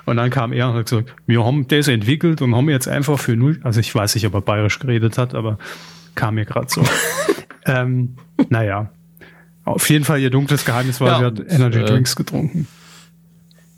[0.07, 3.19] Und dann kam er und hat gesagt, wir haben das entwickelt und haben jetzt einfach
[3.19, 5.59] für null, also ich weiß nicht, ob er bayerisch geredet hat, aber
[6.15, 6.83] kam mir gerade so.
[7.67, 8.17] ähm,
[8.49, 8.91] naja,
[9.65, 12.67] auf jeden Fall ihr dunkles Geheimnis war, ja, sie hat Energy äh, Drinks getrunken.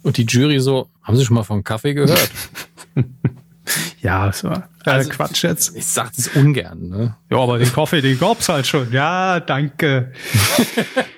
[0.03, 2.31] Und die Jury so, haben Sie schon mal von Kaffee gehört?
[4.01, 5.77] Ja, es war also, Quatsch jetzt.
[5.77, 7.17] Ich sag das ungern, ne?
[7.31, 8.91] Ja, aber den Kaffee, den gab's halt schon.
[8.93, 10.13] Ja, danke.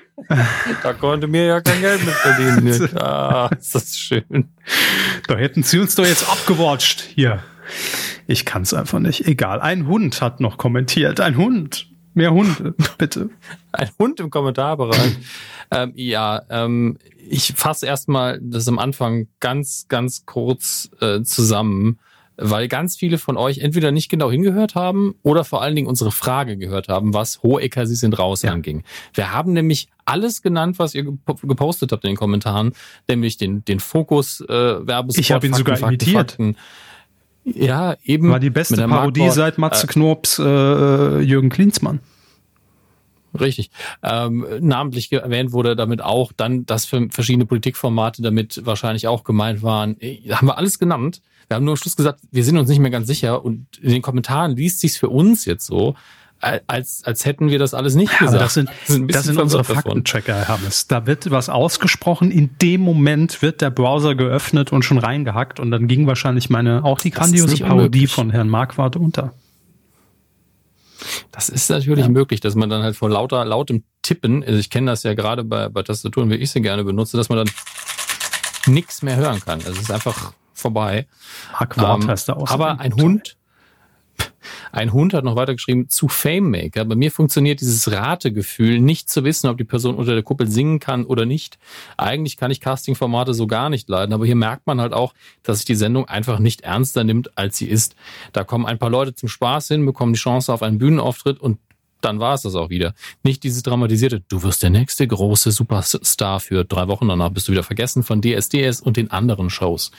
[0.82, 2.90] da konnte mir ja kein Geld mit verdienen.
[2.96, 4.48] Ah, ist das schön.
[5.26, 7.00] Da hätten sie uns doch jetzt abgewatscht.
[7.14, 7.42] Hier.
[8.26, 9.26] Ich kann's einfach nicht.
[9.26, 9.60] Egal.
[9.60, 11.20] Ein Hund hat noch kommentiert.
[11.20, 11.88] Ein Hund.
[12.14, 13.30] Mehr Hunde, bitte.
[13.72, 15.16] Ein Hund im Kommentarbereich.
[15.70, 16.96] ähm, ja, ähm,
[17.28, 21.98] ich fasse erstmal das am Anfang ganz, ganz kurz äh, zusammen
[22.36, 26.10] weil ganz viele von euch entweder nicht genau hingehört haben oder vor allen Dingen unsere
[26.10, 28.52] Frage gehört haben, was Hohecker Sie sind raus ja.
[28.52, 28.82] anging.
[29.12, 32.72] Wir haben nämlich alles genannt, was ihr gepostet habt in den Kommentaren,
[33.08, 35.20] nämlich den, den Fokus äh, Werbespot.
[35.20, 36.30] Ich habe ihn sogar Fakten, imitiert.
[36.32, 36.56] Fakten.
[37.44, 38.30] Ja, eben.
[38.30, 42.00] War die beste Parodie Marktwort, seit Matze äh, Knorps äh, Jürgen Klinsmann.
[43.38, 43.70] Richtig.
[44.02, 49.62] Ähm, namentlich erwähnt wurde damit auch dann, dass für verschiedene Politikformate damit wahrscheinlich auch gemeint
[49.62, 50.00] waren.
[50.00, 51.20] Äh, haben wir alles genannt.
[51.48, 53.90] Wir haben nur am Schluss gesagt, wir sind uns nicht mehr ganz sicher und in
[53.90, 55.94] den Kommentaren liest sich's für uns jetzt so,
[56.66, 58.40] als, als hätten wir das alles nicht gesagt.
[58.40, 60.86] das sind, das sind, das sind unsere Faktenchecker, Hermes.
[60.86, 65.70] Da wird was ausgesprochen, in dem Moment wird der Browser geöffnet und schon reingehackt und
[65.70, 68.12] dann ging wahrscheinlich meine, auch die grandiose Parodie unmöglich.
[68.12, 69.32] von Herrn Marquardt unter.
[71.32, 72.10] Das ist natürlich ja.
[72.10, 75.44] möglich, dass man dann halt vor lauter, lautem Tippen, also ich kenne das ja gerade
[75.44, 77.50] bei, bei Tastaturen, wie ich sie gerne benutze, dass man dann
[78.66, 79.58] nichts mehr hören kann.
[79.60, 81.06] Also es ist einfach vorbei.
[81.58, 82.50] Marquardt ähm, heißt auch.
[82.50, 83.36] Aber ein Hund,
[84.72, 86.84] ein Hund hat noch weiter geschrieben zu Fame Maker.
[86.84, 90.80] Bei mir funktioniert dieses Rategefühl, nicht zu wissen, ob die Person unter der Kuppel singen
[90.80, 91.58] kann oder nicht.
[91.96, 95.58] Eigentlich kann ich Castingformate so gar nicht leiden, aber hier merkt man halt auch, dass
[95.58, 97.94] sich die Sendung einfach nicht ernster nimmt, als sie ist.
[98.32, 101.58] Da kommen ein paar Leute zum Spaß hin, bekommen die Chance auf einen Bühnenauftritt und
[102.04, 102.94] dann war es das auch wieder.
[103.22, 107.52] Nicht dieses dramatisierte, du wirst der nächste große Superstar für drei Wochen, danach bist du
[107.52, 109.90] wieder vergessen von DSDS und den anderen Shows.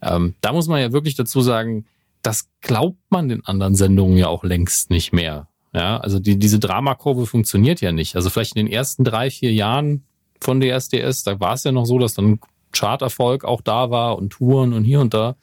[0.00, 1.84] Ähm, da muss man ja wirklich dazu sagen,
[2.22, 5.48] das glaubt man den anderen Sendungen ja auch längst nicht mehr.
[5.74, 8.14] Ja, also die, diese Dramakurve funktioniert ja nicht.
[8.14, 10.04] Also vielleicht in den ersten drei, vier Jahren
[10.40, 12.40] von DSDS, da war es ja noch so, dass dann
[12.72, 15.36] Charterfolg auch da war und Touren und hier und da.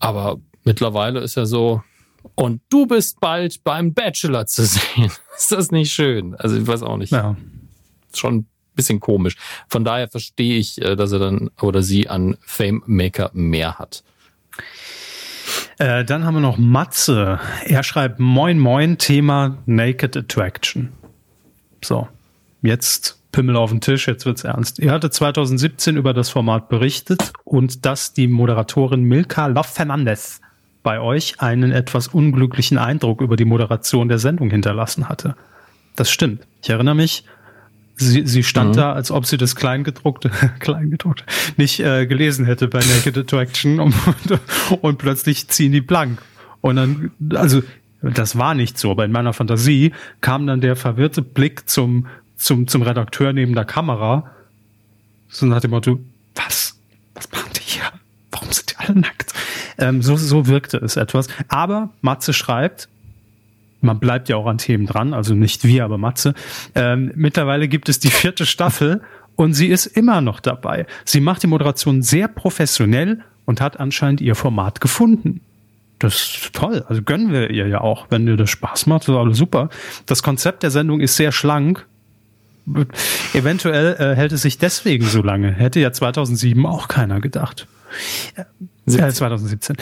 [0.00, 1.82] Aber mittlerweile ist ja so,
[2.34, 5.10] und du bist bald beim Bachelor zu sehen.
[5.36, 6.34] ist das nicht schön?
[6.34, 7.12] Also ich weiß auch nicht.
[7.12, 7.36] Ja.
[8.12, 9.36] Schon ein bisschen komisch.
[9.68, 14.02] Von daher verstehe ich, äh, dass er dann oder sie an Fame Maker mehr hat.
[15.78, 17.38] Äh, dann haben wir noch Matze.
[17.64, 20.90] Er schreibt Moin Moin Thema Naked Attraction.
[21.82, 22.08] So,
[22.62, 24.80] jetzt Pimmel auf den Tisch, jetzt wird's ernst.
[24.80, 30.40] Er hatte 2017 über das Format berichtet und dass die Moderatorin Milka Love Fernandez
[30.82, 35.36] bei euch einen etwas unglücklichen Eindruck über die Moderation der Sendung hinterlassen hatte.
[35.94, 36.46] Das stimmt.
[36.62, 37.24] Ich erinnere mich,
[37.98, 38.76] sie, sie stand mhm.
[38.76, 40.30] da, als ob sie das Kleingedruckte,
[40.60, 41.24] Kleingedruckte
[41.56, 43.94] nicht äh, gelesen hätte bei Naked Attraction und,
[44.80, 46.20] und plötzlich ziehen die blank.
[46.60, 47.62] Und dann, also
[48.02, 52.06] das war nicht so, aber in meiner Fantasie kam dann der verwirrte Blick zum,
[52.36, 54.30] zum, zum Redakteur neben der Kamera.
[55.28, 55.98] So nach dem Motto,
[56.34, 56.78] was?
[57.14, 57.84] Was machen die hier?
[58.30, 59.32] Warum sind die alle nackt?
[59.78, 61.28] Ähm, so, so wirkte es etwas.
[61.48, 62.88] Aber Matze schreibt,
[63.80, 66.34] man bleibt ja auch an Themen dran, also nicht wir, aber Matze.
[66.74, 69.02] Ähm, mittlerweile gibt es die vierte Staffel
[69.36, 70.86] und sie ist immer noch dabei.
[71.04, 75.40] Sie macht die Moderation sehr professionell und hat anscheinend ihr Format gefunden.
[75.98, 76.84] Das ist toll.
[76.88, 79.68] Also gönnen wir ihr ja auch, wenn ihr das Spaß macht, ist alles super.
[80.06, 81.86] Das Konzept der Sendung ist sehr schlank.
[83.32, 85.52] Eventuell äh, hält es sich deswegen so lange.
[85.52, 87.66] Hätte ja 2007 auch keiner gedacht.
[88.90, 89.10] 17.
[89.12, 89.76] 2017.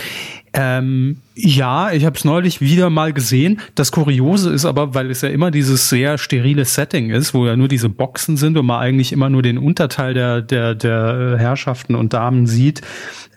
[0.53, 3.61] Ähm, ja, ich habe es neulich wieder mal gesehen.
[3.75, 7.57] Das Kuriose ist aber, weil es ja immer dieses sehr sterile Setting ist, wo ja
[7.57, 11.95] nur diese Boxen sind und man eigentlich immer nur den Unterteil der, der, der Herrschaften
[11.95, 12.81] und Damen sieht,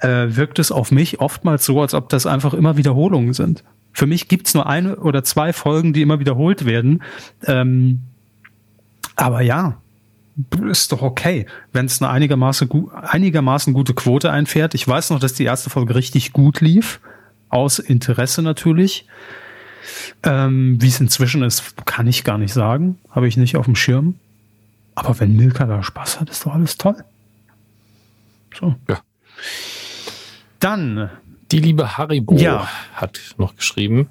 [0.01, 3.63] äh, wirkt es auf mich oftmals so, als ob das einfach immer Wiederholungen sind.
[3.91, 7.03] Für mich gibt's nur eine oder zwei Folgen, die immer wiederholt werden.
[7.45, 8.01] Ähm,
[9.15, 9.81] aber ja,
[10.69, 14.73] ist doch okay, wenn es eine einigermaßen, einigermaßen gute Quote einfährt.
[14.73, 16.99] Ich weiß noch, dass die erste Folge richtig gut lief,
[17.49, 19.05] aus Interesse natürlich.
[20.23, 23.75] Ähm, Wie es inzwischen ist, kann ich gar nicht sagen, habe ich nicht auf dem
[23.75, 24.15] Schirm.
[24.95, 27.03] Aber wenn Milka da Spaß hat, ist doch alles toll.
[28.57, 28.75] So.
[28.87, 28.99] Ja.
[30.59, 31.09] Dann.
[31.51, 32.67] Die liebe Haribo ja.
[32.93, 34.09] hat noch geschrieben,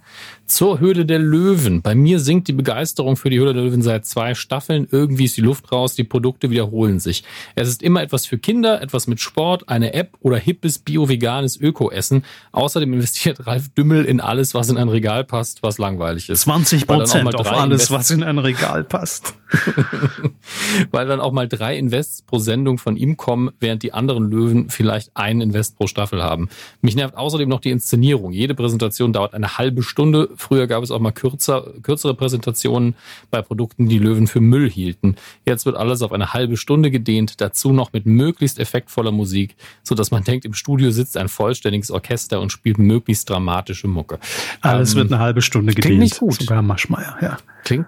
[0.50, 1.82] zur Höhle der Löwen.
[1.82, 4.88] Bei mir sinkt die Begeisterung für die Höhle der Löwen seit zwei Staffeln.
[4.90, 7.24] Irgendwie ist die Luft raus, die Produkte wiederholen sich.
[7.54, 12.24] Es ist immer etwas für Kinder, etwas mit Sport, eine App oder hippes bio-veganes Öko-Essen.
[12.52, 16.42] Außerdem investiert Ralf Dümmel in alles, was in ein Regal passt, was langweilig ist.
[16.42, 19.34] 20 Prozent auf alles, was in ein Regal passt.
[20.90, 24.70] Weil dann auch mal drei Invests pro Sendung von ihm kommen, während die anderen Löwen
[24.70, 26.48] vielleicht einen Invest pro Staffel haben.
[26.80, 28.32] Mich nervt außerdem noch die Inszenierung.
[28.32, 32.94] Jede Präsentation dauert eine halbe Stunde Früher gab es auch mal kürzer, kürzere Präsentationen
[33.30, 35.16] bei Produkten, die Löwen für Müll hielten.
[35.44, 39.94] Jetzt wird alles auf eine halbe Stunde gedehnt, dazu noch mit möglichst effektvoller Musik, so
[39.94, 44.18] dass man denkt, im Studio sitzt ein vollständiges Orchester und spielt möglichst dramatische Mucke.
[44.60, 45.86] Alles ähm, wird eine halbe Stunde gedehnt.
[45.86, 46.34] Klingt nicht gut.
[46.34, 47.36] Sogar Maschmeier, ja.
[47.64, 47.86] Klingt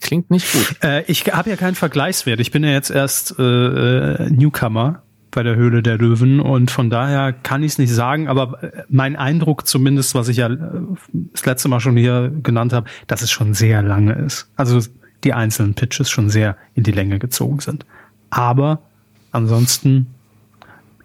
[0.00, 0.76] klingt nicht gut.
[0.82, 2.38] Äh, ich habe ja keinen Vergleichswert.
[2.38, 5.03] Ich bin ja jetzt erst äh, Newcomer
[5.34, 8.82] bei der Höhle der Löwen und von daher kann ich es nicht sagen, aber äh,
[8.88, 10.58] mein Eindruck zumindest, was ich ja äh,
[11.12, 14.50] das letzte Mal schon hier genannt habe, dass es schon sehr lange ist.
[14.56, 14.80] Also
[15.24, 17.84] die einzelnen Pitches schon sehr in die Länge gezogen sind.
[18.30, 18.82] Aber
[19.32, 20.06] ansonsten,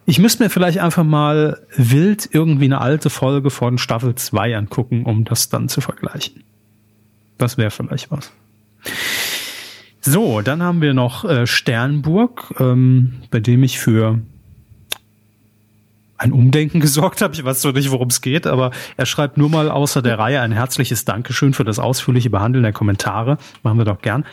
[0.06, 5.06] ich müsste mir vielleicht einfach mal wild irgendwie eine alte Folge von Staffel 2 angucken,
[5.06, 6.44] um das dann zu vergleichen.
[7.38, 8.32] Das wäre vielleicht was.
[10.02, 14.20] So, dann haben wir noch äh, Sternburg, ähm, bei dem ich für
[16.18, 17.34] ein Umdenken gesorgt habe.
[17.34, 20.42] Ich weiß so nicht, worum es geht, aber er schreibt nur mal außer der Reihe
[20.42, 23.38] ein herzliches Dankeschön für das ausführliche Behandeln der Kommentare.
[23.64, 24.26] Machen wir doch gern.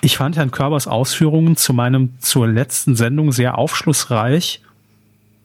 [0.00, 4.62] Ich fand Herrn Körbers Ausführungen zu meinem zur letzten Sendung sehr aufschlussreich.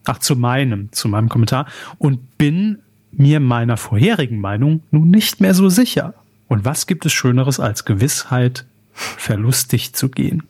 [0.05, 1.65] Ach, zu meinem, zu meinem Kommentar
[1.97, 2.79] und bin
[3.11, 6.13] mir meiner vorherigen Meinung nun nicht mehr so sicher.
[6.49, 10.44] Und was gibt es Schöneres als Gewissheit verlustig zu gehen.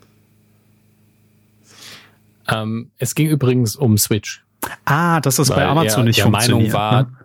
[2.47, 4.43] Ähm, es ging übrigens um Switch.
[4.85, 6.73] Ah, dass das bei Amazon er, nicht der funktioniert.
[6.73, 7.17] Meinung war, ne?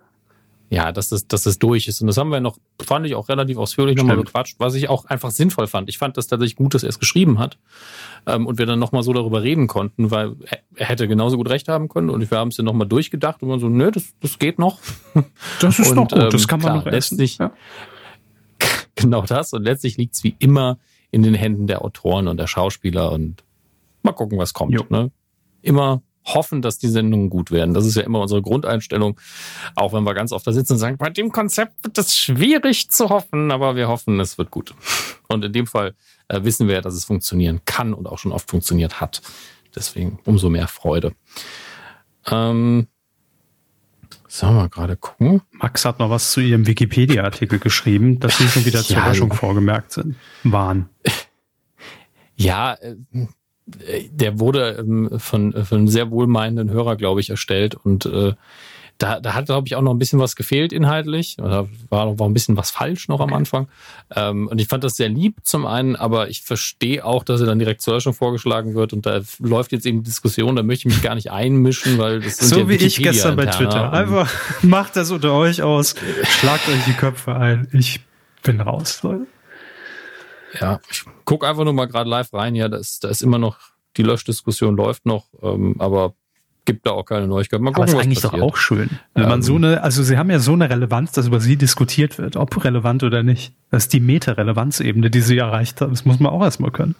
[0.69, 2.01] ja, dass das, dass das durch ist.
[2.01, 5.05] Und das haben wir noch, fand ich auch relativ ausführlich nochmal bequatscht, was ich auch
[5.05, 5.89] einfach sinnvoll fand.
[5.89, 7.57] Ich fand das tatsächlich gut, dass er es geschrieben hat.
[8.27, 10.35] Ähm, und wir dann nochmal so darüber reden konnten, weil
[10.75, 12.09] er hätte genauso gut recht haben können.
[12.09, 14.79] Und wir haben es dann nochmal durchgedacht und man so, nö, das, das geht noch.
[15.59, 17.17] Das ist und, noch gut, das ähm, kann man klar, noch essen.
[17.17, 17.51] Letztlich, ja.
[18.95, 19.53] Genau das.
[19.53, 20.77] Und letztlich liegt es wie immer
[21.11, 23.43] in den Händen der Autoren und der Schauspieler und
[24.03, 24.89] mal gucken, was kommt.
[24.91, 25.11] Ne?
[25.61, 27.73] Immer hoffen, dass die Sendungen gut werden.
[27.73, 29.19] Das ist ja immer unsere Grundeinstellung.
[29.75, 32.89] Auch wenn wir ganz oft da sitzen und sagen, bei dem Konzept wird es schwierig
[32.91, 34.73] zu hoffen, aber wir hoffen, es wird gut.
[35.27, 35.95] Und in dem Fall
[36.27, 39.21] äh, wissen wir ja, dass es funktionieren kann und auch schon oft funktioniert hat.
[39.75, 41.13] Deswegen umso mehr Freude.
[42.27, 42.87] Ähm,
[44.31, 45.41] Sollen wir gerade gucken?
[45.53, 49.33] Max hat noch was zu ihrem Wikipedia-Artikel geschrieben, dass sie schon wieder zur ja, Löschung
[49.33, 50.15] vorgemerkt sind.
[50.43, 50.89] Waren.
[52.41, 52.95] Ja, äh,
[54.11, 58.33] der wurde ähm, von, von einem sehr wohlmeinenden Hörer, glaube ich, erstellt und äh,
[58.99, 61.37] da, da hat, glaube ich, auch noch ein bisschen was gefehlt inhaltlich.
[61.37, 63.69] Da war, war ein bisschen was falsch noch am Anfang.
[64.13, 67.47] Ähm, und ich fand das sehr lieb zum einen, aber ich verstehe auch, dass er
[67.47, 68.91] dann direkt zur Löschung vorgeschlagen wird.
[68.91, 72.37] Und da läuft jetzt eben Diskussion, da möchte ich mich gar nicht einmischen, weil das
[72.37, 73.93] sind So ja wie ich gestern bei Twitter.
[73.93, 74.29] Einfach
[74.63, 75.95] macht das unter euch aus,
[76.27, 77.69] schlagt euch die Köpfe ein.
[77.71, 78.01] Ich
[78.43, 79.27] bin raus, Leute.
[80.59, 82.53] Ja, ich guck einfach nur mal gerade live rein.
[82.53, 83.59] Ja, da ist, da ist immer noch,
[83.95, 86.15] die Löschdiskussion läuft noch, ähm, aber
[86.69, 87.63] gibt da auch keine Neuigkeiten.
[87.63, 88.41] Mal gucken, Aber ist eigentlich passiert.
[88.41, 88.89] doch auch schön.
[89.15, 91.57] Wenn ähm, man so eine, also sie haben ja so eine Relevanz, dass über sie
[91.57, 93.53] diskutiert wird, ob relevant oder nicht.
[93.71, 95.89] Das ist die Meta-Relevanzebene, die sie erreicht haben.
[95.89, 96.95] Das muss man auch erstmal können.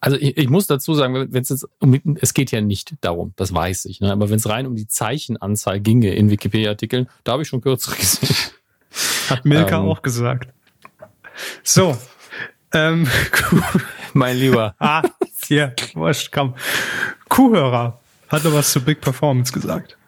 [0.00, 3.34] Also ich, ich muss dazu sagen, wenn es jetzt um, es geht ja nicht darum,
[3.36, 4.10] das weiß ich, ne?
[4.10, 7.96] aber wenn es rein um die Zeichenanzahl ginge in Wikipedia-Artikeln, da habe ich schon kürzere
[7.96, 8.34] gesehen.
[9.28, 10.48] Hat Milka ähm, auch gesagt.
[11.62, 11.96] So.
[12.72, 13.06] Ähm,
[14.14, 14.74] mein Lieber.
[14.78, 15.02] ah,
[15.50, 16.54] hier, wurscht, komm.
[17.28, 19.98] Kuhhörer hat noch was zu Big Performance gesagt.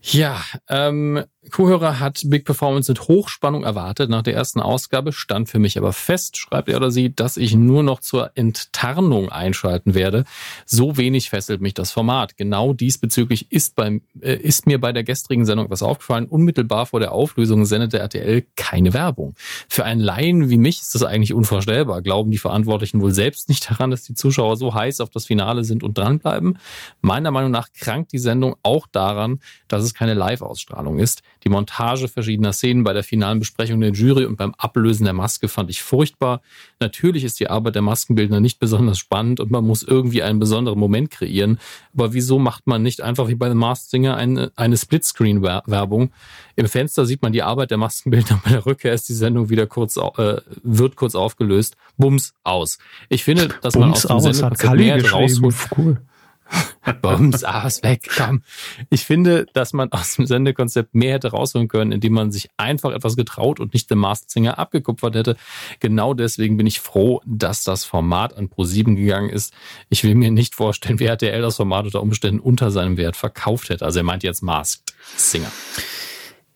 [0.00, 4.10] Ja, ähm, Kuhhörer hat Big Performance mit Hochspannung erwartet.
[4.10, 7.54] Nach der ersten Ausgabe stand für mich aber fest, schreibt er oder sie, dass ich
[7.54, 10.24] nur noch zur Enttarnung einschalten werde.
[10.66, 12.36] So wenig fesselt mich das Format.
[12.36, 16.26] Genau diesbezüglich ist, beim, äh, ist mir bei der gestrigen Sendung was aufgefallen.
[16.26, 19.34] Unmittelbar vor der Auflösung sendete RTL keine Werbung.
[19.68, 22.02] Für einen Laien wie mich ist das eigentlich unvorstellbar.
[22.02, 25.64] Glauben die Verantwortlichen wohl selbst nicht daran, dass die Zuschauer so heiß auf das Finale
[25.64, 26.58] sind und dranbleiben?
[27.00, 31.22] Meiner Meinung nach krankt die Sendung auch daran, dass es keine Live-Ausstrahlung ist.
[31.44, 35.48] Die Montage verschiedener Szenen bei der finalen Besprechung der Jury und beim Ablösen der Maske
[35.48, 36.40] fand ich furchtbar.
[36.80, 40.78] Natürlich ist die Arbeit der Maskenbildner nicht besonders spannend und man muss irgendwie einen besonderen
[40.78, 41.58] Moment kreieren.
[41.92, 46.12] Aber wieso macht man nicht einfach wie bei The Masked Singer eine, eine Splitscreen-Werbung?
[46.56, 48.40] Im Fenster sieht man die Arbeit der Maskenbildner.
[48.44, 51.76] Bei der Rückkehr ist die Sendung wieder kurz, äh, wird kurz aufgelöst.
[51.96, 52.78] Bums, aus.
[53.08, 55.54] Ich finde, dass Bums man aus dem Sendekonzept mehr rausholt.
[55.76, 56.00] Cool.
[57.02, 58.42] Bums, aus, weg, komm.
[58.90, 62.92] Ich finde, dass man aus dem Sendekonzept mehr hätte rausholen können, indem man sich einfach
[62.92, 65.36] etwas getraut und nicht den Masked Singer abgekupfert hätte.
[65.80, 69.54] Genau deswegen bin ich froh, dass das Format an Pro7 gegangen ist.
[69.88, 73.70] Ich will mir nicht vorstellen, wie RTL das Format unter Umständen unter seinem Wert verkauft
[73.70, 73.84] hätte.
[73.84, 75.50] Also er meint jetzt Masked Singer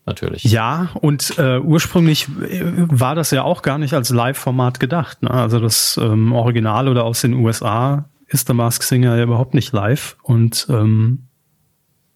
[0.09, 0.44] natürlich.
[0.44, 5.23] Ja, und äh, ursprünglich äh, war das ja auch gar nicht als Live-Format gedacht.
[5.23, 5.31] Ne?
[5.31, 9.72] Also das ähm, Original oder aus den USA ist der Mask Singer ja überhaupt nicht
[9.72, 11.28] live und ähm,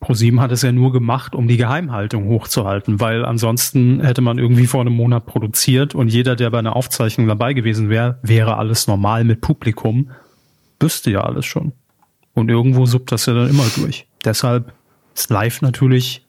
[0.03, 4.67] ProSieben hat es ja nur gemacht, um die Geheimhaltung hochzuhalten, weil ansonsten hätte man irgendwie
[4.67, 8.89] vor einem Monat produziert und jeder, der bei einer Aufzeichnung dabei gewesen wäre, wäre alles
[8.89, 10.11] normal mit Publikum,
[10.81, 11.73] wüsste ja alles schon.
[12.35, 14.07] Und irgendwo suppt das ja dann immer durch.
[14.25, 14.73] Deshalb
[15.15, 16.27] ist live natürlich,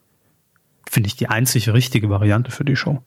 [0.89, 3.01] finde ich, die einzig richtige Variante für die Show.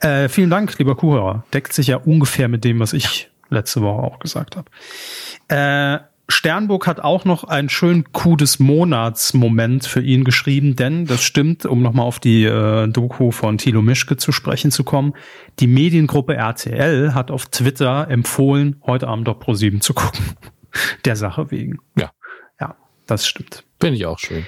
[0.00, 1.44] Äh, vielen Dank, lieber Kuhhörer.
[1.52, 4.70] Deckt sich ja ungefähr mit dem, was ich letzte Woche auch gesagt habe.
[5.48, 6.00] Äh,
[6.30, 11.64] Sternburg hat auch noch einen schönen Coup des Monats-Moment für ihn geschrieben, denn das stimmt,
[11.64, 15.14] um nochmal auf die äh, Doku von Thilo Mischke zu sprechen zu kommen.
[15.58, 20.20] Die Mediengruppe RTL hat auf Twitter empfohlen, heute Abend doch Pro7 zu gucken.
[21.06, 21.78] Der Sache wegen.
[21.96, 22.10] Ja.
[22.60, 22.76] Ja,
[23.06, 23.64] das stimmt.
[23.80, 24.46] Finde ich auch schön.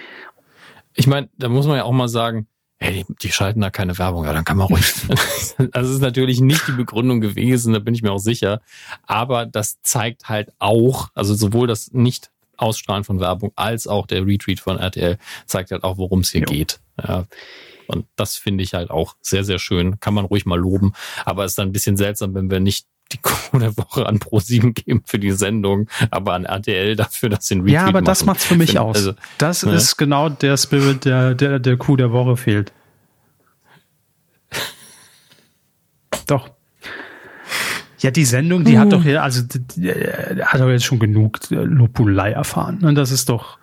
[0.93, 2.47] Ich meine, da muss man ja auch mal sagen,
[2.81, 4.85] hey, die, die schalten da keine Werbung, ja, dann kann man ruhig.
[5.73, 8.61] also es ist natürlich nicht die Begründung gewesen, da bin ich mir auch sicher.
[9.07, 14.27] Aber das zeigt halt auch, also sowohl das nicht Ausstrahlen von Werbung als auch der
[14.27, 16.47] Retweet von RTL zeigt halt auch, worum es hier jo.
[16.47, 16.81] geht.
[17.03, 17.27] Ja.
[17.87, 19.99] Und das finde ich halt auch sehr, sehr schön.
[19.99, 20.93] Kann man ruhig mal loben.
[21.25, 24.19] Aber es ist dann ein bisschen seltsam, wenn wir nicht die Kuh der Woche an
[24.19, 28.03] Pro7 geben für die Sendung, aber an RTL dafür, dass sie einen Retweet Ja, aber
[28.03, 28.97] das macht's für mich aus.
[28.97, 29.75] Also, das ne?
[29.75, 32.73] ist genau der Spirit, der, der, der Kuh der Woche fehlt.
[36.27, 36.51] Doch.
[37.99, 38.79] Ja, die Sendung, die uh.
[38.79, 42.77] hat doch ja, also die, die, hat doch jetzt schon genug Lopulei erfahren.
[42.77, 42.95] Und ne?
[42.95, 43.59] das ist doch,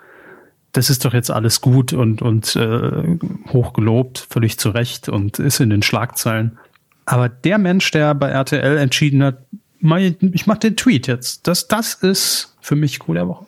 [0.73, 3.17] das ist doch jetzt alles gut und, und äh,
[3.51, 6.59] hochgelobt, völlig zu Recht und ist in den Schlagzeilen.
[7.07, 9.37] Aber der Mensch, der bei RTL entschieden hat,
[9.79, 13.45] ich mach den Tweet jetzt, das, das ist für mich cool der Woche.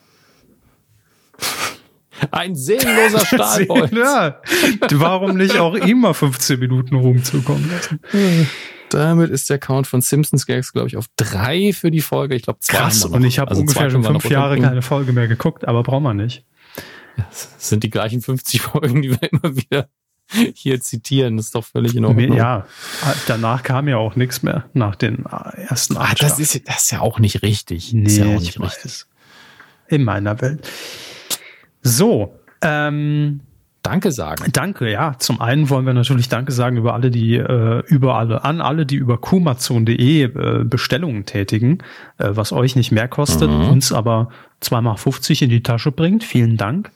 [2.32, 3.92] Ein seelenloser Stahlbold.
[3.92, 4.42] ja,
[4.92, 8.00] warum nicht auch immer 15 Minuten rumzukommen lassen?
[8.90, 12.36] Damit ist der Count von Simpsons Gags, glaube ich, auf drei für die Folge.
[12.36, 12.78] Ich glaube, zwei.
[12.78, 16.04] Krass, und ich habe also ungefähr schon fünf Jahre keine Folge mehr geguckt, aber braucht
[16.04, 16.46] man nicht.
[17.18, 19.90] Das sind die gleichen 50 Folgen, die wir immer wieder
[20.56, 21.38] hier zitieren.
[21.38, 22.34] Das ist doch völlig in Ordnung.
[22.34, 22.66] Ja,
[23.28, 26.92] danach kam ja auch nichts mehr nach den ersten ah, acht das ist, das ist
[26.92, 27.94] ja auch nicht richtig.
[27.94, 29.06] Nee, ja auch nicht richtig.
[29.88, 30.68] In meiner Welt.
[31.82, 33.42] So, ähm,
[33.82, 34.52] Danke sagen.
[34.52, 35.16] Danke, ja.
[35.20, 38.86] Zum einen wollen wir natürlich Danke sagen über alle, die äh, über alle, an alle,
[38.86, 41.80] die über kumazon.de äh, Bestellungen tätigen,
[42.18, 43.70] äh, was euch nicht mehr kostet, mhm.
[43.70, 44.30] uns aber
[44.60, 46.26] zweimal 50 in die Tasche bringt.
[46.26, 46.92] Vielen Dank.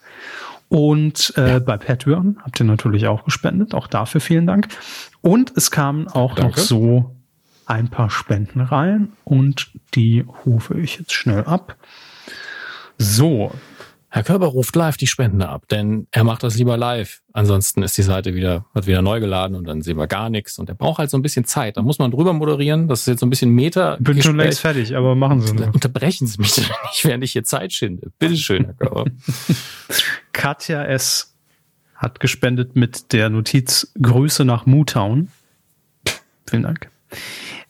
[0.70, 1.60] Und äh, ja.
[1.60, 3.74] bei Patreon habt ihr natürlich auch gespendet.
[3.74, 4.68] Auch dafür vielen Dank.
[5.22, 6.58] Und es kamen auch Danke.
[6.60, 7.16] noch so
[7.66, 11.78] ein paar Spenden rein und die rufe ich jetzt schnell ab.
[12.98, 13.52] So,
[14.16, 17.24] Herr Körber ruft live die Spende ab, denn er macht das lieber live.
[17.34, 20.60] Ansonsten ist die Seite wieder, wird wieder neu geladen und dann sehen wir gar nichts.
[20.60, 21.78] Und er braucht halt so ein bisschen Zeit.
[21.78, 22.88] Da muss man drüber moderieren.
[22.88, 23.98] Das ist jetzt so ein bisschen Meta.
[24.00, 25.74] Bin schon längst fertig, aber machen Sie nur.
[25.74, 28.12] Unterbrechen Sie mich nicht, während ich hier Zeit schinde.
[28.20, 29.06] Bitteschön, Herr Körber.
[30.32, 31.34] Katja S.
[31.96, 35.30] hat gespendet mit der Notiz Grüße nach Mootown.
[36.48, 36.92] Vielen Dank.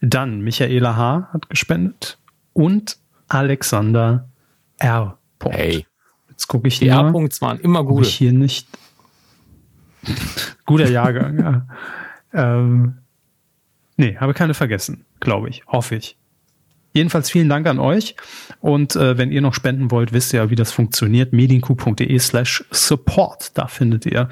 [0.02, 1.30] Dann Michaela H.
[1.32, 2.18] hat gespendet
[2.52, 2.98] und
[3.30, 4.28] Alexander
[4.78, 5.18] R.
[5.42, 5.86] Hey.
[6.34, 8.08] Jetzt gucke ich Die R-Punkts waren immer gut.
[8.08, 8.68] Ich hier nicht.
[10.66, 11.68] Guter Jahrgang, ja.
[12.34, 12.98] Ähm,
[13.98, 16.18] nee, habe keine vergessen, glaube ich, hoffe ich.
[16.94, 18.16] Jedenfalls vielen Dank an euch.
[18.60, 21.34] Und äh, wenn ihr noch spenden wollt, wisst ihr ja, wie das funktioniert.
[21.34, 23.58] medienku.de slash support.
[23.58, 24.30] Da findet ihr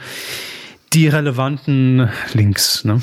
[0.93, 2.83] die relevanten Links.
[2.83, 2.99] Ne?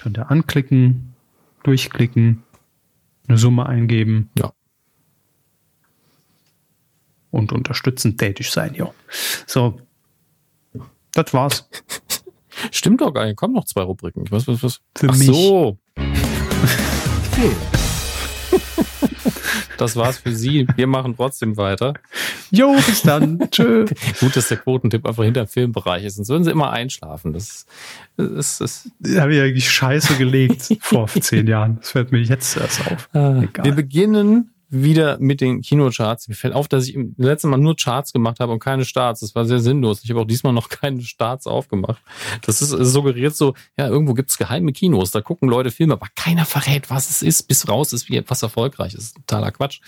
[0.00, 1.14] Könnt ihr anklicken,
[1.64, 2.44] durchklicken,
[3.28, 4.30] eine Summe eingeben.
[4.38, 4.52] Ja.
[7.36, 8.90] Und unterstützend tätig sein, ja.
[9.46, 9.78] So.
[11.12, 11.68] Das war's.
[12.72, 13.36] Stimmt doch gar nicht.
[13.36, 14.24] Kommen noch zwei Rubriken.
[14.30, 14.80] Weiß, was, was.
[14.96, 15.26] Für Ach mich.
[15.26, 15.76] so.
[19.76, 20.66] Das war's für Sie.
[20.76, 21.92] Wir machen trotzdem weiter.
[22.50, 23.38] Jo, bis dann.
[23.50, 23.84] Tschö.
[24.20, 26.14] Gut, dass der Quotentipp einfach hinter dem Filmbereich ist.
[26.14, 27.34] Sonst würden Sie immer einschlafen.
[27.34, 27.66] Das
[28.16, 31.76] ist, ist, Da habe ich eigentlich Scheiße gelegt vor zehn Jahren.
[31.80, 33.10] Das fällt mir jetzt erst auf.
[33.12, 33.72] Wir Egal.
[33.72, 36.28] beginnen wieder mit den Kinocharts.
[36.28, 39.20] Mir fällt auf, dass ich im letzten Mal nur Charts gemacht habe und keine Starts.
[39.20, 40.02] Das war sehr sinnlos.
[40.02, 42.02] Ich habe auch diesmal noch keine Starts aufgemacht.
[42.42, 45.10] Das ist es suggeriert so, ja, irgendwo gibt's geheime Kinos.
[45.10, 48.42] Da gucken Leute Filme, aber keiner verrät, was es ist, bis raus ist, wie etwas
[48.42, 49.14] erfolgreich ist.
[49.14, 49.80] Totaler Quatsch.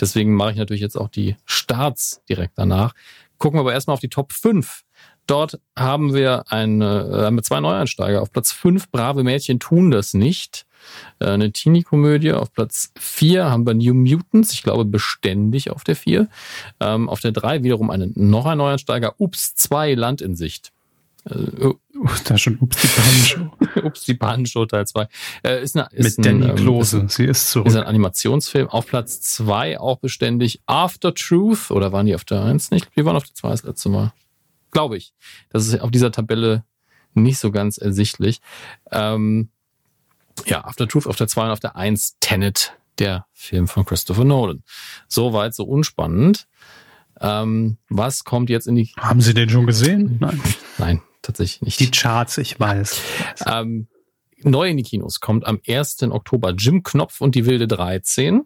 [0.00, 2.94] Deswegen mache ich natürlich jetzt auch die Starts direkt danach.
[3.38, 4.82] Gucken wir aber erstmal auf die Top 5.
[5.26, 8.20] Dort haben wir eine, äh, haben wir zwei Neueinsteiger.
[8.20, 10.63] Auf Platz 5 Brave Mädchen tun das nicht.
[11.20, 12.32] Äh, Eine Teenie-Komödie.
[12.32, 14.52] Auf Platz 4 haben wir New Mutants.
[14.52, 16.28] Ich glaube, beständig auf der 4.
[16.80, 19.14] Ähm, auf der 3 wiederum einen, noch ein Neueinsteiger.
[19.18, 20.72] Ups 2 Land in Sicht.
[21.28, 22.88] Äh, Uh, da schon ups die
[23.38, 23.52] Banjo.
[23.86, 25.06] Ups, die Bahnshow Teil 2.
[25.44, 27.06] Äh, ist eine, ist Mit Danny ein, ähm, Klose.
[27.08, 27.68] Sie ist Ist zurück.
[27.68, 28.68] ein Animationsfilm.
[28.68, 31.70] Auf Platz 2 auch beständig After Truth.
[31.70, 32.88] Oder waren die auf der 1 nicht?
[32.96, 34.12] Die waren auf der 2 das letzte Mal.
[34.72, 35.14] Glaube ich.
[35.50, 36.64] Das ist auf dieser Tabelle
[37.14, 38.40] nicht so ganz ersichtlich.
[38.90, 39.50] Ähm,
[40.46, 44.24] ja, After Truth auf der 2 und auf der 1 Tenet, der Film von Christopher
[44.24, 44.62] Nolan.
[45.08, 46.46] Soweit, so unspannend.
[47.20, 48.92] Ähm, was kommt jetzt in die...
[48.98, 50.18] Haben Sie den schon gesehen?
[50.20, 50.40] Nein.
[50.78, 51.80] Nein, tatsächlich nicht.
[51.80, 53.00] Die Charts, ich weiß.
[53.46, 53.88] Ähm,
[54.42, 56.02] neu in die Kinos kommt am 1.
[56.04, 58.42] Oktober Jim Knopf und die wilde 13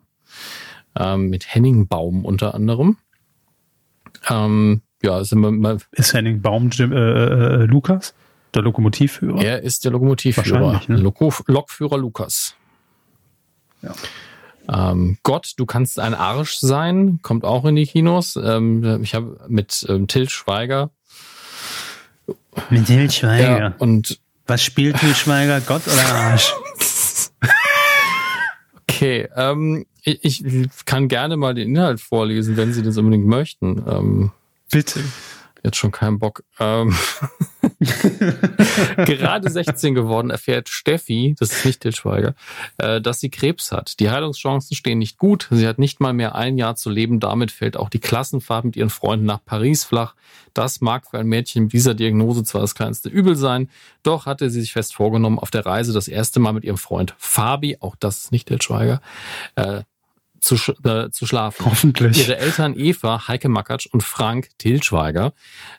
[0.96, 2.98] ähm, mit Henning Baum unter anderem.
[4.28, 8.14] Ähm, ja, sind wir mal, Ist Henning Baum Jim, äh, äh, Lukas?
[8.54, 9.42] Der Lokomotivführer?
[9.42, 10.96] er ist der Lokomotivführer, ne?
[10.96, 12.54] Loko Lokführer Lukas.
[13.82, 13.92] Ja.
[14.70, 18.36] Ähm, Gott, du kannst ein Arsch sein, kommt auch in die Kinos.
[18.36, 20.90] Ähm, ich habe mit ähm, Till Schweiger
[22.68, 23.74] Mit Til ja, Schweiger.
[23.78, 25.60] und Was spielt Til Schweiger?
[25.60, 26.52] Gott oder Arsch?
[28.90, 33.80] Okay, ähm, ich, ich kann gerne mal den Inhalt vorlesen, wenn Sie das unbedingt möchten.
[33.88, 34.32] Ähm,
[34.72, 35.04] Bitte.
[35.62, 36.42] jetzt schon keinen Bock.
[38.96, 42.34] Gerade 16 geworden erfährt Steffi, das ist nicht Til Schweiger,
[42.78, 44.00] äh, dass sie Krebs hat.
[44.00, 45.48] Die Heilungschancen stehen nicht gut.
[45.50, 47.20] Sie hat nicht mal mehr ein Jahr zu leben.
[47.20, 50.14] Damit fällt auch die Klassenfahrt mit ihren Freunden nach Paris flach.
[50.55, 53.70] Das mag für ein Mädchen mit dieser Diagnose zwar das kleinste Übel sein,
[54.02, 57.14] doch hatte sie sich fest vorgenommen, auf der Reise das erste Mal mit ihrem Freund
[57.18, 59.00] Fabi, auch das ist nicht Til Schweiger,
[59.55, 59.82] äh,
[60.40, 61.66] zu, sch äh, zu schlafen.
[61.66, 62.19] Hoffentlich.
[62.19, 65.32] Ihre Eltern Eva, Heike Makatsch und Frank Tilschweiger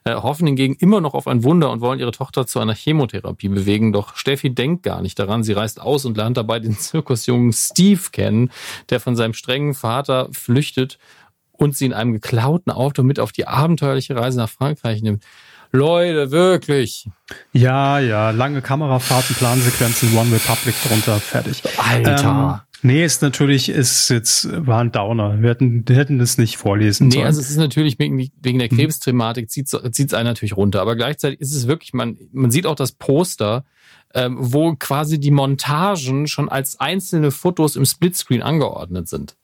[0.04, 3.50] äh, hoffen hingegen immer noch auf ein Wunder und wollen ihre Tochter zu einer Chemotherapie
[3.50, 3.94] bewegen.
[3.94, 5.44] Doch Steffi denkt gar nicht daran.
[5.44, 8.52] Sie reist aus und lernt dabei den Zirkusjungen Steve kennen,
[8.90, 10.98] der von seinem strengen Vater flüchtet
[11.52, 15.24] und sie in einem geklauten Auto mit auf die abenteuerliche Reise nach Frankreich nimmt.
[15.72, 17.08] Leute, wirklich.
[17.54, 21.62] Ja, ja, lange Kamerafahrten, Plansequenzen, One Republic drunter, fertig.
[21.78, 22.64] Alter.
[22.64, 25.42] Ähm, nee, ist natürlich, ist jetzt, war ein Downer.
[25.42, 27.26] Wir hätten, wir hätten das nicht vorlesen Nee, sollen.
[27.26, 30.82] also es ist natürlich wegen, wegen der Krebsthematik zieht es einen natürlich runter.
[30.82, 33.66] Aber gleichzeitig ist es wirklich, man, man sieht auch das Poster,
[34.14, 39.36] ähm, wo quasi die Montagen schon als einzelne Fotos im Splitscreen angeordnet sind.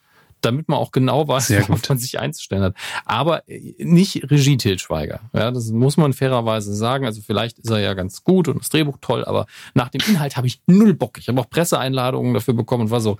[0.46, 2.76] Damit man auch genau weiß, worauf man sich einzustellen hat.
[3.06, 5.22] Aber äh, nicht Regie Til Schweiger.
[5.34, 7.06] Ja, das muss man fairerweise sagen.
[7.06, 10.38] Also vielleicht ist er ja ganz gut und das Drehbuch toll, aber nach dem Inhalt
[10.38, 11.18] habe ich null Bock.
[11.18, 13.18] Ich habe auch Presseeinladungen dafür bekommen und war so,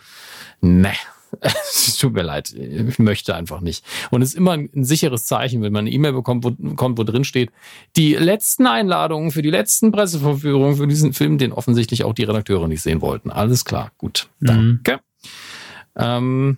[0.62, 0.94] ne,
[1.42, 3.84] es tut mir leid, ich möchte einfach nicht.
[4.12, 6.98] Und es ist immer ein, ein sicheres Zeichen, wenn man eine E-Mail bekommt, wo, kommt,
[6.98, 7.52] wo drin steht,
[7.98, 12.68] die letzten Einladungen für die letzten Presseverführungen für diesen Film, den offensichtlich auch die Redakteure
[12.68, 13.32] nicht sehen wollten.
[13.32, 14.46] Alles klar, gut, Mhm.
[14.84, 15.00] danke.
[15.98, 16.58] Ähm,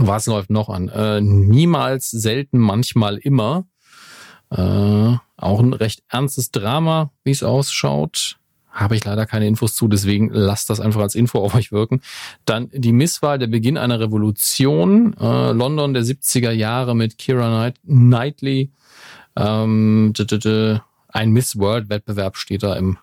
[0.00, 0.88] was läuft noch an?
[0.88, 3.66] Äh, niemals, selten, manchmal immer.
[4.50, 8.36] Äh, auch ein recht ernstes Drama, wie es ausschaut.
[8.70, 12.00] Habe ich leider keine Infos zu, deswegen lasst das einfach als Info auf euch wirken.
[12.44, 15.14] Dann die Misswahl, der Beginn einer Revolution.
[15.18, 18.70] Äh, London der 70er Jahre mit Kira Knight Knightley.
[19.36, 20.12] Ähm,
[21.10, 22.98] ein Miss World-Wettbewerb steht da im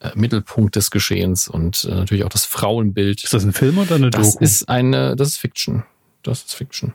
[0.00, 3.22] äh, Mittelpunkt des Geschehens und äh, natürlich auch das Frauenbild.
[3.24, 4.44] ist das ein Film oder eine Das Doku?
[4.44, 5.84] ist eine, das ist Fiction.
[6.24, 6.94] Das ist Fiction.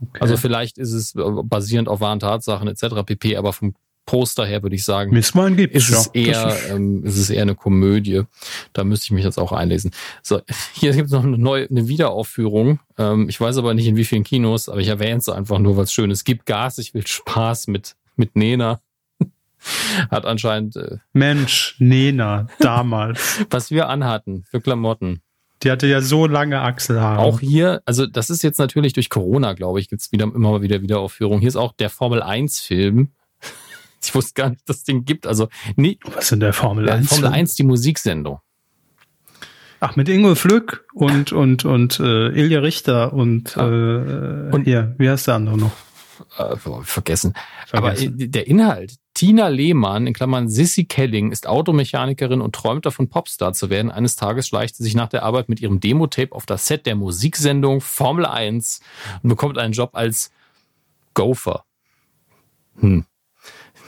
[0.00, 0.20] Okay.
[0.20, 3.04] Also vielleicht ist es äh, basierend auf wahren Tatsachen etc.
[3.04, 3.74] pp, aber vom
[4.06, 5.10] Poster her, würde ich sagen.
[5.72, 8.22] Ist es eher, ähm, ist es eher eine Komödie.
[8.72, 9.90] Da müsste ich mich jetzt auch einlesen.
[10.22, 10.40] So,
[10.74, 12.78] hier gibt es noch eine neue, eine Wiederaufführung.
[12.96, 15.76] Ähm, ich weiß aber nicht in wie vielen Kinos, aber ich erwähne es einfach nur,
[15.76, 16.24] was schön ist.
[16.24, 18.80] Gib Gas, ich will Spaß mit, mit Nena.
[20.10, 20.76] Hat anscheinend.
[20.76, 23.44] Äh, Mensch, Nena, damals.
[23.50, 25.20] was wir anhatten für Klamotten.
[25.62, 27.18] Die hatte ja so lange Achselhaare.
[27.20, 30.62] Auch hier, also das ist jetzt natürlich durch Corona, glaube ich, gibt's wieder immer mal
[30.62, 31.40] wieder Wiederaufführung.
[31.40, 33.10] Hier ist auch der Formel 1-Film.
[34.04, 35.26] Ich wusste gar nicht, dass es den gibt.
[35.26, 37.08] Also nie, Was in der Formel 1?
[37.08, 38.38] Formel 1, die Musiksendung.
[39.80, 43.66] Ach, mit Ingo Flück und, und, und äh, Ilja Richter und, Ah.
[43.66, 45.72] äh, Und- hier, wie heißt der andere noch?
[46.38, 46.84] Äh, vergessen.
[46.84, 47.34] Vergessen.
[47.72, 48.94] Aber der Inhalt.
[49.16, 53.90] Tina Lehmann, in Klammern Sissy Kelling, ist Automechanikerin und träumt davon, Popstar zu werden.
[53.90, 56.96] Eines Tages schleicht sie sich nach der Arbeit mit ihrem Demo-Tape auf das Set der
[56.96, 58.82] Musiksendung Formel 1
[59.22, 60.32] und bekommt einen Job als
[61.14, 61.64] Gopher.
[62.78, 63.06] Hm.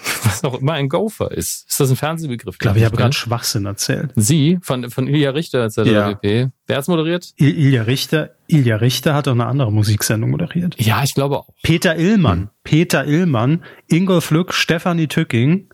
[0.24, 1.68] Was auch immer ein Gopher ist.
[1.68, 2.54] Ist das ein Fernsehbegriff?
[2.54, 4.12] Ich glaube, ich habe gerade Schwachsinn erzählt.
[4.16, 5.78] Sie von, von Ilja Richter etc.
[5.90, 6.08] Ja.
[6.14, 6.48] pp.
[6.66, 7.32] Wer hat's moderiert?
[7.36, 10.76] Il Ilja Richter, Ilja Richter hat auch eine andere Musiksendung moderiert.
[10.78, 11.48] Ja, ich glaube auch.
[11.62, 12.48] Peter Illmann, Hm.
[12.64, 15.68] Peter Illmann, Ingo Flück, Stefanie Tücking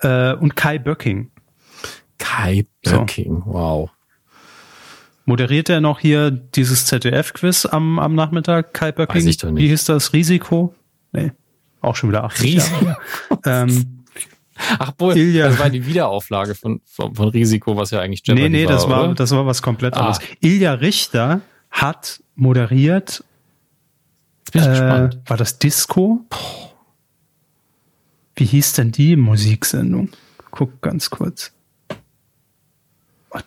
[0.00, 1.30] äh, und Kai Böcking.
[2.18, 2.98] Kai So.
[3.00, 3.42] Böcking.
[3.46, 3.90] Wow.
[5.24, 9.16] Moderiert er noch hier dieses ZDF-Quiz am, am Nachmittag, Kai Böcking?
[9.16, 9.62] Weiß ich doch nicht.
[9.62, 10.12] Wie hieß das?
[10.12, 10.74] Risiko?
[11.12, 11.32] Nee,
[11.86, 12.84] auch schon wieder 80 Risiko.
[12.84, 12.98] Jahre.
[13.44, 14.04] ähm,
[14.78, 18.48] Ach, wohl, Ilja- das war die Wiederauflage von, von, von Risiko, was ja eigentlich Jeopardy
[18.48, 19.14] nee, nee, das war, oder?
[19.14, 19.98] das war was komplett Ah.
[20.00, 20.18] anderes.
[20.40, 23.22] Ilja Richter hat moderiert,
[24.46, 25.18] Jetzt bin ich äh, gespannt.
[25.26, 26.20] war das Disco?
[28.34, 30.10] Wie hieß denn die Musiksendung?
[30.50, 31.52] Guck ganz kurz.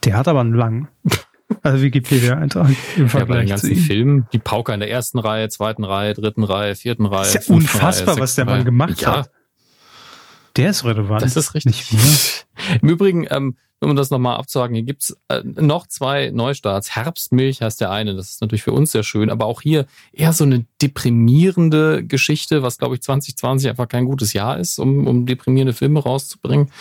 [0.03, 0.87] Der hat aber einen langen.
[1.63, 3.75] Also Wikipedia-Eintrag im Ja, bei den Vergleich ganzen.
[3.75, 7.27] Filmen, die Pauker in der ersten Reihe, zweiten Reihe, dritten Reihe, vierten Reihe.
[7.27, 9.31] Ist ja unfassbar, Reihe, was der Mann gemacht ja, hat.
[10.55, 11.21] Der ist relevant.
[11.21, 11.91] Das ist richtig.
[12.81, 16.95] Im Übrigen, ähm, um das nochmal abzusagen, hier gibt's äh, noch zwei Neustarts.
[16.95, 20.33] Herbstmilch heißt der eine, das ist natürlich für uns sehr schön, aber auch hier eher
[20.33, 25.25] so eine deprimierende Geschichte, was glaube ich 2020 einfach kein gutes Jahr ist, um, um
[25.25, 26.71] deprimierende Filme rauszubringen.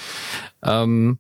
[0.65, 1.19] Ähm,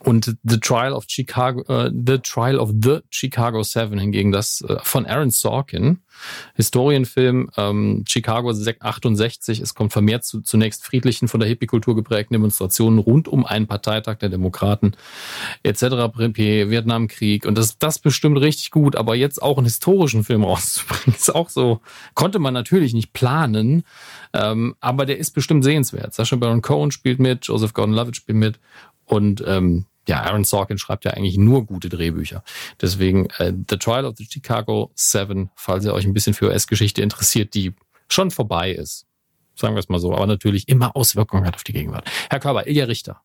[0.00, 4.76] und The Trial of Chicago, äh, The Trial of the Chicago Seven hingegen das äh,
[4.82, 6.00] von Aaron Sorkin,
[6.54, 9.60] Historienfilm ähm, Chicago 68.
[9.60, 14.16] Es kommt vermehrt zu zunächst friedlichen, von der Hippie-Kultur geprägten Demonstrationen rund um einen Parteitag
[14.18, 14.92] der Demokraten
[15.62, 16.12] etc.
[16.16, 16.70] pp.
[16.70, 21.34] Vietnamkrieg und das das bestimmt richtig gut, aber jetzt auch einen historischen Film rauszubringen ist
[21.34, 21.80] auch so
[22.14, 23.84] konnte man natürlich nicht planen,
[24.32, 26.14] ähm, aber der ist bestimmt sehenswert.
[26.14, 28.58] Sacha Baron Cohen spielt mit, Joseph Gordon-Levitt spielt mit
[29.06, 32.44] und ähm, ja, Aaron Sorkin schreibt ja eigentlich nur gute Drehbücher.
[32.80, 37.02] Deswegen äh, The Trial of the Chicago Seven, falls ihr euch ein bisschen für US-Geschichte
[37.02, 37.74] interessiert, die
[38.08, 39.06] schon vorbei ist.
[39.56, 42.08] Sagen wir es mal so, aber natürlich immer Auswirkungen hat auf die Gegenwart.
[42.30, 43.22] Herr Körber, Ilja Richter.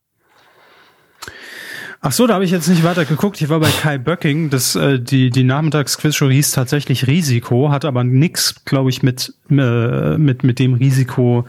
[2.03, 3.39] Ach so, da habe ich jetzt nicht weiter geguckt.
[3.41, 4.49] Ich war bei Kai Böcking.
[4.49, 10.17] Das, äh, die, die Nachmittagsquizshow hieß tatsächlich Risiko, hat aber nix, glaube ich, mit, äh,
[10.17, 11.45] mit, mit dem Risiko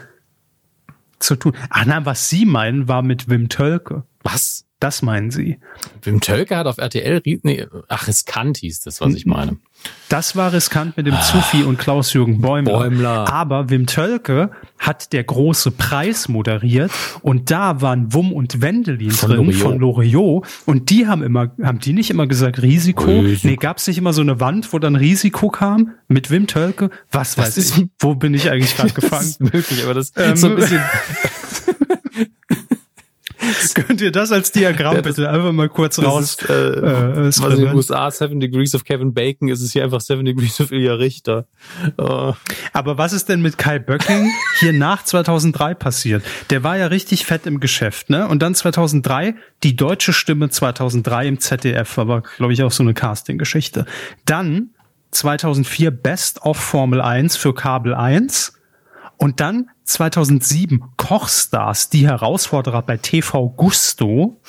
[1.22, 1.52] zu tun.
[1.70, 4.04] Ach na, was Sie meinen, war mit Wim Tölke.
[4.22, 4.66] Was?
[4.82, 5.58] Das meinen Sie.
[6.02, 9.58] Wim Tölke hat auf RTL, nee, ach, riskant hieß das, was ich meine.
[10.08, 12.72] Das war riskant mit dem Zufi und Klaus-Jürgen Bäumler.
[12.78, 13.32] Bäumler.
[13.32, 16.90] Aber Wim Tölke hat der große Preis moderiert
[17.22, 19.60] und da waren Wum und Wendelin Von drin Loriot.
[19.62, 23.04] von Loriot und die haben immer, haben die nicht immer gesagt Risiko?
[23.20, 23.46] Risiko.
[23.48, 26.90] Nee, gab's nicht immer so eine Wand, wo dann Risiko kam mit Wim Tölke?
[27.12, 27.86] Was weiß ist- ich?
[28.00, 29.26] Wo bin ich eigentlich gerade Das gefangen?
[29.28, 30.80] ist möglich, aber das Ähm, ist so ein bisschen.
[33.74, 36.36] Könnt ihr das als Diagramm Ja, das- bitte einfach mal kurz raus?
[36.40, 37.74] ist, äh, äh, was in den?
[37.74, 41.46] USA Seven Degrees of Kevin Bacon ist es hier einfach Seven Degrees of Ilja Richter.
[41.98, 42.32] Äh,
[42.72, 46.22] Aber was ist denn mit Kai Böcking hier nach 2003 passiert?
[46.50, 48.28] Der war ja richtig fett im Geschäft, ne?
[48.28, 52.94] Und dann 2003 die deutsche Stimme 2003 im ZDF, aber glaube ich auch so eine
[52.94, 53.86] Casting-Geschichte.
[54.24, 54.70] Dann
[55.10, 58.54] 2004 Best of Formel 1 für Kabel 1
[59.18, 64.40] und dann 2007 Kochstars, die Herausforderer bei TV Gusto.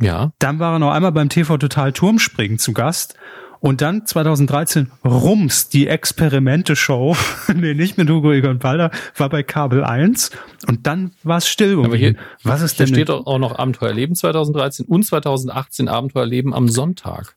[0.00, 0.32] ja.
[0.38, 3.14] Dann war er noch einmal beim TV Total Turmspringen zu Gast.
[3.60, 7.16] Und dann 2013 Rums, die Experimente-Show.
[7.54, 10.30] nee, nicht mit Hugo Egon Balder, war bei Kabel 1.
[10.68, 12.14] Und dann war es still um Aber hier.
[12.44, 17.36] Was ist hier denn steht auch noch Abenteuerleben 2013 und 2018 Abenteuerleben am Sonntag.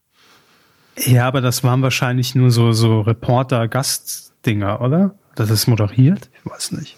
[0.98, 5.16] Ja, aber das waren wahrscheinlich nur so, so Reporter-Gastdinger, oder?
[5.36, 6.30] Das ist moderiert?
[6.38, 6.98] Ich weiß nicht.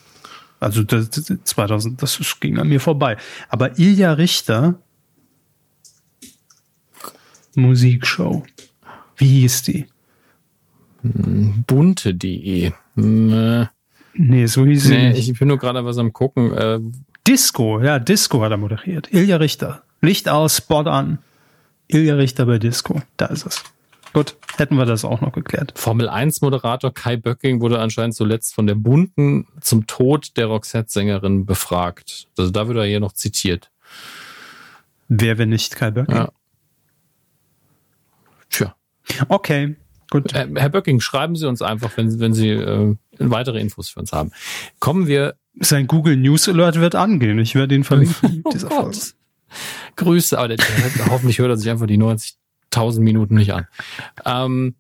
[0.63, 3.17] Also das, das 2000, das ging an mir vorbei.
[3.49, 4.75] Aber Ilja Richter,
[7.55, 8.43] Musikshow.
[9.17, 9.85] Wie hieß die?
[11.03, 12.71] Bunte.de.
[12.95, 13.65] Hm, äh,
[14.15, 15.31] Nee, so hieß Nee, sie.
[15.31, 16.53] ich bin nur gerade was am gucken.
[16.53, 16.79] Äh,
[17.27, 19.11] Disco, ja, Disco hat er moderiert.
[19.11, 19.81] Ilja Richter.
[20.01, 21.17] Licht aus, Spot an.
[21.87, 23.01] Ilja Richter bei Disco.
[23.17, 23.63] Da ist es.
[24.13, 25.73] Gut, hätten wir das auch noch geklärt.
[25.75, 31.47] Formel 1 Moderator Kai Böcking wurde anscheinend zuletzt von der Bunten zum Tod der Roxette-Sängerin
[31.47, 32.27] befragt.
[32.37, 33.71] Also da wird er hier noch zitiert.
[35.07, 36.15] Wer, wenn nicht Kai Böcking?
[36.15, 36.31] Ja.
[38.49, 38.75] Tja.
[39.29, 39.75] Okay,
[40.11, 40.31] gut.
[40.33, 44.13] Äh, Herr Böcking, schreiben Sie uns einfach, wenn, wenn Sie äh, weitere Infos für uns
[44.13, 44.31] haben.
[44.79, 45.35] Kommen wir.
[45.59, 47.37] Sein Google News Alert wird angehen.
[47.39, 48.43] Ich werde ihn verlinken.
[48.69, 48.91] Oh.
[49.97, 51.97] Grüße, aber der, der, hoffentlich hört er sich einfach die
[52.75, 53.67] 90.000 Minuten nicht an.
[54.25, 54.75] Ähm,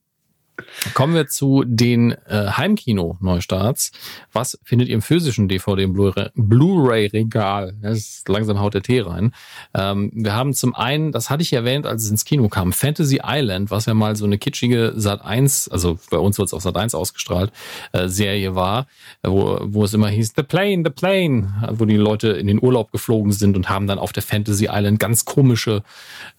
[0.93, 3.91] kommen wir zu den äh, Heimkino-Neustarts.
[4.31, 7.75] Was findet ihr im physischen DVD Blu-ray- Blu-ray-Regal?
[7.81, 9.33] Ist langsam haut der Tee rein.
[9.73, 13.21] Ähm, wir haben zum einen, das hatte ich erwähnt, als es ins Kino kam, Fantasy
[13.23, 16.61] Island, was ja mal so eine kitschige Sat 1, also bei uns wird es auf
[16.61, 17.51] Sat 1 ausgestrahlt,
[17.91, 18.87] äh, Serie war,
[19.23, 22.91] wo, wo es immer hieß, The Plane, The Plane, wo die Leute in den Urlaub
[22.91, 25.83] geflogen sind und haben dann auf der Fantasy Island ganz komische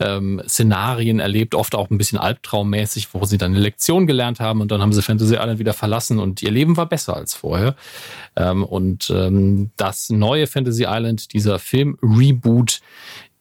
[0.01, 4.61] ähm, Szenarien erlebt, oft auch ein bisschen albtraummäßig, wo sie dann eine Lektion gelernt haben
[4.61, 7.75] und dann haben sie Fantasy Island wieder verlassen und ihr Leben war besser als vorher.
[8.37, 12.81] Ähm, und ähm, das neue Fantasy Island, dieser Film-Reboot,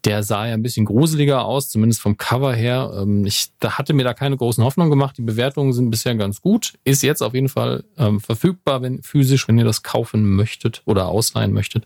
[0.05, 2.91] der sah ja ein bisschen gruseliger aus, zumindest vom Cover her.
[2.97, 5.17] Ähm, ich da hatte mir da keine großen Hoffnungen gemacht.
[5.17, 6.73] Die Bewertungen sind bisher ganz gut.
[6.83, 11.07] Ist jetzt auf jeden Fall ähm, verfügbar, wenn physisch, wenn ihr das kaufen möchtet oder
[11.07, 11.85] ausleihen möchtet.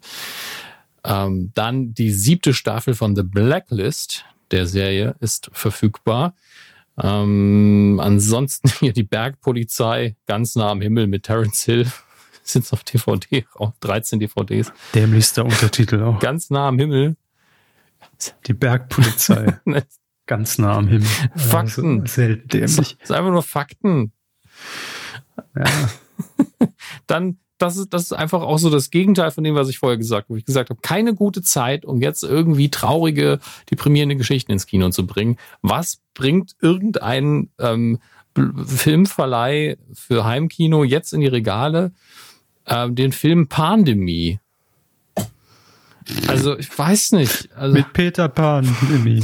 [1.04, 6.34] Ähm, dann die siebte Staffel von The Blacklist der Serie ist verfügbar.
[7.02, 11.92] Ähm, ansonsten hier die Bergpolizei ganz nah am Himmel mit Terence Hill.
[12.44, 14.72] Sind auf DVD, auch 13 DVDs.
[14.96, 16.20] Dämlichster Untertitel auch.
[16.20, 17.18] Ganz nah am Himmel.
[18.46, 19.60] Die Bergpolizei.
[20.28, 21.08] Ganz nah am Himmel.
[21.36, 22.02] Fakten.
[22.02, 22.98] Also, selten dämlich.
[22.98, 24.12] Das ist einfach nur Fakten.
[25.56, 25.66] Ja.
[27.08, 29.98] Dann, das ist, das ist einfach auch so das Gegenteil von dem, was ich vorher
[29.98, 30.36] gesagt habe.
[30.36, 33.40] Wo Ich gesagt habe, keine gute Zeit, um jetzt irgendwie traurige,
[33.72, 35.38] deprimierende Geschichten ins Kino zu bringen.
[35.62, 38.00] Was bringt irgendein ähm,
[38.36, 41.92] Filmverleih für Heimkino jetzt in die Regale?
[42.68, 44.40] Ähm, den Film Pandemie.
[46.28, 47.50] Also, ich weiß nicht.
[47.56, 48.76] Also, Mit Peter Pan.
[48.90, 49.24] Mimi.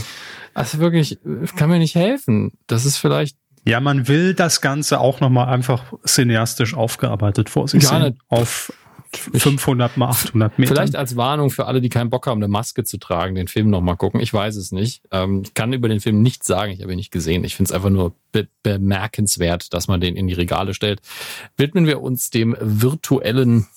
[0.54, 1.20] also wirklich,
[1.56, 2.52] kann mir nicht helfen.
[2.68, 7.84] Das ist vielleicht Ja, man will das Ganze auch nochmal einfach cineastisch aufgearbeitet vor sich
[7.84, 8.20] Ja, sehen.
[8.28, 8.74] Auf
[9.16, 10.74] 500 mal 800 Meter.
[10.74, 13.70] Vielleicht als Warnung für alle, die keinen Bock haben, eine Maske zu tragen, den Film
[13.70, 14.20] nochmal gucken.
[14.20, 15.04] Ich weiß es nicht.
[15.12, 17.44] Ähm, ich kann über den Film nichts sagen, ich habe ihn nicht gesehen.
[17.44, 21.02] Ich finde es einfach nur be bemerkenswert, dass man den in die Regale stellt.
[21.58, 23.68] Widmen wir uns dem virtuellen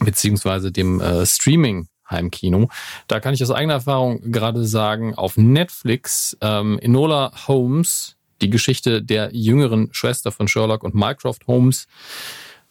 [0.00, 1.88] beziehungsweise dem äh, Streaming.
[2.08, 2.68] Heimkino.
[3.08, 9.02] Da kann ich aus eigener Erfahrung gerade sagen, auf Netflix ähm, Enola Holmes, die Geschichte
[9.02, 11.86] der jüngeren Schwester von Sherlock und Mycroft Holmes,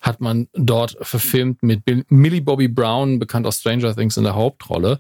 [0.02, 5.00] hat man dort verfilmt mit Millie Bobby Brown, bekannt aus Stranger Things in der Hauptrolle,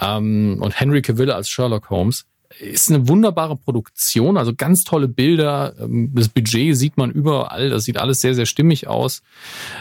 [0.00, 2.24] ähm, und Henry Cavill als Sherlock Holmes.
[2.60, 5.74] Ist eine wunderbare Produktion, also ganz tolle Bilder.
[5.78, 9.22] ähm, Das Budget sieht man überall, das sieht alles sehr, sehr stimmig aus.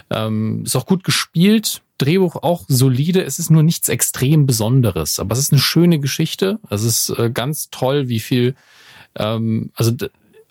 [0.09, 3.23] Ähm, ist auch gut gespielt, Drehbuch auch solide.
[3.23, 6.59] Es ist nur nichts extrem Besonderes, aber es ist eine schöne Geschichte.
[6.69, 8.55] Es ist äh, ganz toll, wie viel,
[9.17, 9.91] ähm, also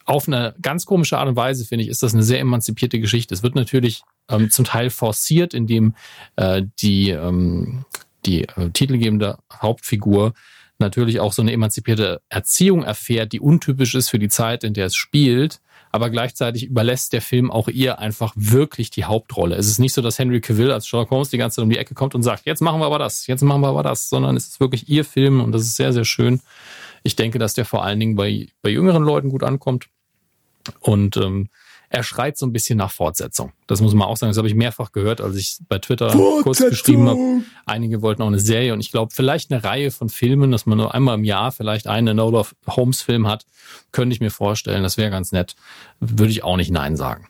[0.04, 3.34] auf eine ganz komische Art und Weise, finde ich, ist das eine sehr emanzipierte Geschichte.
[3.34, 5.94] Es wird natürlich ähm, zum Teil forciert, indem
[6.36, 7.84] äh, die, ähm,
[8.24, 10.32] die äh, titelgebende Hauptfigur
[10.78, 14.86] natürlich auch so eine emanzipierte Erziehung erfährt, die untypisch ist für die Zeit, in der
[14.86, 15.60] es spielt.
[15.90, 19.56] Aber gleichzeitig überlässt der Film auch ihr einfach wirklich die Hauptrolle.
[19.56, 21.78] Es ist nicht so, dass Henry Cavill als Sherlock Holmes die ganze Zeit um die
[21.78, 24.36] Ecke kommt und sagt, jetzt machen wir aber das, jetzt machen wir aber das, sondern
[24.36, 26.40] es ist wirklich ihr Film und das ist sehr, sehr schön.
[27.06, 29.86] Ich denke, dass der vor allen Dingen bei, bei jüngeren Leuten gut ankommt.
[30.80, 31.48] Und ähm,
[31.88, 33.52] er schreit so ein bisschen nach Fortsetzung.
[33.68, 34.30] Das muss man auch sagen.
[34.30, 36.10] Das habe ich mehrfach gehört, als ich bei Twitter
[36.42, 37.42] kurz geschrieben habe.
[37.64, 40.78] Einige wollten auch eine Serie und ich glaube, vielleicht eine Reihe von Filmen, dass man
[40.78, 43.46] nur einmal im Jahr vielleicht einen Enola Holmes Film hat,
[43.92, 44.82] könnte ich mir vorstellen.
[44.82, 45.54] Das wäre ganz nett.
[46.00, 47.28] Würde ich auch nicht Nein sagen.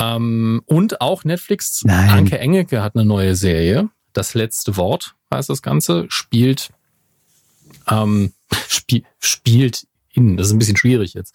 [0.00, 2.10] Ähm, und auch Netflix, Nein.
[2.10, 3.88] Anke Engelke hat eine neue Serie.
[4.12, 6.70] Das letzte Wort heißt das Ganze, spielt,
[7.88, 8.32] ähm,
[8.68, 11.34] spie spielt in, das ist ein bisschen schwierig jetzt.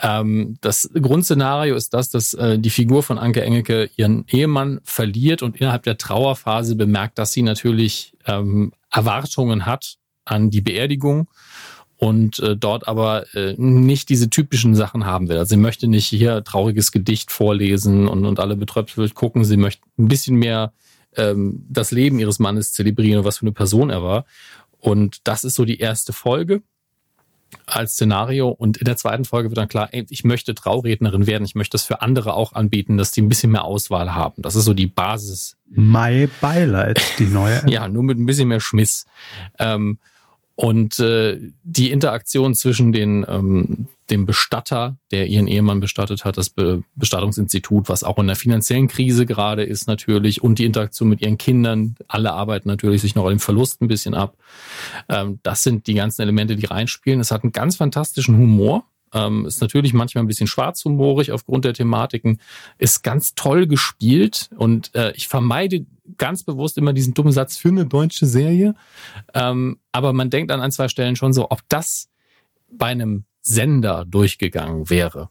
[0.00, 5.42] Ähm, das Grundszenario ist das, dass äh, die Figur von Anke Engelke ihren Ehemann verliert
[5.42, 11.28] und innerhalb der Trauerphase bemerkt, dass sie natürlich ähm, Erwartungen hat an die Beerdigung
[11.96, 15.38] und äh, dort aber äh, nicht diese typischen Sachen haben will.
[15.38, 19.44] Also sie möchte nicht hier trauriges Gedicht vorlesen und, und alle betröpfelt gucken.
[19.44, 20.72] Sie möchte ein bisschen mehr
[21.16, 24.26] ähm, das Leben ihres Mannes zelebrieren und was für eine Person er war.
[24.80, 26.62] Und das ist so die erste Folge.
[27.64, 31.44] als Szenario und in der zweiten Folge wird dann klar, ey, ich möchte Traurednerin werden,
[31.46, 34.42] ich möchte das für andere auch anbieten, dass die ein bisschen mehr Auswahl haben.
[34.42, 35.56] Das ist so die Basis.
[35.70, 37.62] My Beileid, die neue.
[37.70, 39.06] ja, nur mit ein bisschen mehr Schmiss.
[39.58, 39.98] Ähm,
[40.56, 46.50] und äh, die Interaktion zwischen den ähm, dem Bestatter, der ihren Ehemann bestattet hat, das
[46.50, 51.20] Be Bestattungsinstitut, was auch in der finanziellen Krise gerade ist natürlich, und die Interaktion mit
[51.20, 51.96] ihren Kindern.
[52.08, 54.36] Alle arbeiten natürlich sich noch an dem Verlust ein bisschen ab.
[55.08, 57.20] Ähm, das sind die ganzen Elemente, die reinspielen.
[57.20, 58.84] Es hat einen ganz fantastischen Humor.
[59.12, 62.40] Ähm, ist natürlich manchmal ein bisschen schwarzhumorig aufgrund der Thematiken,
[62.76, 65.86] ist ganz toll gespielt und äh, ich vermeide
[66.18, 68.74] ganz bewusst immer diesen dummen Satz für eine deutsche Serie.
[69.32, 72.10] Ähm, aber man denkt an ein, zwei Stellen schon so, ob das
[72.70, 75.30] bei einem Sender durchgegangen wäre.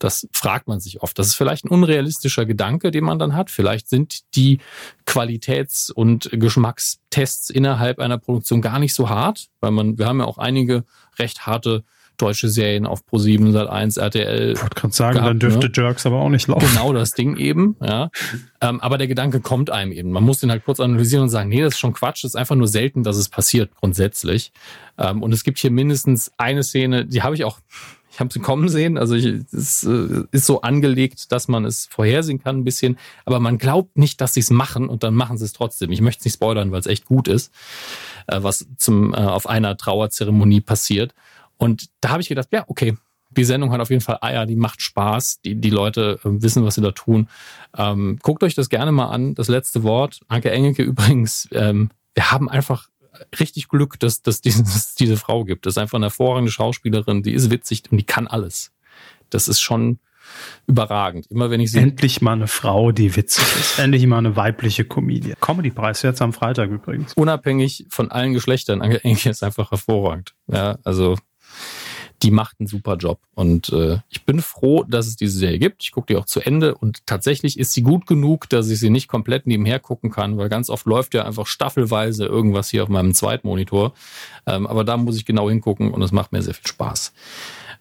[0.00, 1.18] Das fragt man sich oft.
[1.18, 3.50] Das ist vielleicht ein unrealistischer Gedanke, den man dann hat.
[3.50, 4.58] Vielleicht sind die
[5.06, 10.24] Qualitäts- und Geschmackstests innerhalb einer Produktion gar nicht so hart, weil man, wir haben ja
[10.24, 10.84] auch einige
[11.18, 11.84] recht harte
[12.20, 14.52] deutsche Serien auf Pro7, Sat1, RTL.
[14.52, 15.72] Ich wollte gerade sagen, gehabt, dann dürfte ne?
[15.74, 16.66] Jerks aber auch nicht laufen.
[16.66, 18.10] Genau das Ding eben, ja.
[18.60, 20.10] Ähm, aber der Gedanke kommt einem eben.
[20.10, 22.36] Man muss den halt kurz analysieren und sagen, nee, das ist schon Quatsch, das ist
[22.36, 24.52] einfach nur selten, dass es passiert, grundsätzlich.
[24.98, 27.58] Ähm, und es gibt hier mindestens eine Szene, die habe ich auch,
[28.12, 28.98] ich habe sie kommen sehen.
[28.98, 33.40] Also ich, es äh, ist so angelegt, dass man es vorhersehen kann ein bisschen, aber
[33.40, 35.92] man glaubt nicht, dass sie es machen und dann machen sie es trotzdem.
[35.92, 37.52] Ich möchte es nicht spoilern, weil es echt gut ist,
[38.26, 41.14] äh, was zum äh, auf einer Trauerzeremonie passiert.
[41.60, 42.96] Und da habe ich gedacht, ja, okay,
[43.30, 46.64] die Sendung hat auf jeden Fall Eier, die macht Spaß, die, die Leute äh, wissen,
[46.64, 47.28] was sie da tun.
[47.76, 49.34] Ähm, guckt euch das gerne mal an.
[49.34, 52.88] Das letzte Wort, Anke Engelke übrigens, ähm, wir haben einfach
[53.38, 55.66] richtig Glück, dass, dass dieses, diese Frau gibt.
[55.66, 58.72] Das ist einfach eine hervorragende Schauspielerin, die ist witzig und die kann alles.
[59.28, 59.98] Das ist schon
[60.66, 61.26] überragend.
[61.26, 61.78] Immer wenn ich sie.
[61.78, 63.78] Endlich mal eine Frau, die witzig ist.
[63.78, 65.36] Endlich mal eine weibliche Comedian.
[65.40, 67.12] Comedy-Preis jetzt am Freitag übrigens.
[67.14, 68.80] Unabhängig von allen Geschlechtern.
[68.80, 70.34] Anke Engelke ist einfach hervorragend.
[70.46, 71.16] Ja, also
[72.22, 73.20] die macht einen super Job.
[73.34, 75.82] Und äh, ich bin froh, dass es diese Serie gibt.
[75.82, 78.90] Ich gucke die auch zu Ende und tatsächlich ist sie gut genug, dass ich sie
[78.90, 82.88] nicht komplett nebenher gucken kann, weil ganz oft läuft ja einfach staffelweise irgendwas hier auf
[82.88, 83.94] meinem Zweitmonitor.
[84.46, 87.12] Ähm, aber da muss ich genau hingucken und es macht mir sehr viel Spaß.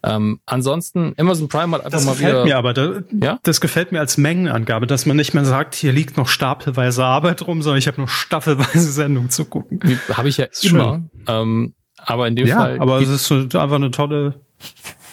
[0.02, 2.46] Ähm, ansonsten, Amazon Prime hat einfach das mal gefällt wieder.
[2.46, 3.40] Mir aber da, ja?
[3.44, 7.46] Das gefällt mir als Mengenangabe, dass man nicht mehr sagt, hier liegt noch stapelweise Arbeit
[7.46, 10.00] rum, sondern ich habe noch staffelweise Sendung zu gucken.
[10.14, 11.04] Habe ich ja immer.
[11.28, 11.74] Ähm,
[12.06, 12.80] aber in dem ja, Fall.
[12.80, 14.42] Aber es ist einfach eine tolle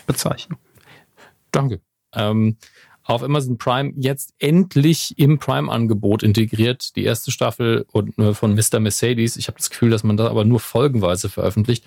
[0.07, 0.59] Bezeichnung.
[1.51, 1.81] Danke.
[2.15, 2.57] Ähm,
[3.07, 6.97] auf Amazon Prime jetzt endlich im Prime-Angebot integriert.
[6.97, 8.81] Die erste Staffel äh, von Mr.
[8.81, 9.37] Mercedes.
[9.37, 11.85] Ich habe das Gefühl, dass man da aber nur folgenweise veröffentlicht.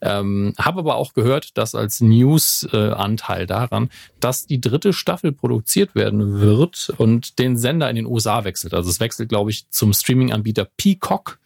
[0.00, 3.90] Ähm, habe aber auch gehört, dass als News-Anteil daran,
[4.20, 8.72] dass die dritte Staffel produziert werden wird und den Sender in den USA wechselt.
[8.72, 11.40] Also es wechselt, glaube ich, zum Streaming-Anbieter Peacock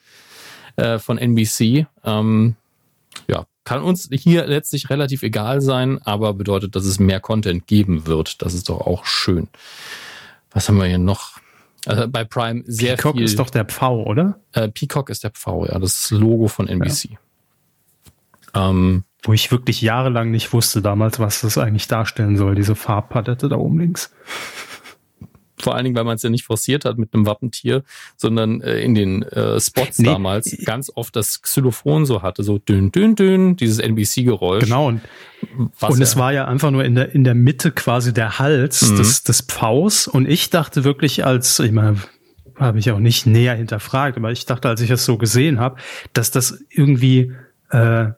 [0.77, 1.86] äh, von NBC.
[2.05, 2.56] Ähm,
[3.28, 8.06] ja, kann uns hier letztlich relativ egal sein, aber bedeutet, dass es mehr Content geben
[8.06, 8.43] wird.
[8.43, 9.48] Das ist doch auch schön.
[10.52, 11.38] Was haben wir hier noch?
[11.84, 13.24] Also bei Prime sehr Peacock viel.
[13.24, 14.40] ist doch der Pfau, oder?
[14.52, 15.78] Äh, Peacock ist der Pfau, ja.
[15.78, 17.10] Das Logo von NBC.
[18.55, 18.70] Ja.
[18.70, 23.48] Ähm, Wo ich wirklich jahrelang nicht wusste damals, was das eigentlich darstellen soll, diese Farbpalette
[23.48, 24.12] da oben links
[25.59, 27.83] vor allen Dingen, weil man es ja nicht forciert hat mit einem Wappentier,
[28.16, 30.07] sondern äh, in den äh, Spots nee.
[30.07, 34.65] damals ganz oft das Xylophon so hatte, so dünn, dünn, dünn, dieses NBC-Geräusch.
[34.65, 35.01] Genau, und,
[35.81, 38.97] und es war ja einfach nur in der, in der Mitte quasi der Hals mhm.
[38.97, 41.99] des, des Pfaus und ich dachte wirklich als, ich meine,
[42.59, 45.77] habe ich auch nicht näher hinterfragt, aber ich dachte, als ich es so gesehen habe,
[46.12, 47.33] dass das irgendwie
[47.70, 48.09] äh,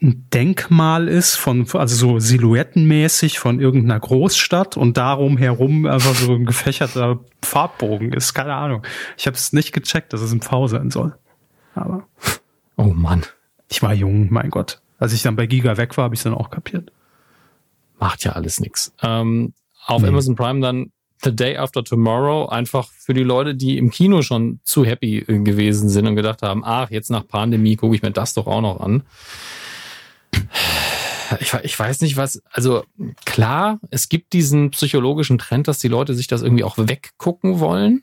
[0.00, 6.34] ein Denkmal ist von, also so silhouettenmäßig von irgendeiner Großstadt und darum herum einfach so
[6.34, 8.32] ein gefächerter Farbbogen ist.
[8.34, 8.86] Keine Ahnung.
[9.16, 11.16] Ich habe es nicht gecheckt, dass es ein V sein soll.
[11.74, 12.06] Aber.
[12.76, 13.24] Oh Mann.
[13.68, 14.80] Ich war jung, mein Gott.
[14.98, 16.92] Als ich dann bei Giga weg war, habe ich dann auch kapiert.
[17.98, 18.92] Macht ja alles nix.
[19.02, 19.52] Ähm,
[19.84, 20.08] auf nee.
[20.08, 20.92] Amazon Prime dann
[21.22, 25.88] The Day After Tomorrow einfach für die Leute, die im Kino schon zu happy gewesen
[25.88, 28.80] sind und gedacht haben, ach, jetzt nach Pandemie gucke ich mir das doch auch noch
[28.80, 29.02] an
[31.40, 32.84] ich, ich weiß nicht was, also
[33.24, 38.02] klar, es gibt diesen psychologischen Trend, dass die Leute sich das irgendwie auch weggucken wollen,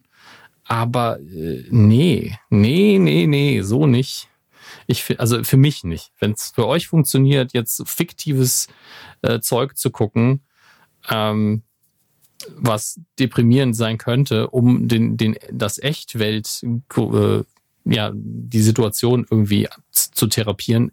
[0.65, 4.27] aber äh, nee, nee, nee, nee, so nicht.
[4.87, 6.11] Ich also für mich nicht.
[6.19, 8.67] Wenn es für euch funktioniert, jetzt fiktives
[9.21, 10.41] äh, Zeug zu gucken,
[11.09, 11.63] ähm,
[12.55, 16.63] was deprimierend sein könnte, um den, den, das Echtwelt,
[16.97, 17.43] äh,
[17.85, 20.91] ja, die Situation irgendwie zu therapieren,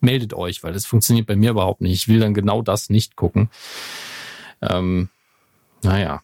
[0.00, 1.94] meldet euch, weil das funktioniert bei mir überhaupt nicht.
[1.94, 3.50] Ich will dann genau das nicht gucken.
[4.60, 5.08] Ähm,
[5.82, 6.22] naja.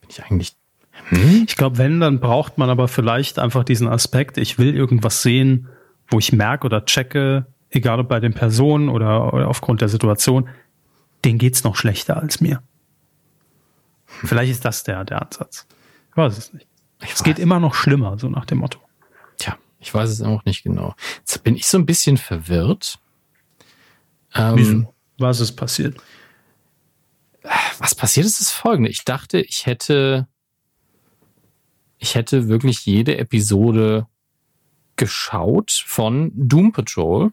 [0.00, 0.56] Bin ich eigentlich.
[1.08, 1.44] Hm?
[1.46, 5.68] Ich glaube, wenn, dann braucht man aber vielleicht einfach diesen Aspekt, ich will irgendwas sehen,
[6.08, 10.48] wo ich merke oder checke, egal ob bei den Personen oder, oder aufgrund der Situation,
[11.24, 12.62] denen geht's noch schlechter als mir.
[14.06, 15.66] Vielleicht ist das der, der Ansatz.
[16.10, 16.66] Ich weiß es nicht.
[17.02, 18.80] Ich es geht immer noch schlimmer, so nach dem Motto.
[19.80, 20.94] Ich weiß es auch nicht genau.
[21.18, 22.98] Jetzt bin ich so ein bisschen verwirrt.
[24.34, 24.94] Ähm, Wieso?
[25.18, 25.96] Was ist passiert?
[27.78, 28.90] Was passiert ist das folgende.
[28.90, 30.26] Ich dachte, ich hätte,
[31.98, 34.06] ich hätte wirklich jede Episode
[34.96, 37.32] geschaut von Doom Patrol.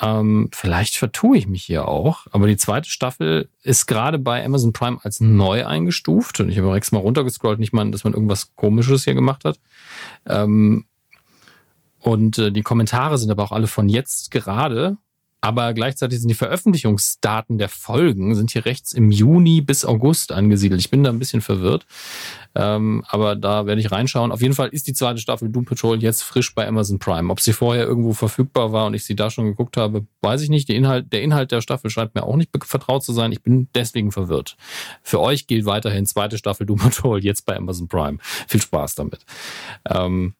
[0.00, 4.72] Ähm, vielleicht vertue ich mich hier auch, aber die zweite Staffel ist gerade bei Amazon
[4.72, 8.54] Prime als neu eingestuft und ich habe extra mal runtergescrollt, nicht mal, dass man irgendwas
[8.54, 9.60] Komisches hier gemacht hat.
[10.26, 10.86] Ähm,
[12.00, 14.98] und äh, die Kommentare sind aber auch alle von jetzt gerade
[15.40, 20.80] aber gleichzeitig sind die Veröffentlichungsdaten der Folgen sind hier rechts im Juni bis August angesiedelt.
[20.80, 21.86] Ich bin da ein bisschen verwirrt,
[22.54, 24.32] ähm, aber da werde ich reinschauen.
[24.32, 27.30] Auf jeden Fall ist die zweite Staffel Doom Patrol jetzt frisch bei Amazon Prime.
[27.32, 30.50] Ob sie vorher irgendwo verfügbar war und ich sie da schon geguckt habe, weiß ich
[30.50, 30.68] nicht.
[30.68, 33.32] Der Inhalt, der Inhalt der Staffel scheint mir auch nicht vertraut zu sein.
[33.32, 34.56] Ich bin deswegen verwirrt.
[35.02, 38.18] Für euch gilt weiterhin zweite Staffel Doom Patrol jetzt bei Amazon Prime.
[38.46, 39.24] Viel Spaß damit.
[39.88, 40.34] Ähm,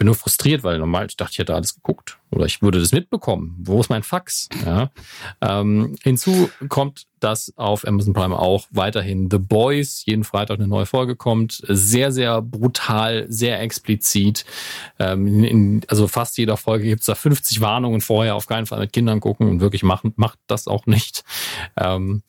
[0.00, 2.90] bin nur frustriert, weil normal, ich dachte, ich hätte alles geguckt oder ich würde das
[2.90, 3.54] mitbekommen.
[3.58, 4.48] Wo ist mein Fax?
[4.64, 4.90] Ja.
[5.42, 10.86] Ähm, hinzu kommt, dass auf Amazon Prime auch weiterhin The Boys jeden Freitag eine neue
[10.86, 11.62] Folge kommt.
[11.68, 14.46] Sehr, sehr brutal, sehr explizit.
[14.98, 18.64] Ähm, in, in, also fast jeder Folge gibt es da 50 Warnungen vorher, auf keinen
[18.64, 21.24] Fall mit Kindern gucken und wirklich machen, macht das auch nicht.
[21.76, 22.22] Ähm,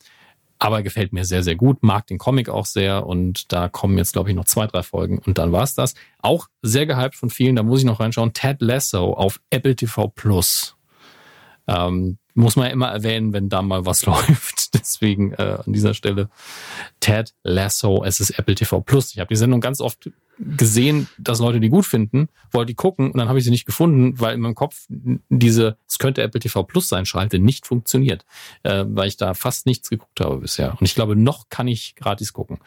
[0.62, 4.12] aber gefällt mir sehr, sehr gut, mag den Comic auch sehr und da kommen jetzt,
[4.12, 5.94] glaube ich, noch zwei, drei Folgen und dann war's das.
[6.18, 10.06] Auch sehr gehypt von vielen, da muss ich noch reinschauen, Ted Lasso auf Apple TV
[10.06, 10.76] Plus.
[11.66, 14.61] Ähm, muss man ja immer erwähnen, wenn da mal was läuft.
[14.80, 16.28] Deswegen äh, an dieser Stelle
[17.00, 19.12] Ted Lasso, es ist Apple TV Plus.
[19.12, 23.10] Ich habe die Sendung ganz oft gesehen, dass Leute die gut finden, wollte die gucken
[23.10, 24.86] und dann habe ich sie nicht gefunden, weil in meinem Kopf
[25.28, 28.24] diese, es könnte Apple TV Plus sein, Schalte nicht funktioniert,
[28.62, 30.72] äh, weil ich da fast nichts geguckt habe bisher.
[30.72, 32.58] Und ich glaube, noch kann ich gratis gucken.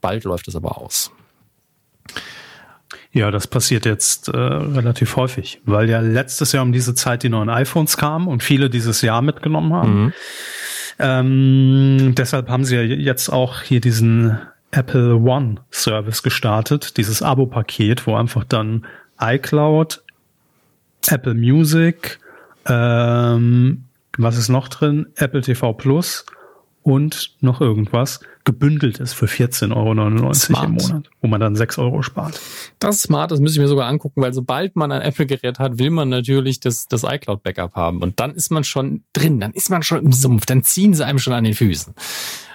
[0.00, 1.10] Bald läuft es aber aus.
[3.12, 7.28] Ja, das passiert jetzt äh, relativ häufig, weil ja letztes Jahr um diese Zeit die
[7.28, 10.02] neuen iPhones kamen und viele dieses Jahr mitgenommen haben.
[10.04, 10.12] Mhm.
[10.98, 14.38] Ähm, deshalb haben sie ja jetzt auch hier diesen
[14.70, 18.86] Apple One Service gestartet, dieses Abo-Paket, wo einfach dann
[19.20, 20.02] iCloud,
[21.08, 22.18] Apple Music,
[22.66, 23.84] ähm,
[24.18, 25.06] was ist noch drin?
[25.16, 26.26] Apple TV Plus
[26.82, 32.00] und noch irgendwas gebündelt ist für 14,99 Euro im Monat, wo man dann 6 Euro
[32.00, 32.40] spart.
[32.78, 35.78] Das ist smart, das muss ich mir sogar angucken, weil sobald man ein Apple-Gerät hat,
[35.78, 38.02] will man natürlich das, das iCloud-Backup haben.
[38.02, 41.04] Und dann ist man schon drin, dann ist man schon im Sumpf, dann ziehen sie
[41.04, 41.94] einem schon an den Füßen.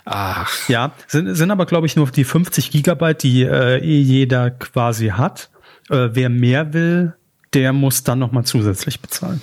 [0.06, 0.68] Ach.
[0.68, 5.10] Ja, sind, sind aber, glaube ich, nur die 50 Gigabyte, die äh, eh jeder quasi
[5.10, 5.52] hat.
[5.92, 7.14] Äh, wer mehr will,
[7.54, 9.42] der muss dann nochmal zusätzlich bezahlen.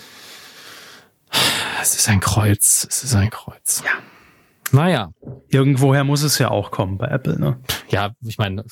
[1.80, 3.84] Es ist ein Kreuz, es ist ein Kreuz.
[3.84, 3.92] Ja.
[4.72, 5.10] Naja.
[5.48, 7.58] Irgendwoher muss es ja auch kommen bei Apple, ne?
[7.88, 8.64] Ja, ich meine,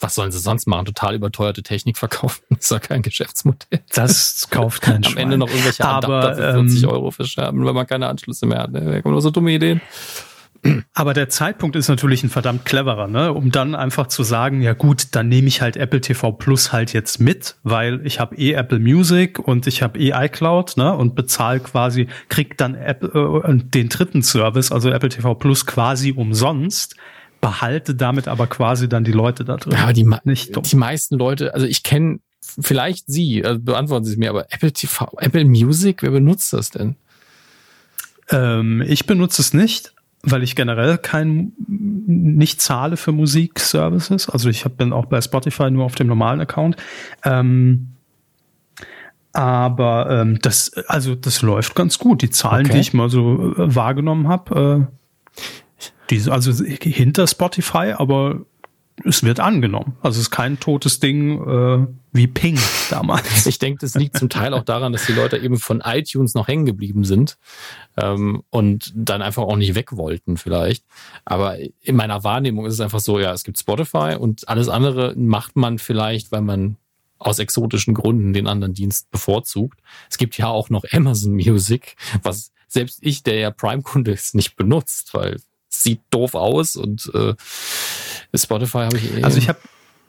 [0.00, 0.86] was sollen sie sonst machen?
[0.86, 2.42] Total überteuerte Technik verkaufen?
[2.50, 3.80] Das ist ja kein Geschäftsmodell.
[3.94, 7.74] Das kauft kein Am Ende noch irgendwelche Adapter Aber, für 40 ähm, Euro verscherben, wenn
[7.74, 8.72] man keine Anschlüsse mehr hat.
[8.72, 8.80] Ne?
[8.80, 9.80] Da kommen nur so dumme Ideen.
[10.94, 13.32] Aber der Zeitpunkt ist natürlich ein verdammt cleverer, ne?
[13.32, 16.92] Um dann einfach zu sagen, ja gut, dann nehme ich halt Apple TV Plus halt
[16.92, 20.94] jetzt mit, weil ich habe eh Apple Music und ich habe eh iCloud, ne?
[20.94, 26.12] Und bezahle quasi, krieg dann Apple, äh, den dritten Service, also Apple TV Plus quasi
[26.12, 26.96] umsonst
[27.40, 29.74] behalte damit aber quasi dann die Leute da drin.
[29.74, 34.12] Ja, aber die, nicht die meisten Leute, also ich kenne vielleicht Sie, also beantworten Sie
[34.12, 36.96] es mir, aber Apple TV, Apple Music, wer benutzt das denn?
[38.30, 39.93] Ähm, ich benutze es nicht,
[40.24, 44.28] weil ich generell kein nicht zahle für Musikservices.
[44.28, 46.76] Also ich hab, bin auch bei Spotify nur auf dem normalen Account.
[47.24, 47.90] Ähm,
[49.32, 52.22] aber ähm, das, also das läuft ganz gut.
[52.22, 52.74] Die Zahlen, okay.
[52.74, 55.42] die ich mal so äh, wahrgenommen habe, äh,
[56.10, 58.40] die, also hinter Spotify, aber
[59.02, 59.96] es wird angenommen.
[60.02, 62.58] Also es ist kein totes Ding äh, wie Ping
[62.90, 63.46] damals.
[63.46, 66.46] Ich denke, das liegt zum Teil auch daran, dass die Leute eben von iTunes noch
[66.46, 67.36] hängen geblieben sind
[67.96, 70.84] ähm, und dann einfach auch nicht weg wollten vielleicht.
[71.24, 75.14] Aber in meiner Wahrnehmung ist es einfach so, ja, es gibt Spotify und alles andere
[75.16, 76.76] macht man vielleicht, weil man
[77.18, 79.80] aus exotischen Gründen den anderen Dienst bevorzugt.
[80.10, 84.56] Es gibt ja auch noch Amazon Music, was selbst ich, der ja Prime-Kunde ist, nicht
[84.56, 85.36] benutzt, weil
[85.70, 87.34] es sieht doof aus und äh,
[88.36, 89.22] Spotify habe ich eh.
[89.22, 89.58] Also ich habe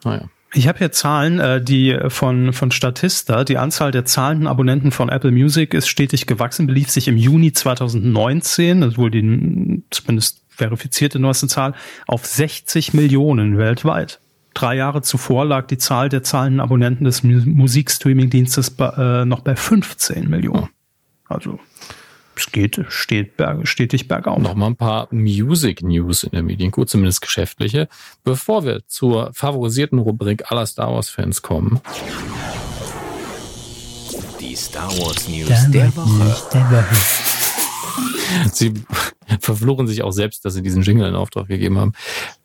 [0.04, 0.28] naja.
[0.54, 3.44] Ich habe hier Zahlen, äh, die von, von Statista.
[3.44, 7.52] Die Anzahl der zahlenden Abonnenten von Apple Music ist stetig gewachsen, belief sich im Juni
[7.52, 11.74] 2019, das ist wohl die zumindest verifizierte neueste Zahl,
[12.06, 14.20] auf 60 Millionen weltweit.
[14.54, 20.30] Drei Jahre zuvor lag die Zahl der zahlenden Abonnenten des Musikstreaming-Dienstes äh, noch bei 15
[20.30, 20.70] Millionen.
[21.28, 21.58] Also
[22.36, 24.38] es geht steht berg, stetig bergauf.
[24.38, 27.88] Nochmal ein paar Music News in der Medienkuh, zumindest geschäftliche.
[28.24, 31.80] Bevor wir zur favorisierten Rubrik aller Star Wars Fans kommen.
[34.40, 36.48] Die Star Wars News der, der Woche.
[36.52, 37.36] Der Woche.
[38.52, 38.74] Sie
[39.40, 41.92] verfluchen sich auch selbst, dass sie diesen Jingle in Auftrag gegeben haben.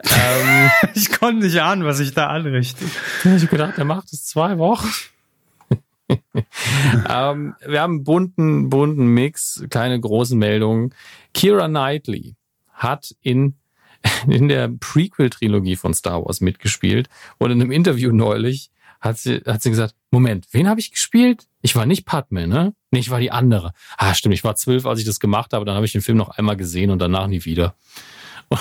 [0.03, 2.85] Ähm, ich konnte nicht ahnen, was ich da anrichte.
[3.23, 4.87] Ich habe gedacht, er macht es zwei Wochen.
[7.09, 10.93] ähm, wir haben einen bunten, bunten Mix, keine großen Meldungen.
[11.33, 12.35] Kira Knightley
[12.73, 13.55] hat in,
[14.27, 19.63] in der Prequel-Trilogie von Star Wars mitgespielt und in einem Interview neulich hat sie, hat
[19.63, 21.47] sie gesagt, Moment, wen habe ich gespielt?
[21.61, 22.75] Ich war nicht Padme, ne?
[22.91, 23.73] Nee, ich war die andere.
[23.97, 26.17] Ah, stimmt, ich war zwölf, als ich das gemacht habe, dann habe ich den Film
[26.17, 27.75] noch einmal gesehen und danach nie wieder.
[28.49, 28.59] Und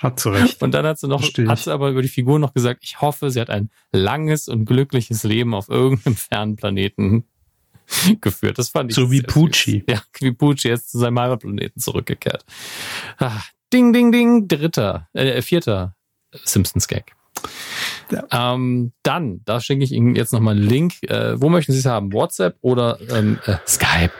[0.00, 0.62] hat zu Recht.
[0.62, 3.30] Und dann hat sie noch, hat sie aber über die Figur noch gesagt, ich hoffe,
[3.30, 7.24] sie hat ein langes und glückliches Leben auf irgendeinem fernen Planeten
[8.20, 8.58] geführt.
[8.58, 9.84] Das fand ich So wie Pucci.
[9.88, 12.44] Ja, wie Pucci jetzt zu seinem Heimatplaneten zurückgekehrt.
[13.18, 13.40] Ah,
[13.72, 15.96] ding, ding, ding, dritter, äh, vierter
[16.44, 17.12] Simpsons Gag.
[18.10, 18.54] Ja.
[18.54, 20.94] Ähm, dann, da schenke ich Ihnen jetzt nochmal einen Link.
[21.02, 22.12] Äh, wo möchten Sie es haben?
[22.12, 24.12] WhatsApp oder ähm, äh, Skype?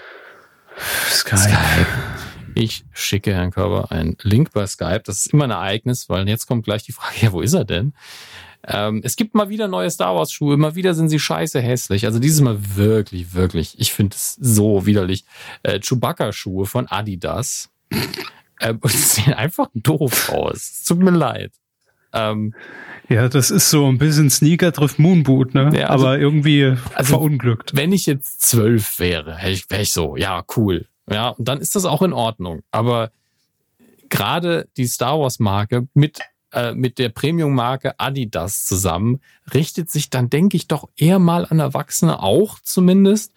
[1.11, 1.39] Skype?
[1.39, 2.12] Skype.
[2.55, 5.03] Ich schicke Herrn Körber einen Link bei Skype.
[5.05, 7.65] Das ist immer ein Ereignis, weil jetzt kommt gleich die Frage, ja, wo ist er
[7.65, 7.95] denn?
[8.65, 12.07] Ähm, es gibt mal wieder neue Star Wars Schuhe, mal wieder sind sie scheiße hässlich.
[12.07, 15.24] Also dieses Mal wirklich, wirklich, ich finde es so widerlich.
[15.62, 17.70] Äh, Chewbacca Schuhe von Adidas.
[18.61, 20.55] Äh, sehen einfach doof aus.
[20.55, 21.51] Es tut mir leid.
[22.12, 22.55] Ähm,
[23.09, 25.73] ja, das ist so ein bisschen Sneaker trifft Moonboot, ne?
[25.74, 27.74] Ja, also, Aber irgendwie also, verunglückt.
[27.74, 30.87] Wenn ich jetzt zwölf wäre, wäre ich, wär ich so, ja, cool.
[31.11, 32.62] Ja, und dann ist das auch in Ordnung.
[32.70, 33.11] Aber
[34.09, 36.20] gerade die Star Wars Marke mit
[36.53, 39.20] äh, mit der Premium-Marke Adidas zusammen
[39.55, 43.33] richtet sich dann, denke ich, doch eher mal an Erwachsene auch zumindest.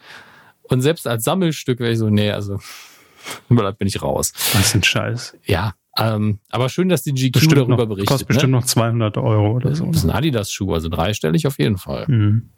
[0.63, 2.59] Und selbst als Sammelstück wäre ich so, nee, also
[3.49, 4.33] da bin ich raus.
[4.53, 5.37] Was ist ein Scheiß.
[5.45, 8.07] Ja, ähm, aber schön, dass die GQ bestimmt darüber noch, berichtet.
[8.09, 8.59] Kostet bestimmt ne?
[8.59, 9.85] noch 200 Euro oder so.
[9.85, 12.05] Das ist ein Adidas-Schuh, also dreistellig auf jeden Fall.
[12.09, 12.49] Mhm.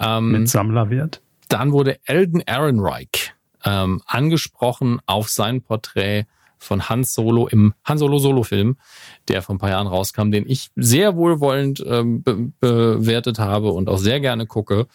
[0.00, 1.20] Ähm, Mit Sammlerwert.
[1.48, 3.34] Dann wurde Eldon Ehrenreich
[3.66, 6.24] ähm, angesprochen auf sein Porträt
[6.58, 8.78] von Han Solo im Han Solo Solo-Film,
[9.28, 13.90] der vor ein paar Jahren rauskam, den ich sehr wohlwollend ähm, be bewertet habe und
[13.90, 14.86] auch sehr gerne gucke.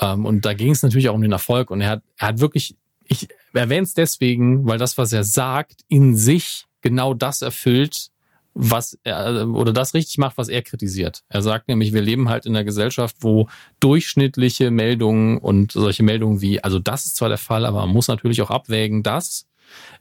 [0.00, 2.38] Ähm, und da ging es natürlich auch um den Erfolg und er hat, er hat
[2.38, 2.76] wirklich
[3.12, 8.08] ich erwähne es deswegen, weil das, was er sagt, in sich genau das erfüllt,
[8.54, 11.22] was er oder das richtig macht, was er kritisiert.
[11.28, 13.48] Er sagt nämlich, wir leben halt in einer Gesellschaft, wo
[13.80, 18.08] durchschnittliche Meldungen und solche Meldungen wie, also das ist zwar der Fall, aber man muss
[18.08, 19.46] natürlich auch abwägen, dass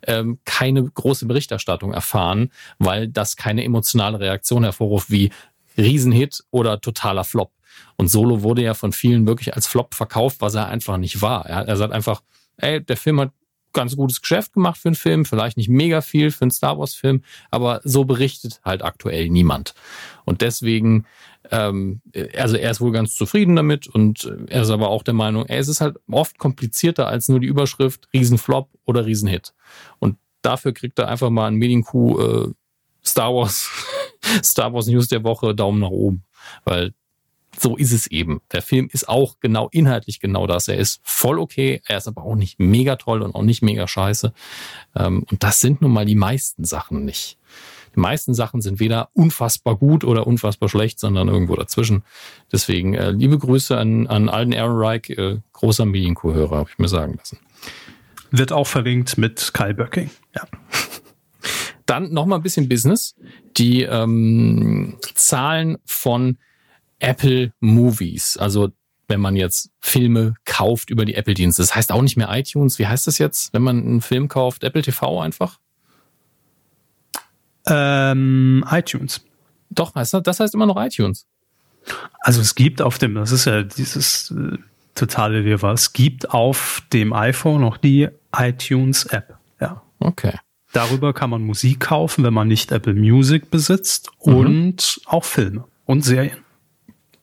[0.06, 5.32] ähm, keine große Berichterstattung erfahren, weil das keine emotionale Reaktion hervorruft wie
[5.78, 7.52] Riesenhit oder totaler Flop.
[7.96, 11.46] Und Solo wurde ja von vielen wirklich als Flop verkauft, was er einfach nicht war.
[11.46, 12.22] Er, er sagt einfach,
[12.58, 13.32] ey, der Film hat
[13.74, 16.94] ganz gutes Geschäft gemacht für einen Film, vielleicht nicht mega viel für einen Star Wars
[16.94, 19.74] Film, aber so berichtet halt aktuell niemand.
[20.26, 21.06] Und deswegen,
[21.50, 22.02] ähm,
[22.38, 25.58] also er ist wohl ganz zufrieden damit und er ist aber auch der Meinung, ey,
[25.58, 29.54] es ist halt oft komplizierter als nur die Überschrift Riesenflop oder Riesenhit.
[30.00, 32.54] Und dafür kriegt er einfach mal ein Medienkuh äh,
[33.04, 33.70] Star Wars
[34.44, 36.24] Star Wars News der Woche Daumen nach oben,
[36.64, 36.94] weil
[37.60, 38.42] so ist es eben.
[38.52, 40.68] Der Film ist auch genau inhaltlich genau das.
[40.68, 43.88] Er ist voll okay, er ist aber auch nicht mega toll und auch nicht mega
[43.88, 44.34] scheiße.
[44.96, 47.38] Ähm, und das sind nun mal die meisten Sachen nicht.
[47.96, 52.04] Die meisten Sachen sind weder unfassbar gut oder unfassbar schlecht, sondern irgendwo dazwischen.
[52.52, 57.16] Deswegen äh, liebe Grüße an, an Alden Ehrenreich, äh, großer Medienkuhhörer, habe ich mir sagen
[57.18, 57.40] lassen.
[58.32, 60.10] Wird auch verlinkt mit Kai Böcking.
[60.34, 60.44] Ja.
[61.86, 63.16] Dann noch mal ein bisschen Business.
[63.58, 66.38] Die ähm, Zahlen von
[67.02, 68.38] Apple Movies.
[68.38, 68.70] Also
[69.12, 71.62] wenn man jetzt Filme kauft über die Apple-Dienste.
[71.62, 72.80] Das heißt auch nicht mehr iTunes.
[72.80, 74.64] Wie heißt das jetzt, wenn man einen Film kauft?
[74.64, 75.60] Apple TV einfach?
[77.68, 79.22] Ähm, iTunes.
[79.70, 81.28] Doch, heißt das, das heißt immer noch iTunes.
[82.22, 84.58] Also es gibt auf dem, das ist ja dieses äh,
[84.96, 89.36] totale Wirrwarr, es gibt auf dem iPhone noch die iTunes-App.
[89.60, 89.82] Ja.
[90.00, 90.34] Okay.
[90.74, 94.36] Darüber kann man Musik kaufen, wenn man nicht Apple Music besitzt mhm.
[94.36, 96.38] und auch Filme und Serien.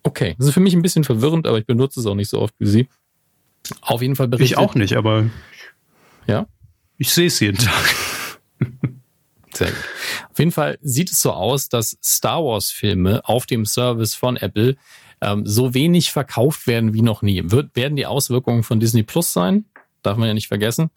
[0.09, 2.41] Okay, das ist für mich ein bisschen verwirrend, aber ich benutze es auch nicht so
[2.41, 2.89] oft wie Sie.
[3.83, 4.53] Auf jeden Fall berichtet.
[4.53, 5.27] Ich auch nicht, aber
[6.27, 6.47] ja,
[6.97, 7.95] ich sehe es jeden Tag.
[9.53, 9.85] Sehr gut.
[10.31, 14.39] Auf jeden Fall sieht es so aus, dass Star Wars Filme auf dem Service von
[14.39, 14.77] Apple
[15.21, 17.43] ähm, so wenig verkauft werden wie noch nie.
[17.45, 19.67] Wird, werden die Auswirkungen von Disney Plus sein?
[20.03, 20.91] Darf man ja nicht vergessen.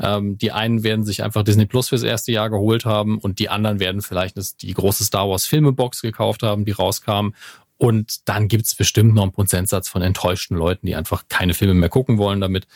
[0.00, 3.48] Ähm, die einen werden sich einfach Disney Plus fürs erste Jahr geholt haben und die
[3.48, 7.34] anderen werden vielleicht die große Star Wars Filmebox gekauft haben, die rauskam
[7.80, 11.88] Und dann gibt's bestimmt noch einen Prozentsatz von enttäuschten Leuten, die einfach keine Filme mehr
[11.88, 12.66] gucken wollen damit.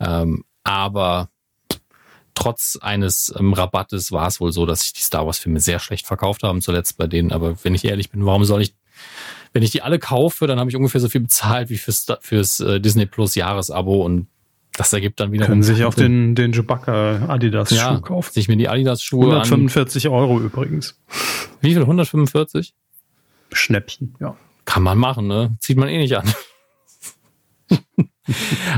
[0.00, 1.28] Ähm, aber
[2.34, 6.08] trotz eines ähm, Rabattes war es wohl so, dass sich die Star Wars-Filme sehr schlecht
[6.08, 7.30] verkauft haben, zuletzt bei denen.
[7.30, 8.74] Aber wenn ich ehrlich bin, warum soll ich,
[9.52, 12.58] wenn ich die alle kaufe, dann habe ich ungefähr so viel bezahlt wie fürs, fürs
[12.58, 14.26] äh, Disney Plus Jahresabo und
[14.76, 15.46] das ergibt dann wieder.
[15.46, 18.32] Können sich auch den, den Chewbacca Adidas ja, Schuh kaufen.
[18.32, 20.12] Sich mir die Adidas Schuhe 145 an.
[20.14, 21.00] Euro übrigens.
[21.60, 21.82] Wie viel?
[21.82, 22.74] 145?
[23.52, 24.36] Schnäppchen, ja.
[24.68, 25.56] Kann man machen, ne?
[25.60, 26.30] Zieht man eh nicht an.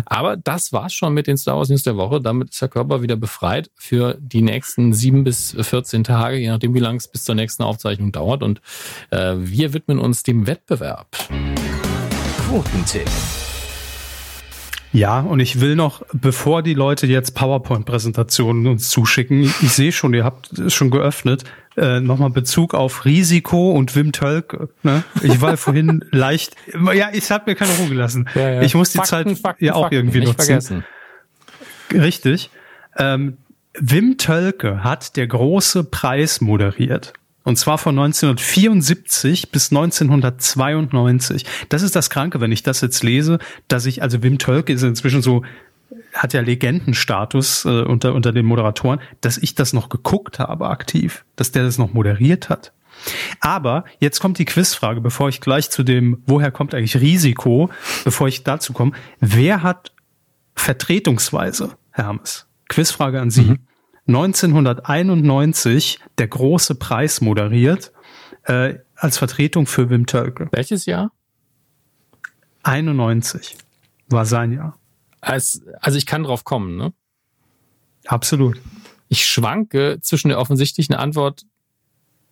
[0.04, 2.20] Aber das war's schon mit den Star Wars News der Woche.
[2.20, 6.74] Damit ist der Körper wieder befreit für die nächsten sieben bis 14 Tage, je nachdem,
[6.74, 8.44] wie lang es bis zur nächsten Aufzeichnung dauert.
[8.44, 8.60] Und
[9.10, 11.08] äh, wir widmen uns dem Wettbewerb.
[12.46, 13.10] Quotentipp.
[14.92, 20.14] Ja, und ich will noch, bevor die Leute jetzt PowerPoint-Präsentationen uns zuschicken, ich sehe schon,
[20.14, 21.42] ihr habt es schon geöffnet,
[21.76, 24.68] äh, nochmal Bezug auf Risiko und Wim Tölke.
[24.82, 25.04] Ne?
[25.22, 26.56] Ich war vorhin leicht,
[26.92, 28.28] ja, ich habe mir keine Ruhe gelassen.
[28.34, 28.62] Ja, ja.
[28.62, 30.34] Ich muss die Fakten, Zeit Fakten, ja auch Fakten, irgendwie nutzen.
[30.36, 30.84] Vergessen.
[31.92, 32.50] Richtig.
[32.98, 33.38] Ähm,
[33.78, 37.12] Wim Tölke hat der große Preis moderiert.
[37.42, 41.46] Und zwar von 1974 bis 1992.
[41.68, 43.38] Das ist das Kranke, wenn ich das jetzt lese,
[43.68, 45.42] dass ich, also Wim Tölke ist inzwischen so,
[46.12, 51.24] hat ja Legendenstatus äh, unter, unter den Moderatoren, dass ich das noch geguckt habe aktiv,
[51.36, 52.72] dass der das noch moderiert hat.
[53.40, 57.70] Aber jetzt kommt die Quizfrage, bevor ich gleich zu dem, woher kommt eigentlich Risiko,
[58.04, 58.92] bevor ich dazu komme.
[59.20, 59.92] Wer hat
[60.54, 63.58] vertretungsweise, Herr Hammes, Quizfrage an Sie, mhm.
[64.06, 67.92] 1991 der große Preis moderiert
[68.44, 70.48] äh, als Vertretung für Wim Tölke.
[70.52, 71.12] Welches Jahr?
[72.62, 73.56] 91
[74.08, 74.79] war sein Jahr.
[75.20, 76.92] Als, also ich kann drauf kommen, ne?
[78.06, 78.60] Absolut.
[79.08, 81.44] Ich schwanke zwischen der offensichtlichen Antwort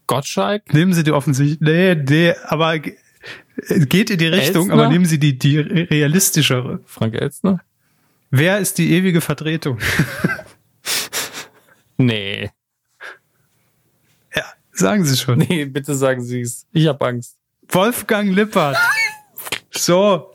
[0.06, 0.72] Gottschalk.
[0.72, 1.60] Nehmen Sie die offensichtlich.
[1.60, 4.74] Nee, nee, aber geht in die Richtung, Elstner?
[4.74, 6.80] aber nehmen Sie die, die realistischere.
[6.86, 7.60] Frank Elstner?
[8.30, 9.78] Wer ist die ewige Vertretung?
[11.98, 12.50] Nee.
[14.34, 15.38] Ja, sagen Sie schon.
[15.38, 16.64] Nee, bitte sagen Sie es.
[16.72, 17.36] Ich habe Angst.
[17.68, 18.76] Wolfgang Lippert.
[19.70, 20.32] so.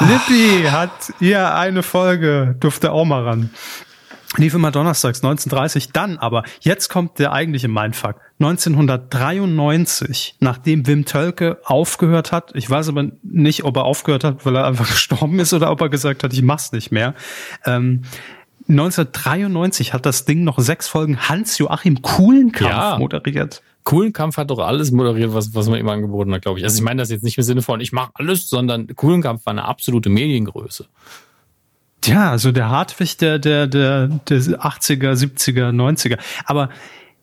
[0.00, 3.50] Lippi hat hier eine Folge, durfte auch mal ran.
[4.38, 8.16] Lief immer donnerstags 1930, dann aber, jetzt kommt der eigentliche Mindfuck.
[8.40, 14.56] 1993, nachdem Wim Tölke aufgehört hat, ich weiß aber nicht, ob er aufgehört hat, weil
[14.56, 17.14] er einfach gestorben ist oder ob er gesagt hat, ich mach's nicht mehr,
[17.66, 18.04] ähm,
[18.72, 22.98] 1993 hat das Ding noch sechs Folgen Hans-Joachim Kuhlenkampf ja.
[22.98, 23.62] moderiert.
[23.84, 26.64] Kuhlenkampf hat doch alles moderiert, was, was man ihm angeboten hat, glaube ich.
[26.64, 29.50] Also ich meine das jetzt nicht im Sinne von, ich mache alles, sondern Kuhlenkampf war
[29.50, 30.86] eine absolute Mediengröße.
[32.04, 36.18] Ja, also der Hartwig der, der, der, der 80er, 70er, 90er.
[36.44, 36.70] Aber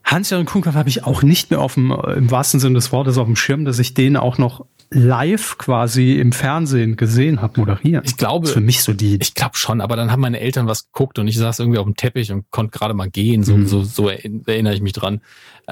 [0.04, 3.26] Hans-Jörn Kuhlenkampf habe ich auch nicht mehr auf dem, im wahrsten Sinne des Wortes auf
[3.26, 8.04] dem Schirm, dass ich den auch noch live quasi im Fernsehen gesehen habe, moderieren.
[8.06, 9.18] Ich glaube, für mich so die.
[9.22, 11.86] Ich glaube schon, aber dann haben meine Eltern was geguckt und ich saß irgendwie auf
[11.86, 13.44] dem Teppich und konnte gerade mal gehen.
[13.44, 13.68] So, mhm.
[13.68, 15.22] so, so erinnere ich mich dran.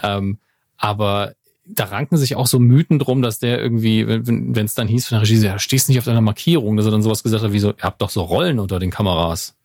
[0.02, 0.38] Ähm,
[0.78, 1.34] aber
[1.66, 5.16] da ranken sich auch so Mythen drum, dass der irgendwie, wenn es dann hieß von
[5.18, 7.60] der Regie, ja, stehst nicht auf deiner Markierung, dass er dann sowas gesagt hat wie
[7.60, 9.56] so, ihr habt doch so Rollen unter den Kameras.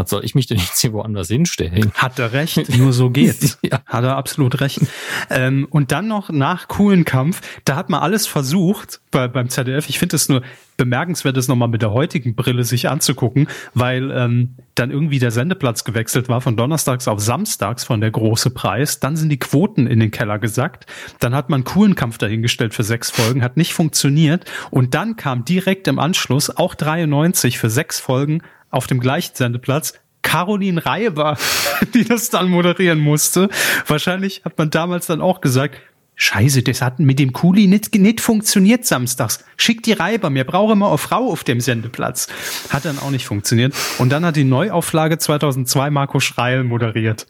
[0.00, 1.92] Was soll ich mich denn jetzt hier woanders hinstellen?
[1.92, 3.58] Hat er recht, nur so geht's.
[3.60, 3.82] ja.
[3.84, 4.80] Hat er absolut recht.
[5.28, 9.90] Ähm, und dann noch nach coolen Kampf, da hat man alles versucht bei, beim ZDF.
[9.90, 10.40] Ich finde es nur
[10.78, 15.84] bemerkenswert, das nochmal mit der heutigen Brille sich anzugucken, weil ähm, dann irgendwie der Sendeplatz
[15.84, 19.00] gewechselt war von Donnerstags auf Samstags von der große Preis.
[19.00, 20.86] Dann sind die Quoten in den Keller gesackt.
[21.18, 24.46] Dann hat man coolen Kampf dahingestellt für sechs Folgen, hat nicht funktioniert.
[24.70, 28.40] Und dann kam direkt im Anschluss auch 93 für sechs Folgen
[28.70, 31.36] auf dem gleichen Sendeplatz Caroline Reiber,
[31.94, 33.48] die das dann moderieren musste.
[33.86, 35.76] Wahrscheinlich hat man damals dann auch gesagt,
[36.22, 39.42] Scheiße, das hat mit dem Kuli nicht, nicht funktioniert samstags.
[39.56, 42.28] Schick die Reiber, wir brauchen immer eine Frau auf dem Sendeplatz.
[42.68, 43.74] Hat dann auch nicht funktioniert.
[43.96, 47.26] Und dann hat die Neuauflage 2002 Marco Schreil moderiert.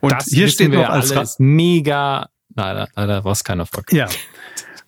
[0.00, 3.92] Und das hier steht noch als alles mega, leider, leider war es keiner Fuck.
[3.92, 4.08] Ja.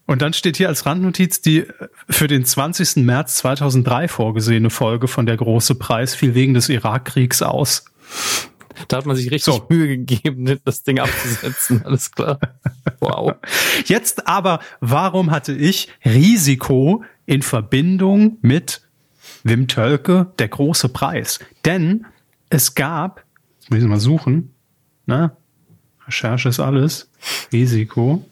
[0.07, 1.67] Und dann steht hier als Randnotiz die
[2.09, 3.05] für den 20.
[3.05, 7.87] März 2003 vorgesehene Folge von Der große Preis fiel wegen des Irakkriegs aus.
[8.89, 9.67] Da hat man sich richtig so.
[9.69, 11.83] Mühe gegeben, das Ding abzusetzen.
[11.85, 12.39] Alles klar.
[13.01, 13.35] Wow.
[13.87, 18.83] Jetzt aber, warum hatte ich Risiko in Verbindung mit
[19.43, 21.39] Wim Tölke, der große Preis?
[21.65, 22.07] Denn
[22.51, 23.25] es gab,
[23.71, 24.55] muss ich mal suchen,
[25.07, 25.37] na,
[26.07, 27.11] Recherche ist alles,
[27.53, 28.25] Risiko.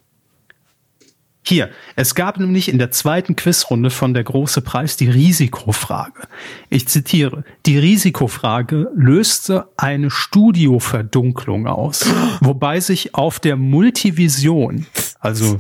[1.45, 6.23] Hier, es gab nämlich in der zweiten Quizrunde von der große Preis die Risikofrage.
[6.71, 12.07] Ich zitiere, die Risikofrage löste eine Studioverdunklung aus,
[12.41, 14.87] wobei sich auf der Multivision,
[15.19, 15.59] also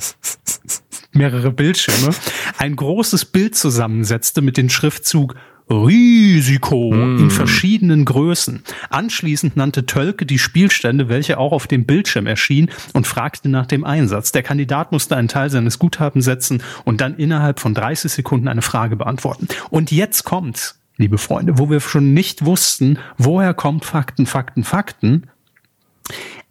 [1.11, 2.15] mehrere Bildschirme,
[2.59, 5.35] ein großes Bild zusammensetzte mit dem Schriftzug
[5.73, 7.19] Risiko mm.
[7.19, 8.62] in verschiedenen Größen.
[8.90, 13.85] Anschließend nannte Tölke die Spielstände, welche auch auf dem Bildschirm erschienen und fragte nach dem
[13.85, 14.32] Einsatz.
[14.32, 18.62] Der Kandidat musste einen Teil seines Guthabens setzen und dann innerhalb von 30 Sekunden eine
[18.62, 19.49] Frage beantworten.
[19.70, 25.28] Und jetzt kommt's, liebe Freunde, wo wir schon nicht wussten, woher kommt Fakten, Fakten, Fakten.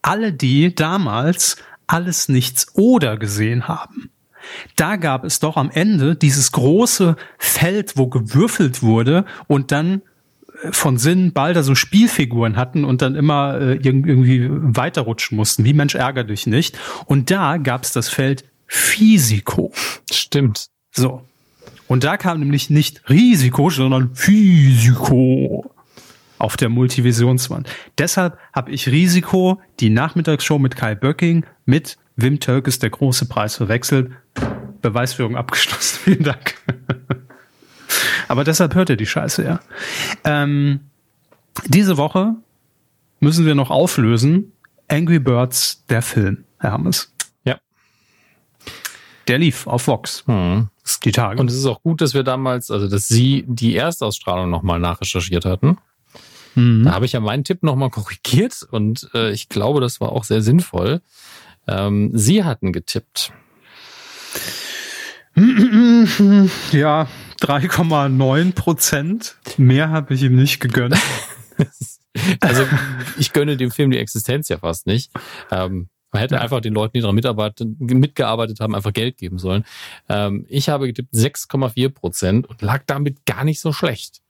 [0.02, 1.58] Alle, die damals
[1.88, 4.10] alles nichts oder gesehen haben,
[4.76, 10.02] da gab es doch am Ende dieses große Feld, wo gewürfelt wurde und dann
[10.64, 15.74] äh, von Sinn Balder so Spielfiguren hatten und dann immer äh, irgendwie weiterrutschen mussten, wie
[15.74, 16.78] Mensch ärger dich nicht.
[17.06, 19.74] Und da gab es das Feld Physico.
[20.12, 20.68] Stimmt.
[20.92, 21.24] So.
[21.88, 25.74] Und da kam nämlich nicht Risiko, sondern Physico
[26.38, 27.70] auf der Multivisionswand.
[27.98, 33.56] Deshalb habe ich Risiko, die Nachmittagsshow mit Kai Böcking mit Wim Tölkes der große Preis
[33.56, 34.12] verwechselt.
[34.82, 36.00] Beweisführung abgeschlossen.
[36.04, 36.56] Vielen Dank.
[38.28, 39.60] Aber deshalb hört ihr die Scheiße, ja.
[40.24, 40.82] Ähm,
[41.68, 42.36] diese Woche
[43.20, 44.54] müssen wir noch auflösen.
[44.88, 47.14] Angry Birds, der Film, Herr Hammes.
[47.44, 47.58] Ja.
[49.28, 50.24] Der lief auf Vox.
[50.28, 50.70] Hm.
[51.04, 51.40] Die Tage.
[51.40, 55.46] Und es ist auch gut, dass wir damals, also dass Sie die Erstausstrahlung nochmal nachrecherchiert
[55.46, 55.78] hatten.
[56.56, 56.84] Mhm.
[56.86, 60.24] Da habe ich ja meinen Tipp nochmal korrigiert und äh, ich glaube, das war auch
[60.24, 61.02] sehr sinnvoll.
[61.68, 63.32] Ähm, Sie hatten getippt.
[65.36, 67.08] Ja,
[67.42, 69.38] 3,9 Prozent.
[69.58, 70.98] Mehr habe ich ihm nicht gegönnt.
[72.40, 72.66] also
[73.18, 75.12] ich gönne dem Film die Existenz ja fast nicht.
[75.50, 76.42] Ähm, man hätte ja.
[76.42, 79.64] einfach den Leuten, die daran mitgearbeitet haben, einfach Geld geben sollen.
[80.10, 84.22] Ähm, ich habe getippt 6,4 Prozent und lag damit gar nicht so schlecht.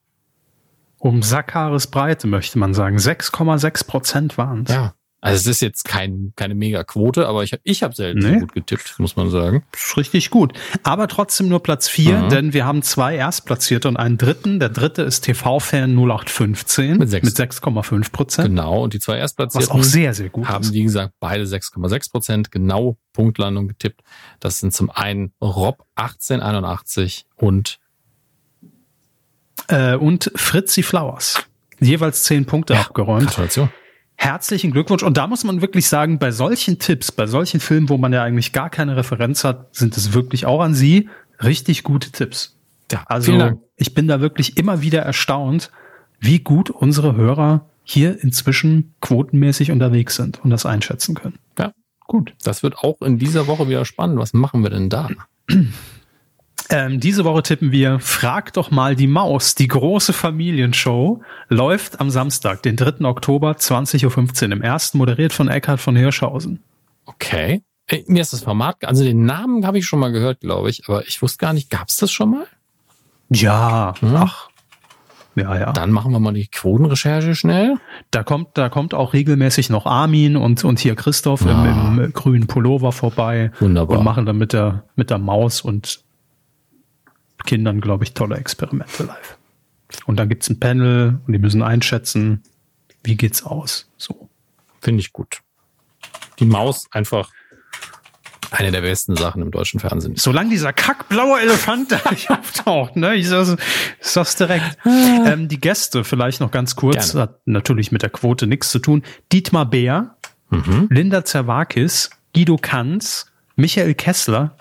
[0.99, 2.98] Um Sackhaaresbreite möchte man sagen.
[2.98, 4.72] 6,6 Prozent waren es.
[4.72, 4.94] Ja.
[5.23, 8.34] Also es ist jetzt kein, keine Mega-Quote, aber ich habe ich hab selten nee.
[8.34, 9.64] so gut getippt, muss man sagen.
[9.95, 10.53] Richtig gut.
[10.81, 12.30] Aber trotzdem nur Platz vier, mhm.
[12.30, 14.60] denn wir haben zwei Erstplatzierte und einen dritten.
[14.60, 18.49] Der dritte ist TV-Fan 0815 mit 6,5 Prozent.
[18.49, 20.73] Genau, und die zwei Erstplatzierten Was auch sehr, sehr gut haben, ist.
[20.73, 24.02] wie gesagt, beide 6,6 Prozent, genau Punktlandung getippt.
[24.39, 27.77] Das sind zum einen Rob 1881 und
[29.68, 31.43] äh, und Fritzi Flowers.
[31.80, 33.27] Jeweils zehn Punkte ja, abgeräumt.
[33.27, 33.69] Gratulation
[34.22, 35.02] herzlichen Glückwunsch.
[35.02, 38.23] Und da muss man wirklich sagen, bei solchen Tipps, bei solchen Filmen, wo man ja
[38.23, 41.10] eigentlich gar keine Referenz hat, sind es wirklich auch an Sie
[41.41, 42.56] richtig gute Tipps.
[42.91, 45.72] Ja, also ich bin da wirklich immer wieder erstaunt,
[46.19, 51.39] wie gut unsere Hörer hier inzwischen quotenmäßig unterwegs sind und das einschätzen können.
[51.57, 51.73] Ja,
[52.06, 52.35] gut.
[52.43, 54.19] Das wird auch in dieser Woche wieder spannend.
[54.19, 55.10] Was machen wir denn da?
[56.72, 59.56] Ähm, diese Woche tippen wir Frag doch mal die Maus.
[59.56, 63.06] Die große Familienshow läuft am Samstag, den 3.
[63.06, 66.64] Oktober, 20.15 Uhr im ersten, moderiert von Eckhard von Hirschhausen.
[67.06, 67.61] Okay.
[67.88, 70.88] Ey, mir ist das Format, also den Namen habe ich schon mal gehört, glaube ich,
[70.88, 72.45] aber ich wusste gar nicht, gab es das schon mal?
[73.30, 74.15] Ja, hm?
[74.15, 74.49] ach.
[75.35, 75.72] Ja, ja.
[75.73, 77.76] Dann machen wir mal die Quotenrecherche schnell.
[78.11, 81.52] Da kommt, da kommt auch regelmäßig noch Armin und, und hier Christoph ah.
[81.52, 83.52] im, im grünen Pullover vorbei.
[83.60, 83.99] Wunderbar.
[83.99, 86.03] Und machen dann mit der, mit der Maus und
[87.45, 89.38] Kindern, glaube ich, tolle Experimente live.
[90.05, 92.43] Und dann gibt's ein Panel und die müssen einschätzen,
[93.03, 93.89] wie geht's aus.
[93.97, 94.30] So.
[94.81, 95.41] Finde ich gut.
[96.39, 97.30] Die Maus einfach
[98.51, 100.15] eine der besten Sachen im deutschen Fernsehen.
[100.18, 103.15] Solange dieser kackblaue Elefant da nicht auftaucht, ne?
[103.15, 103.55] Ich sag's,
[103.99, 104.77] ich sag's direkt.
[104.84, 105.23] Ah.
[105.26, 107.22] Ähm, die Gäste vielleicht noch ganz kurz, Gerne.
[107.22, 109.03] hat natürlich mit der Quote nichts zu tun.
[109.31, 110.15] Dietmar Beer,
[110.49, 110.88] mhm.
[110.89, 114.57] Linda Zerwakis, Guido Kanz, Michael Kessler,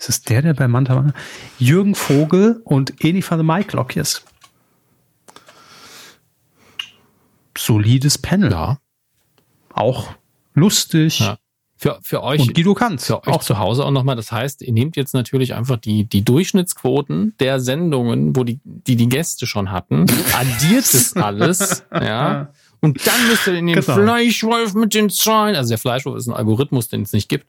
[0.00, 1.12] ist es der, der bei Manta war?
[1.58, 4.24] Jürgen Vogel und Eni van der Maiklock ist.
[7.56, 8.50] Solides Panel.
[8.50, 8.78] Ja.
[9.74, 10.14] Auch
[10.54, 11.20] lustig.
[11.20, 11.38] Ja.
[11.76, 13.06] Für, für euch, und Guido kannst.
[13.06, 14.16] Für euch auch zu Hause auch nochmal.
[14.16, 18.96] Das heißt, ihr nehmt jetzt natürlich einfach die, die Durchschnittsquoten der Sendungen, wo die, die,
[18.96, 23.94] die Gäste schon hatten, addiert es alles, ja, und dann müsst ihr in den genau.
[23.94, 27.46] Fleischwolf mit den Zahlen, also der Fleischwolf ist ein Algorithmus, den es nicht gibt.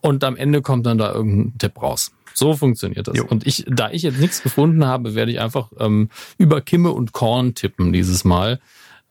[0.00, 2.12] Und am Ende kommt dann da irgendein Tipp raus.
[2.34, 3.16] So funktioniert das.
[3.16, 3.24] Jo.
[3.28, 7.12] Und ich, da ich jetzt nichts gefunden habe, werde ich einfach ähm, über Kimme und
[7.12, 8.60] Korn tippen dieses Mal.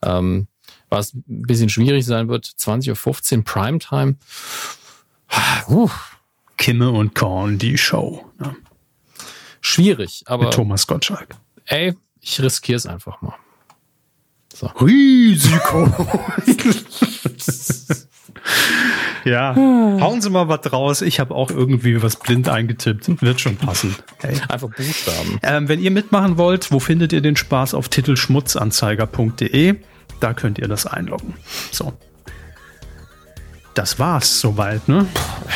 [0.02, 0.48] Ähm,
[0.88, 2.46] was ein bisschen schwierig sein wird.
[2.46, 4.16] 20.15 Uhr Primetime.
[5.68, 5.88] Uh.
[6.58, 8.24] Kimme und Korn, die Show.
[8.38, 8.54] Ne?
[9.60, 10.44] Schwierig, aber.
[10.44, 11.36] Mit Thomas Gottschalk.
[11.64, 13.34] Ey, ich riskiere es einfach mal.
[14.54, 14.66] So.
[14.80, 15.86] Risiko.
[19.24, 21.02] ja, hauen Sie mal was draus.
[21.02, 23.22] Ich habe auch irgendwie was blind eingetippt.
[23.22, 23.96] Wird schon passen.
[24.20, 24.36] Hey.
[24.48, 25.38] Einfach Buchstaben.
[25.42, 27.74] Ähm, wenn ihr mitmachen wollt, wo findet ihr den Spaß?
[27.74, 29.76] Auf titelschmutzanzeiger.de.
[30.20, 31.34] Da könnt ihr das einloggen.
[31.72, 31.92] So.
[33.74, 35.06] das war's soweit, ne?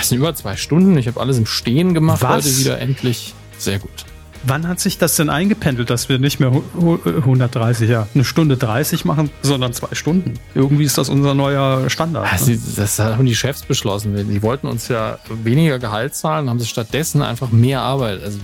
[0.01, 0.97] Es sind über zwei Stunden.
[0.97, 2.47] Ich habe alles im Stehen gemacht Was?
[2.47, 3.35] heute wieder endlich.
[3.59, 4.06] Sehr gut.
[4.48, 8.24] Wann hat sich das denn eingependelt, dass wir nicht mehr hu- hu- 130, ja, eine
[8.24, 10.35] Stunde 30 machen, sondern zwei Stunden?
[10.55, 12.28] Irgendwie ist das unser neuer Standard.
[12.32, 12.59] Das, Ne?
[12.77, 14.14] das haben die Chefs beschlossen.
[14.28, 18.23] Die wollten uns ja weniger Gehalt zahlen, haben sie stattdessen einfach mehr Arbeit.
[18.23, 18.39] Also,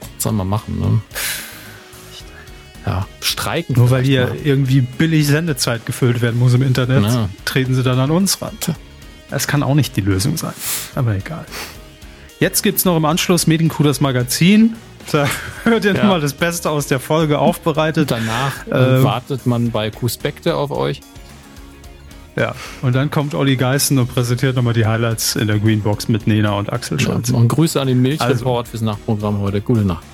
[0.00, 1.00] was soll man machen, ne?
[2.86, 3.76] Ja, streiken.
[3.76, 4.36] Nur weil hier mal.
[4.42, 7.28] irgendwie billig Sendezeit gefüllt werden muss im Internet, Ja.
[7.44, 8.56] treten sie dann an uns ran.
[9.28, 10.54] Das kann auch nicht die Lösung sein.
[10.94, 11.44] Aber egal.
[12.40, 14.76] Jetzt gibt's noch im Anschluss Medienkuh das Magazin.
[15.12, 15.26] Da
[15.64, 16.02] hört ihr Ja.
[16.02, 18.10] nochmal das Beste aus der Folge aufbereitet.
[18.10, 19.04] Danach äh, Ähm.
[19.04, 21.00] wartet man bei Kuspekte auf euch.
[22.36, 22.54] Ja.
[22.82, 26.52] Und dann kommt Olli Geißen und präsentiert nochmal die Highlights in der Greenbox mit Nena
[26.52, 27.30] und Axel Scholz.
[27.30, 28.70] Und Grüße an den Milchreport Also.
[28.70, 29.60] fürs Nachtprogramm heute.
[29.60, 30.04] Gute Nacht.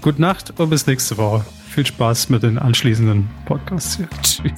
[0.00, 1.44] Gute Nacht und bis nächste Woche.
[1.70, 4.08] Viel Spaß mit den anschließenden Podcasts hier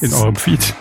[0.03, 0.75] in eurem Feed.